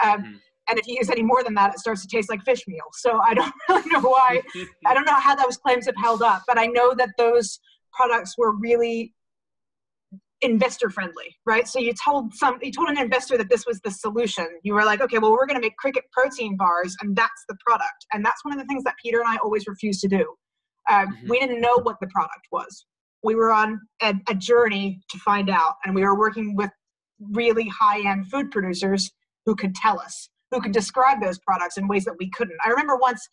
um, 0.05 0.23
mm-hmm 0.23 0.37
and 0.69 0.79
if 0.79 0.87
you 0.87 0.97
use 0.99 1.11
any 1.11 1.23
more 1.23 1.43
than 1.45 1.55
that, 1.55 1.75
it 1.75 1.79
starts 1.79 2.03
to 2.03 2.09
taste 2.09 2.29
like 2.29 2.43
fish 2.43 2.67
meal. 2.67 2.85
So 2.93 3.21
I 3.21 3.35
don't 3.35 3.55
really 3.69 3.89
know 3.91 4.01
why. 4.01 4.43
I 4.87 4.95
don't 4.95 5.05
know 5.05 5.15
how 5.15 5.35
those 5.35 5.57
claims 5.57 5.87
have 5.87 5.97
held 5.97 6.23
up, 6.23 6.43
but 6.47 6.59
I 6.59 6.67
know 6.67 6.95
that 6.95 7.11
those 7.19 7.61
products 7.93 8.37
were 8.37 8.53
really 8.53 9.13
investor 10.43 10.91
friendly, 10.91 11.37
right? 11.47 11.67
So 11.67 11.79
you 11.79 11.93
told 11.93 12.35
some, 12.35 12.59
you 12.63 12.71
told 12.71 12.89
an 12.89 12.99
investor 12.99 13.39
that 13.39 13.49
this 13.49 13.67
was 13.67 13.81
the 13.81 13.91
solution. 13.91 14.47
You 14.63 14.75
were 14.75 14.85
like, 14.85 15.01
okay, 15.01 15.19
well, 15.19 15.33
we're 15.33 15.47
going 15.47 15.61
to 15.61 15.65
make 15.65 15.77
cricket 15.77 16.05
protein 16.13 16.57
bars, 16.57 16.97
and 17.01 17.17
that's 17.17 17.45
the 17.49 17.57
product. 17.67 18.07
And 18.13 18.25
that's 18.25 18.45
one 18.45 18.53
of 18.53 18.61
the 18.61 18.67
things 18.67 18.85
that 18.85 18.95
Peter 19.03 19.21
and 19.21 19.29
I 19.29 19.37
always 19.37 19.67
refused 19.67 20.01
to 20.03 20.09
do. 20.09 20.35
Um, 20.91 21.09
mm-hmm. 21.09 21.29
We 21.29 21.41
didn't 21.41 21.61
know 21.61 21.79
what 21.83 21.97
the 22.01 22.07
product 22.09 22.47
was. 22.53 22.87
We 23.23 23.35
were 23.35 23.53
on 23.53 23.81
a, 24.03 24.15
a 24.29 24.35
journey 24.35 25.01
to 25.11 25.19
find 25.19 25.51
out, 25.51 25.75
and 25.85 25.95
we 25.95 26.03
were 26.03 26.19
working 26.19 26.55
with 26.55 26.71
really 27.33 27.69
high 27.69 28.07
end 28.09 28.29
food 28.31 28.51
producers 28.51 29.11
who 29.47 29.57
could 29.57 29.75
tell 29.75 29.99
us 29.99 30.29
who 30.51 30.61
could 30.61 30.73
describe 30.73 31.21
those 31.21 31.39
products 31.39 31.77
in 31.77 31.89
ways 31.89 32.05
that 32.05 32.15
we 32.19 32.31
couldn't. 32.31 32.57
I 32.65 32.71
remember 32.71 32.97
once, 32.97 33.27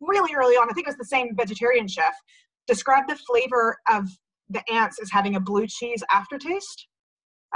really 0.00 0.34
early 0.34 0.54
on, 0.54 0.68
I 0.70 0.72
think 0.72 0.86
it 0.86 0.90
was 0.90 0.96
the 0.96 1.04
same 1.04 1.34
vegetarian 1.36 1.88
chef, 1.88 2.14
described 2.66 3.10
the 3.10 3.16
flavor 3.16 3.78
of 3.90 4.08
the 4.50 4.62
ants 4.70 4.98
as 5.00 5.10
having 5.10 5.36
a 5.36 5.40
blue 5.40 5.66
cheese 5.66 6.02
aftertaste. 6.10 6.86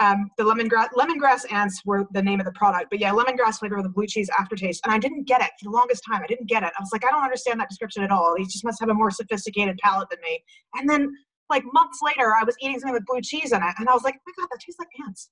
Um, 0.00 0.28
the 0.38 0.44
lemongrass 0.44 0.88
lemongrass 0.96 1.50
ants 1.52 1.80
were 1.84 2.06
the 2.12 2.22
name 2.22 2.40
of 2.40 2.46
the 2.46 2.52
product, 2.52 2.86
but 2.90 2.98
yeah, 2.98 3.12
lemongrass 3.12 3.58
flavor 3.58 3.76
with 3.76 3.86
a 3.86 3.90
blue 3.90 4.06
cheese 4.06 4.28
aftertaste. 4.36 4.80
And 4.84 4.92
I 4.92 4.98
didn't 4.98 5.24
get 5.28 5.40
it 5.40 5.50
for 5.60 5.70
the 5.70 5.70
longest 5.70 6.02
time. 6.10 6.20
I 6.22 6.26
didn't 6.26 6.48
get 6.48 6.64
it. 6.64 6.72
I 6.76 6.82
was 6.82 6.90
like, 6.92 7.04
I 7.04 7.10
don't 7.10 7.22
understand 7.22 7.60
that 7.60 7.68
description 7.68 8.02
at 8.02 8.10
all. 8.10 8.34
He 8.36 8.44
just 8.44 8.64
must 8.64 8.80
have 8.80 8.88
a 8.88 8.94
more 8.94 9.12
sophisticated 9.12 9.78
palate 9.78 10.08
than 10.10 10.18
me. 10.22 10.42
And 10.74 10.90
then, 10.90 11.12
like 11.48 11.62
months 11.72 12.00
later, 12.02 12.34
I 12.34 12.42
was 12.42 12.56
eating 12.60 12.80
something 12.80 12.94
with 12.94 13.06
blue 13.06 13.20
cheese 13.20 13.52
in 13.52 13.62
it, 13.62 13.74
and 13.78 13.88
I 13.88 13.92
was 13.92 14.02
like, 14.02 14.16
oh 14.16 14.20
my 14.26 14.42
god, 14.42 14.48
that 14.50 14.60
tastes 14.64 14.80
like 14.80 14.88
ants. 15.06 15.30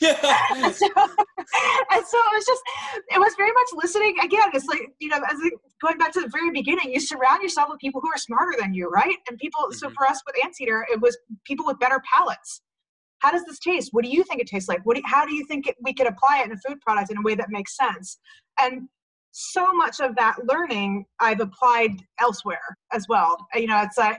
Yeah. 0.00 0.16
and, 0.54 0.74
so, 0.74 0.86
and 0.86 2.06
so 2.06 2.18
it 2.18 2.32
was 2.34 2.46
just, 2.46 2.62
it 3.10 3.18
was 3.18 3.34
very 3.36 3.52
much 3.52 3.82
listening. 3.82 4.16
Again, 4.22 4.50
it's 4.52 4.66
like, 4.66 4.90
you 5.00 5.08
know, 5.08 5.16
as 5.16 5.38
going 5.82 5.98
back 5.98 6.12
to 6.12 6.20
the 6.20 6.28
very 6.28 6.50
beginning, 6.50 6.92
you 6.92 7.00
surround 7.00 7.42
yourself 7.42 7.68
with 7.70 7.80
people 7.80 8.00
who 8.00 8.08
are 8.08 8.18
smarter 8.18 8.56
than 8.58 8.74
you, 8.74 8.88
right? 8.88 9.16
And 9.28 9.38
people, 9.38 9.62
mm-hmm. 9.62 9.78
so 9.78 9.90
for 9.90 10.06
us 10.06 10.20
with 10.26 10.36
Anteater, 10.44 10.86
it 10.90 11.00
was 11.00 11.16
people 11.44 11.66
with 11.66 11.78
better 11.78 12.00
palates. 12.12 12.62
How 13.20 13.30
does 13.30 13.44
this 13.44 13.58
taste? 13.58 13.90
What 13.92 14.04
do 14.04 14.10
you 14.10 14.22
think 14.24 14.40
it 14.40 14.46
tastes 14.46 14.68
like? 14.68 14.84
What 14.84 14.96
do, 14.96 15.02
how 15.06 15.24
do 15.24 15.34
you 15.34 15.46
think 15.46 15.66
it, 15.66 15.76
we 15.82 15.94
could 15.94 16.06
apply 16.06 16.40
it 16.42 16.46
in 16.46 16.52
a 16.52 16.58
food 16.58 16.80
product 16.80 17.10
in 17.10 17.16
a 17.16 17.22
way 17.22 17.34
that 17.34 17.48
makes 17.50 17.76
sense? 17.76 18.18
And 18.60 18.88
so 19.32 19.72
much 19.72 20.00
of 20.00 20.14
that 20.16 20.36
learning 20.44 21.06
I've 21.20 21.40
applied 21.40 22.02
elsewhere 22.20 22.76
as 22.92 23.06
well. 23.08 23.36
You 23.54 23.66
know, 23.66 23.80
it's 23.82 23.98
like, 23.98 24.18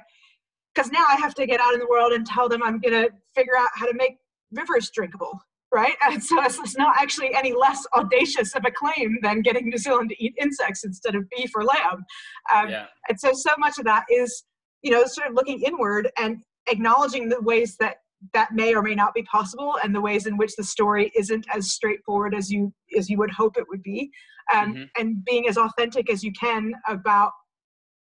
because 0.73 0.91
now 0.91 1.05
I 1.07 1.15
have 1.15 1.33
to 1.35 1.45
get 1.45 1.61
out 1.61 1.73
in 1.73 1.79
the 1.79 1.87
world 1.87 2.11
and 2.11 2.25
tell 2.25 2.49
them 2.49 2.61
I'm 2.61 2.79
going 2.79 2.93
to 2.93 3.09
figure 3.33 3.55
out 3.57 3.69
how 3.75 3.85
to 3.85 3.93
make 3.93 4.17
rivers 4.51 4.89
drinkable, 4.93 5.39
right? 5.73 5.95
And 6.03 6.23
so 6.23 6.41
it's 6.43 6.77
not 6.77 6.95
actually 6.99 7.33
any 7.35 7.53
less 7.53 7.85
audacious 7.95 8.55
of 8.55 8.63
a 8.65 8.71
claim 8.71 9.17
than 9.21 9.41
getting 9.41 9.69
New 9.69 9.77
Zealand 9.77 10.09
to 10.09 10.23
eat 10.23 10.33
insects 10.41 10.83
instead 10.83 11.15
of 11.15 11.29
beef 11.29 11.51
or 11.55 11.63
lamb. 11.63 12.05
Um, 12.53 12.69
yeah. 12.69 12.85
And 13.09 13.19
so, 13.19 13.31
so 13.33 13.51
much 13.57 13.77
of 13.77 13.85
that 13.85 14.05
is, 14.09 14.43
you 14.81 14.91
know, 14.91 15.05
sort 15.05 15.27
of 15.27 15.33
looking 15.33 15.61
inward 15.61 16.09
and 16.17 16.37
acknowledging 16.67 17.29
the 17.29 17.41
ways 17.41 17.75
that 17.79 17.97
that 18.33 18.53
may 18.53 18.73
or 18.73 18.81
may 18.81 18.95
not 18.95 19.13
be 19.13 19.23
possible 19.23 19.77
and 19.83 19.93
the 19.93 20.01
ways 20.01 20.25
in 20.25 20.37
which 20.37 20.55
the 20.55 20.63
story 20.63 21.11
isn't 21.15 21.45
as 21.53 21.71
straightforward 21.71 22.33
as 22.33 22.51
you 22.51 22.73
as 22.97 23.09
you 23.09 23.17
would 23.17 23.31
hope 23.31 23.57
it 23.57 23.65
would 23.69 23.83
be 23.83 24.09
um, 24.53 24.73
mm-hmm. 24.73 24.83
and 24.97 25.23
being 25.25 25.47
as 25.47 25.57
authentic 25.57 26.09
as 26.11 26.23
you 26.23 26.31
can 26.33 26.73
about 26.87 27.31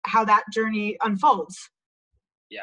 how 0.05 0.23
that 0.23 0.43
journey 0.53 0.95
unfolds 1.03 1.57
yeah 2.49 2.61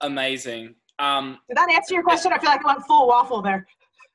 amazing 0.00 0.74
um, 0.98 1.38
Did 1.48 1.56
that 1.56 1.70
answer 1.70 1.94
your 1.94 2.02
question? 2.02 2.32
I 2.32 2.38
feel 2.38 2.50
like 2.50 2.64
I 2.64 2.74
went 2.74 2.86
full 2.86 3.08
waffle 3.08 3.42
there. 3.42 3.66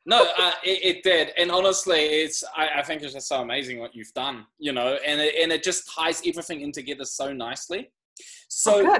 no, 0.06 0.24
uh, 0.40 0.52
it, 0.64 0.98
it, 0.98 1.04
did, 1.04 1.32
and 1.38 1.52
honestly, 1.52 2.00
it's 2.00 2.44
I, 2.56 2.80
I, 2.80 2.82
think 2.82 3.04
it's 3.04 3.14
just 3.14 3.28
so 3.28 3.42
amazing 3.42 3.80
what 3.80 3.96
you've 3.96 4.14
done, 4.14 4.46
you 4.58 4.74
know, 4.74 4.98
and 5.06 5.22
it, 5.22 5.36
and 5.42 5.52
it 5.52 5.64
just 5.64 5.92
ties 5.94 6.22
everything 6.26 6.62
in 6.62 6.72
together 6.72 7.06
so 7.06 7.32
nicely. 7.32 7.92
So, 8.48 8.84
oh, 8.84 9.00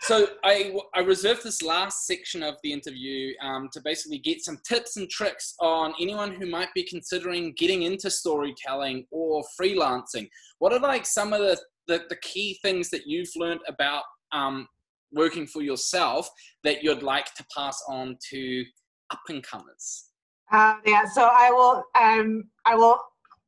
so 0.00 0.26
I 0.42 0.76
I 0.94 1.00
reserved 1.00 1.44
this 1.44 1.62
last 1.62 2.06
section 2.06 2.42
of 2.42 2.56
the 2.64 2.72
interview 2.72 3.32
um, 3.40 3.68
to 3.72 3.80
basically 3.84 4.18
get 4.18 4.44
some 4.44 4.58
tips 4.68 4.96
and 4.96 5.08
tricks 5.08 5.54
on 5.60 5.94
anyone 6.00 6.34
who 6.34 6.46
might 6.46 6.74
be 6.74 6.82
considering 6.82 7.54
getting 7.56 7.82
into 7.82 8.10
storytelling 8.10 9.06
or 9.12 9.44
freelancing. 9.58 10.28
What 10.58 10.72
are 10.72 10.80
like 10.80 11.06
some 11.06 11.32
of 11.32 11.40
the 11.40 11.58
the, 11.86 12.02
the 12.08 12.16
key 12.16 12.58
things 12.62 12.90
that 12.90 13.06
you've 13.06 13.30
learned 13.36 13.60
about 13.68 14.02
um, 14.32 14.66
working 15.14 15.46
for 15.46 15.62
yourself 15.62 16.28
that 16.62 16.82
you'd 16.82 17.02
like 17.02 17.32
to 17.34 17.44
pass 17.56 17.82
on 17.88 18.16
to 18.30 18.64
up 19.10 19.20
and 19.28 19.42
comers? 19.42 20.10
Uh, 20.52 20.74
yeah, 20.84 21.04
so 21.04 21.28
I 21.32 21.50
will. 21.50 21.82
Um, 22.00 22.44
I 22.64 22.74
will 22.74 22.98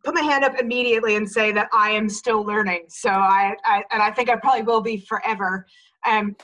put 0.05 0.15
my 0.15 0.23
hand 0.23 0.45
up 0.45 0.59
immediately 0.59 1.17
and 1.17 1.29
say 1.29 1.53
that 1.53 1.69
I 1.73 1.91
am 1.91 2.09
still 2.09 2.43
learning. 2.43 2.85
So 2.89 3.11
I, 3.11 3.55
I 3.65 3.83
and 3.91 4.03
I 4.03 4.11
think 4.11 4.31
I 4.31 4.37
probably 4.37 4.63
will 4.63 4.81
be 4.81 4.99
forever. 4.99 5.67
Um, 6.07 6.37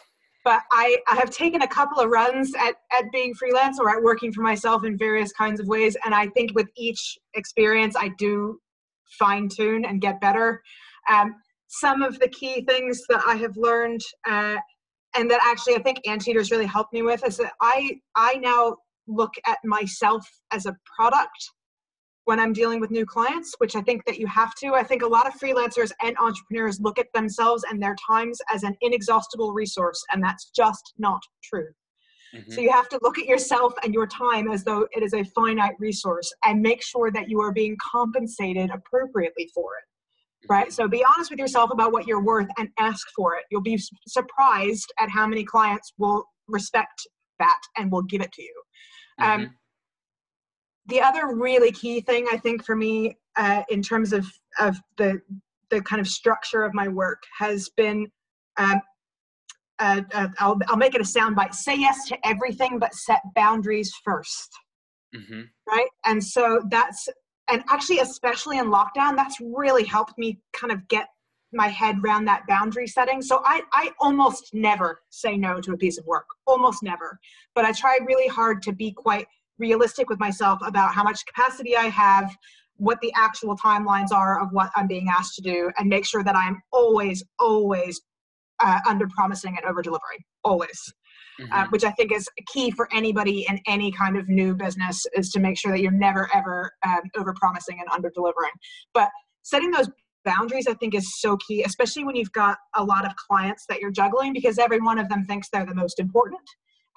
but 0.45 0.63
I, 0.73 0.99
I 1.07 1.15
have 1.15 1.31
taken 1.31 1.63
a 1.63 1.69
couple 1.69 2.01
of 2.01 2.11
runs 2.11 2.53
at, 2.55 2.75
at 2.99 3.13
being 3.13 3.33
freelance 3.35 3.79
or 3.79 3.91
at 3.91 4.03
working 4.03 4.33
for 4.33 4.43
myself 4.43 4.85
in 4.85 4.99
various 4.99 5.33
kinds 5.33 5.61
of 5.61 5.69
ways. 5.69 5.97
And 6.05 6.15
I 6.15 6.27
think 6.29 6.51
with 6.55 6.67
each 6.77 7.17
experience, 7.35 7.95
I 7.97 8.11
do 8.19 8.59
fine 9.19 9.49
tune 9.49 9.85
and 9.85 10.01
get 10.01 10.21
better. 10.21 10.61
Um, 11.09 11.37
some 11.69 12.03
of 12.03 12.19
the 12.19 12.29
key 12.29 12.65
things 12.69 13.03
that 13.09 13.23
I 13.27 13.37
have 13.37 13.57
learned 13.57 14.01
uh, 14.29 14.57
and 15.15 15.31
that 15.31 15.41
actually 15.43 15.75
I 15.75 15.83
think 15.83 16.01
Anteater's 16.07 16.51
really 16.51 16.67
helped 16.67 16.93
me 16.93 17.03
with 17.03 17.27
is 17.27 17.37
that 17.39 17.53
I 17.61 18.01
I 18.17 18.35
now 18.35 18.77
look 19.07 19.33
at 19.47 19.59
myself 19.65 20.27
as 20.53 20.67
a 20.67 20.77
product 20.97 21.51
when 22.25 22.39
I'm 22.39 22.53
dealing 22.53 22.81
with 22.81 22.91
new 22.91 23.05
clients, 23.05 23.55
which 23.59 23.75
I 23.75 23.81
think 23.81 24.05
that 24.05 24.19
you 24.19 24.27
have 24.29 24.55
to. 24.57 24.75
I 24.75 24.85
think 24.85 25.03
a 25.03 25.07
lot 25.07 25.27
of 25.27 25.35
freelancers 25.35 25.91
and 26.03 26.17
entrepreneurs 26.19 26.81
look 26.81 26.99
at 26.99 27.13
themselves 27.15 27.65
and 27.69 27.83
their 27.83 27.97
times 28.07 28.39
as 28.53 28.63
an 28.63 28.77
inexhaustible 28.81 29.53
resource, 29.53 30.03
and 30.13 30.23
that's 30.23 30.51
just 30.55 30.95
not 30.99 31.21
true. 31.43 31.69
Mm-hmm. 32.35 32.53
So 32.53 32.61
you 32.61 32.71
have 32.71 32.89
to 32.91 33.01
look 33.03 33.19
at 33.19 33.27
yourself 33.27 33.75
and 33.83 33.93
your 33.93 34.07
time 34.07 34.51
as 34.51 34.65
though 34.65 34.87
it 34.93 35.03
is 35.03 35.13
a 35.15 35.25
finite 35.25 35.75
resource 35.79 36.33
and 36.45 36.63
make 36.63 36.83
sure 36.83 37.11
that 37.11 37.29
you 37.29 37.41
are 37.41 37.53
being 37.53 37.77
compensated 37.83 38.71
appropriately 38.71 39.51
for 39.53 39.73
it. 39.77 39.85
Right? 40.49 40.73
So 40.73 40.89
be 40.89 41.05
honest 41.05 41.31
with 41.31 41.39
yourself 41.39 41.71
about 41.71 41.93
what 41.93 42.07
you're 42.07 42.23
worth 42.23 42.49
and 42.59 42.69
ask 42.79 43.07
for 43.15 43.37
it. 43.37 43.45
You'll 43.51 43.63
be 43.63 43.81
surprised 44.07 44.93
at 45.01 45.09
how 45.09 45.27
many 45.27 45.45
clients 45.45 45.93
will 45.99 46.25
respect 46.49 47.07
that 47.39 47.61
and 47.77 47.91
will 47.91 48.03
give 48.03 48.21
it 48.21 48.33
to 48.33 48.43
you. 48.43 48.63
Um, 49.19 49.27
mm-hmm. 49.27 49.43
Um, 49.45 49.55
the 50.87 51.01
other 51.01 51.35
really 51.35 51.71
key 51.71 52.01
thing 52.01 52.27
I 52.33 52.37
think 52.37 52.65
for 52.65 52.75
me 52.75 53.17
uh, 53.37 53.63
in 53.71 53.83
terms 53.83 54.13
of 54.13 54.27
of 54.59 54.77
the 54.99 55.21
the 55.71 55.81
kind 55.83 56.01
of 56.01 56.09
structure 56.09 56.65
of 56.65 56.75
my 56.75 56.89
work 56.89 57.23
has 57.39 57.69
been 57.77 58.11
um, 58.59 58.81
uh, 59.79 60.03
uh, 60.13 60.29
I'll, 60.39 60.59
I'll 60.69 60.77
make 60.77 60.95
it 60.95 61.01
a 61.01 61.05
soundbite 61.05 61.55
say 61.55 61.77
yes 61.79 62.07
to 62.09 62.27
everything 62.27 62.79
but 62.79 62.95
set 62.95 63.21
boundaries 63.35 63.93
1st 64.07 64.49
mm-hmm. 65.17 65.41
right 65.69 65.89
and 66.05 66.23
so 66.23 66.61
that's 66.69 67.09
and 67.53 67.63
actually 67.69 67.99
especially 67.99 68.59
in 68.59 68.67
lockdown 68.67 69.15
that's 69.15 69.39
really 69.41 69.85
helped 69.85 70.17
me 70.19 70.41
kind 70.53 70.73
of 70.73 70.87
get 70.89 71.09
my 71.53 71.69
head 71.69 71.97
around 72.03 72.25
that 72.25 72.47
boundary 72.49 72.87
setting. 72.87 73.21
So 73.21 73.43
I, 73.45 73.61
I 73.75 73.91
almost 74.01 74.55
never 74.55 75.03
say 75.11 75.37
no 75.37 75.61
to 75.61 75.73
a 75.73 75.77
piece 75.77 75.99
of 75.99 76.07
work 76.07 76.25
almost 76.47 76.83
never. 76.83 77.19
But 77.55 77.67
i 77.67 77.73
try 77.73 77.99
really 78.07 78.29
hard 78.29 78.63
to 78.63 78.73
be 78.73 78.91
quite 78.93 79.27
realistic 79.59 80.09
with 80.09 80.19
myself 80.19 80.59
about 80.67 80.95
how 80.95 81.03
much 81.03 81.25
capacity 81.27 81.77
i 81.77 81.85
have 81.85 82.35
what 82.77 82.99
the 83.01 83.13
actual 83.15 83.57
timelines 83.57 84.11
are 84.11 84.41
of 84.43 84.49
what 84.53 84.71
i'm 84.75 84.87
being 84.87 85.09
asked 85.09 85.35
to 85.35 85.43
do 85.43 85.71
and 85.79 85.89
make 85.89 86.07
sure 86.07 86.25
that 86.25 86.35
i'm 86.35 86.61
always 86.73 87.23
always 87.39 88.01
uh, 88.61 88.81
under 88.89 89.07
promising 89.09 89.57
and 89.57 89.67
over 89.67 89.83
delivering 89.83 90.21
always 90.43 90.93
mm-hmm. 91.43 91.53
uh, 91.53 91.67
which 91.71 91.85
i 91.85 91.91
think 91.93 92.13
is 92.13 92.29
key 92.53 92.71
for 92.71 92.89
anybody 92.93 93.47
in 93.49 93.59
any 93.67 93.91
kind 93.93 94.17
of 94.17 94.29
new 94.29 94.55
business 94.55 95.05
is 95.15 95.31
to 95.31 95.41
make 95.41 95.59
sure 95.59 95.73
that 95.73 95.81
you're 95.81 95.93
never 95.93 96.29
ever 96.35 96.71
um, 96.87 97.01
over 97.17 97.35
promising 97.35 97.79
and 97.81 97.89
under 97.91 98.11
delivering 98.11 98.53
but 98.95 99.09
setting 99.43 99.71
those 99.71 99.89
boundaries 100.25 100.67
i 100.67 100.75
think 100.75 100.95
is 100.95 101.21
so 101.21 101.37
key 101.39 101.63
especially 101.65 102.05
when 102.05 102.17
you've 102.17 102.33
got 102.33 102.59
a 102.77 102.85
lot 102.85 103.05
of 103.05 103.15
clients 103.17 103.65
that 103.69 103.81
you're 103.81 103.91
juggling 103.91 104.33
because 104.33 104.59
every 104.59 104.81
one 104.81 104.99
of 104.99 105.09
them 105.09 105.25
thinks 105.25 105.49
they're 105.51 105.67
the 105.67 105.75
most 105.75 105.99
important 105.99 106.41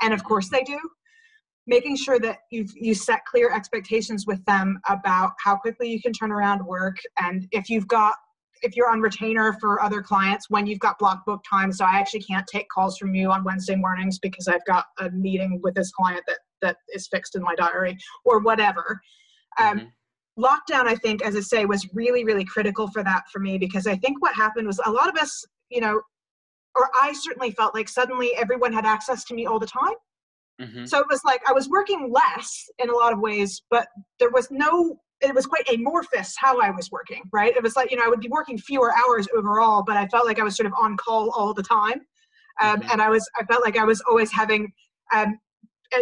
and 0.02 0.14
of 0.14 0.24
course 0.24 0.50
they 0.50 0.64
do 0.64 0.80
making 1.68 1.96
sure 1.96 2.20
that 2.20 2.40
you 2.52 2.66
you 2.76 2.94
set 2.94 3.26
clear 3.26 3.52
expectations 3.52 4.26
with 4.28 4.44
them 4.46 4.80
about 4.88 5.32
how 5.44 5.56
quickly 5.56 5.90
you 5.90 6.02
can 6.02 6.14
turn 6.14 6.32
around 6.32 6.64
work 6.66 6.98
and 7.20 7.48
if 7.52 7.70
you've 7.70 7.88
got 7.88 8.14
if 8.62 8.76
you're 8.76 8.90
on 8.90 9.02
retainer 9.02 9.56
for 9.60 9.82
other 9.82 10.02
clients 10.02 10.50
when 10.50 10.66
you've 10.66 10.80
got 10.80 10.98
block 11.00 11.26
book 11.26 11.42
time 11.50 11.72
so 11.72 11.86
i 11.86 11.98
actually 11.98 12.22
can't 12.22 12.46
take 12.48 12.68
calls 12.70 12.98
from 12.98 13.14
you 13.14 13.32
on 13.32 13.44
wednesday 13.44 13.76
mornings 13.76 14.20
because 14.20 14.48
i've 14.48 14.66
got 14.66 14.86
a 15.00 15.10
meeting 15.12 15.60
with 15.64 15.74
this 15.76 15.92
client 15.92 16.22
that 16.28 16.40
that 16.62 16.78
is 16.94 17.08
fixed 17.08 17.36
in 17.36 17.42
my 17.42 17.56
diary 17.56 17.98
or 18.24 18.40
whatever 18.40 19.00
um, 19.60 19.80
mm-hmm. 19.80 20.44
lockdown 20.44 20.88
i 20.88 20.96
think 20.96 21.24
as 21.24 21.36
i 21.36 21.40
say 21.40 21.66
was 21.66 21.88
really 21.94 22.24
really 22.24 22.46
critical 22.46 22.88
for 22.90 23.04
that 23.04 23.24
for 23.32 23.40
me 23.40 23.58
because 23.58 23.88
i 23.88 23.96
think 23.96 24.22
what 24.22 24.34
happened 24.36 24.68
was 24.68 24.80
a 24.86 24.92
lot 24.92 25.10
of 25.10 25.16
us 25.16 25.44
you 25.70 25.82
know 25.82 26.02
or 26.76 26.90
i 27.02 27.14
certainly 27.14 27.52
felt 27.52 27.74
like 27.74 27.90
suddenly 27.90 28.32
everyone 28.36 28.74
had 28.74 28.86
access 28.86 29.24
to 29.24 29.34
me 29.34 29.46
all 29.46 29.60
the 29.60 29.68
time 29.68 29.96
mm-hmm. 30.62 30.86
so 30.86 31.00
it 31.00 31.08
was 31.10 31.22
like 31.26 31.42
i 31.48 31.54
was 31.54 31.70
working 31.70 32.12
less 32.12 32.66
in 32.80 32.90
a 32.90 32.96
lot 32.96 33.14
of 33.14 33.20
ways 33.20 33.62
but 33.70 33.88
there 34.20 34.32
was 34.32 34.50
no 34.52 35.00
it 35.22 35.34
was 35.34 35.46
quite 35.46 35.68
amorphous 35.74 36.36
how 36.38 36.60
I 36.60 36.72
was 36.72 36.92
working, 36.92 37.24
right? 37.32 37.56
It 37.56 37.64
was 37.64 37.76
like, 37.76 37.92
you 37.92 37.98
know, 37.98 38.04
I 38.06 38.10
would 38.10 38.20
be 38.20 38.28
working 38.28 38.58
fewer 38.58 38.94
hours 38.94 39.28
overall, 39.36 39.84
but 39.86 39.98
I 39.98 40.08
felt 40.08 40.26
like 40.26 40.40
I 40.40 40.44
was 40.44 40.56
sort 40.56 40.68
of 40.68 40.74
on 40.80 40.98
call 40.98 41.32
all 41.32 41.54
the 41.54 41.64
time. 41.64 42.02
Um, 42.62 42.80
mm-hmm. 42.80 42.92
And 42.92 43.02
I 43.02 43.10
was, 43.10 43.28
I 43.40 43.44
felt 43.46 43.64
like 43.64 43.78
I 43.78 43.86
was 43.86 44.02
always 44.10 44.32
having, 44.32 44.72
um, 45.14 45.40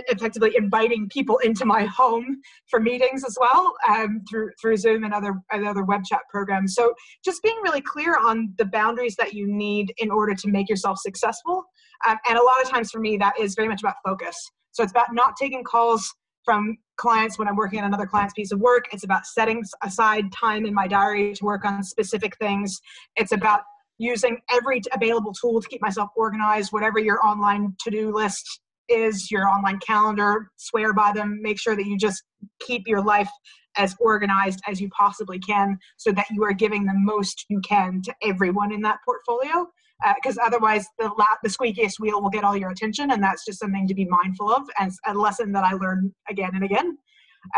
effectively 0.08 0.56
inviting 0.58 1.08
people 1.10 1.38
into 1.40 1.66
my 1.66 1.84
home 1.86 2.38
for 2.68 2.80
meetings 2.80 3.24
as 3.24 3.38
well 3.40 3.74
um, 3.88 4.22
through 4.30 4.50
through 4.60 4.78
Zoom 4.78 5.04
and 5.04 5.14
other 5.14 5.36
and 5.52 5.68
other 5.68 5.84
web 5.84 6.04
chat 6.04 6.22
programs. 6.32 6.74
So 6.74 6.94
just 7.24 7.44
being 7.44 7.58
really 7.64 7.82
clear 7.82 8.18
on 8.18 8.54
the 8.58 8.66
boundaries 8.66 9.16
that 9.18 9.34
you 9.34 9.46
need 9.46 9.94
in 9.98 10.10
order 10.10 10.34
to 10.36 10.48
make 10.48 10.70
yourself 10.70 11.00
successful. 11.00 11.64
Um, 12.08 12.18
and 12.28 12.38
a 12.38 12.44
lot 12.44 12.62
of 12.62 12.70
times 12.70 12.92
for 12.92 13.00
me, 13.00 13.18
that 13.18 13.34
is 13.40 13.56
very 13.56 13.68
much 13.68 13.82
about 13.82 13.96
focus. 14.06 14.36
So 14.72 14.84
it's 14.84 14.92
about 14.92 15.14
not 15.14 15.36
taking 15.40 15.64
calls 15.64 16.12
from 16.44 16.78
clients 16.98 17.40
when 17.40 17.48
I'm 17.48 17.56
working 17.56 17.80
on 17.80 17.86
another 17.86 18.06
client's 18.06 18.34
piece 18.34 18.52
of 18.52 18.60
work. 18.60 18.86
It's 18.92 19.04
about 19.04 19.26
setting 19.26 19.64
aside 19.82 20.32
time 20.32 20.66
in 20.66 20.74
my 20.74 20.88
diary 20.88 21.34
to 21.34 21.46
work 21.46 21.66
on 21.66 21.84
specific 21.84 22.38
things. 22.38 22.80
It's 23.16 23.32
about 23.32 23.62
using 23.98 24.40
every 24.52 24.82
available 24.94 25.34
tool 25.34 25.62
to 25.62 25.68
keep 25.68 25.82
myself 25.82 26.10
organized, 26.16 26.72
whatever 26.72 27.00
your 27.00 27.26
online 27.26 27.76
to 27.84 27.92
do 27.92 28.14
list 28.14 28.62
is, 28.90 29.32
your 29.32 29.48
online 29.48 29.80
calendar, 29.80 30.50
swear 30.58 30.94
by 30.94 31.12
them. 31.14 31.40
Make 31.42 31.60
sure 31.60 31.76
that 31.76 31.86
you 31.86 31.98
just 31.98 32.24
keep 32.60 32.88
your 32.88 33.04
life 33.04 33.30
as 33.78 33.96
organized 34.00 34.60
as 34.68 34.80
you 34.80 34.90
possibly 34.90 35.40
can 35.40 35.78
so 35.98 36.12
that 36.12 36.28
you 36.32 36.44
are 36.44 36.54
giving 36.54 36.86
the 36.86 36.94
most 36.96 37.46
you 37.50 37.60
can 37.62 38.02
to 38.04 38.14
everyone 38.22 38.72
in 38.72 38.82
that 38.82 39.00
portfolio 39.06 39.68
because 40.16 40.38
uh, 40.38 40.42
otherwise 40.44 40.86
the 41.00 41.06
la- 41.18 41.38
the 41.44 41.50
squeakiest 41.50 42.00
wheel 42.00 42.22
will 42.22 42.30
get 42.30 42.44
all 42.44 42.56
your 42.58 42.72
attention 42.72 43.12
and 43.12 43.24
that's 43.24 43.46
just 43.46 43.60
something 43.60 43.88
to 43.88 43.94
be 43.94 44.06
mindful 44.06 44.50
of 44.52 44.64
and 44.80 44.92
a 45.08 45.14
lesson 45.14 45.52
that 45.52 45.64
i 45.64 45.74
learned 45.74 46.12
again 46.30 46.52
and 46.54 46.64
again 46.64 46.98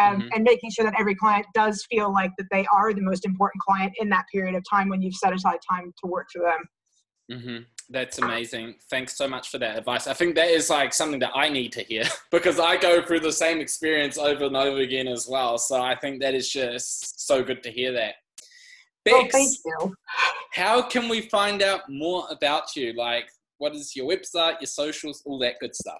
um, 0.01 0.19
mm-hmm. 0.19 0.27
and 0.33 0.43
making 0.43 0.71
sure 0.71 0.83
that 0.83 0.99
every 0.99 1.13
client 1.13 1.45
does 1.53 1.85
feel 1.91 2.11
like 2.11 2.31
that 2.37 2.47
they 2.51 2.65
are 2.73 2.93
the 2.93 3.01
most 3.01 3.25
important 3.25 3.61
client 3.61 3.93
in 3.99 4.09
that 4.09 4.25
period 4.31 4.55
of 4.55 4.63
time 4.69 4.89
when 4.89 5.01
you've 5.01 5.15
set 5.15 5.33
aside 5.33 5.59
time 5.69 5.93
to 6.03 6.09
work 6.09 6.27
for 6.31 6.41
them 6.41 7.39
mm-hmm. 7.39 7.63
that's 7.89 8.19
amazing 8.19 8.75
thanks 8.89 9.15
so 9.15 9.27
much 9.27 9.49
for 9.49 9.57
that 9.57 9.77
advice 9.77 10.07
i 10.07 10.13
think 10.13 10.35
that 10.35 10.49
is 10.49 10.69
like 10.69 10.93
something 10.93 11.19
that 11.19 11.31
i 11.35 11.49
need 11.49 11.71
to 11.71 11.81
hear 11.81 12.03
because 12.31 12.59
i 12.59 12.75
go 12.75 13.01
through 13.01 13.19
the 13.19 13.31
same 13.31 13.59
experience 13.59 14.17
over 14.17 14.45
and 14.45 14.57
over 14.57 14.79
again 14.79 15.07
as 15.07 15.27
well 15.27 15.57
so 15.57 15.81
i 15.81 15.95
think 15.95 16.21
that 16.21 16.33
is 16.33 16.49
just 16.49 17.27
so 17.27 17.43
good 17.43 17.61
to 17.61 17.69
hear 17.69 17.91
that 17.91 18.15
Bex, 19.05 19.17
oh, 19.17 19.27
thank 19.31 19.51
you. 19.63 19.95
How 20.55 20.81
can 20.81 21.09
we 21.09 21.19
find 21.23 21.61
out 21.61 21.81
more 21.89 22.27
about 22.31 22.77
you? 22.77 22.93
Like, 22.93 23.27
what 23.57 23.75
is 23.75 23.93
your 23.93 24.09
website, 24.09 24.61
your 24.61 24.67
socials, 24.67 25.21
all 25.25 25.37
that 25.39 25.55
good 25.59 25.75
stuff? 25.75 25.99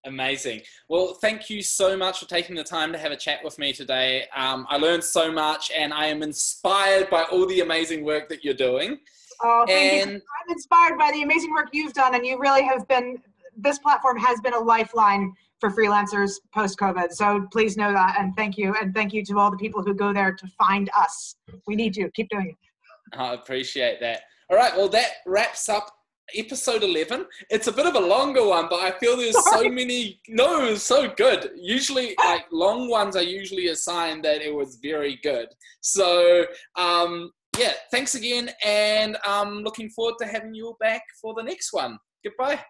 Amazing. 0.07 0.63
Well, 0.89 1.15
thank 1.15 1.51
you 1.51 1.63
so 1.63 1.97
much 1.97 2.21
for 2.21 2.27
taking 2.27 2.57
the 2.57 2.65
time 2.65 2.91
to 2.93 2.99
have 2.99 3.13
a 3.13 3.17
chat 3.17 3.45
with 3.45 3.59
me 3.59 3.73
today. 3.73 4.25
Um, 4.35 4.67
I 4.71 4.79
learned 4.79 5.05
so 5.05 5.31
much 5.31 5.71
and 5.77 5.93
I 5.93 6.07
am 6.07 6.23
inspired 6.23 7.11
by 7.11 7.25
all 7.25 7.47
the 7.47 7.61
amazing 7.61 8.05
work 8.05 8.29
that 8.31 8.43
you're 8.43 8.55
doing. 8.55 8.99
Oh, 9.43 9.65
thank 9.67 10.03
and 10.03 10.11
you. 10.13 10.17
I'm 10.17 10.53
inspired 10.53 10.99
by 10.99 11.11
the 11.13 11.23
amazing 11.23 11.53
work 11.53 11.69
you've 11.73 11.95
done, 11.95 12.15
and 12.15 12.27
you 12.27 12.39
really 12.39 12.63
have 12.63 12.87
been, 12.89 13.19
this 13.57 13.79
platform 13.79 14.19
has 14.19 14.41
been 14.41 14.55
a 14.55 14.59
lifeline 14.59 15.35
for 15.61 15.71
freelancers 15.71 16.41
post 16.55 16.79
COVID. 16.79 17.13
So 17.13 17.47
please 17.53 17.77
know 17.77 17.93
that. 17.93 18.17
And 18.19 18.35
thank 18.35 18.57
you. 18.57 18.75
And 18.81 18.95
thank 18.95 19.13
you 19.13 19.25
to 19.27 19.39
all 19.39 19.51
the 19.51 19.57
people 19.59 19.83
who 19.83 19.95
go 19.95 20.13
there 20.13 20.33
to 20.33 20.47
find 20.59 20.91
us. 20.97 21.37
We 21.67 21.77
need 21.77 21.97
you. 21.97 22.11
Keep 22.15 22.31
doing 22.31 22.49
it. 22.49 23.19
I 23.19 23.35
appreciate 23.35 24.01
that. 24.01 24.23
All 24.49 24.57
right. 24.57 24.75
Well, 24.77 24.89
that 24.89 25.11
wraps 25.27 25.69
up 25.69 25.91
episode 26.37 26.83
11 26.83 27.27
it's 27.51 27.67
a 27.67 27.73
bit 27.73 27.87
of 27.87 27.95
a 27.95 28.01
longer 28.01 28.47
one 28.47 28.67
but 28.69 28.81
i 28.81 28.91
feel 28.99 29.17
there's 29.17 29.43
Sorry. 29.45 29.69
so 29.69 29.73
many 29.73 30.21
no 30.29 30.61
it 30.65 30.73
was 30.73 30.83
so 30.83 31.09
good. 31.17 31.51
Usually 31.57 32.15
like 32.25 32.47
long 32.53 32.89
ones 32.89 33.17
are 33.17 33.23
usually 33.23 33.69
a 33.69 33.77
sign 33.77 34.23
that 34.23 34.43
it 34.43 34.55
was 34.55 34.79
very 34.83 35.19
good. 35.23 35.49
So 35.81 36.45
um 36.77 37.33
yeah 37.59 37.73
thanks 37.91 38.15
again 38.15 38.51
and 38.65 39.17
i'm 39.25 39.63
looking 39.67 39.91
forward 39.91 40.15
to 40.21 40.27
having 40.27 40.55
you 40.55 40.77
back 40.81 41.03
for 41.21 41.35
the 41.35 41.43
next 41.43 41.73
one. 41.73 41.99
Goodbye 42.25 42.61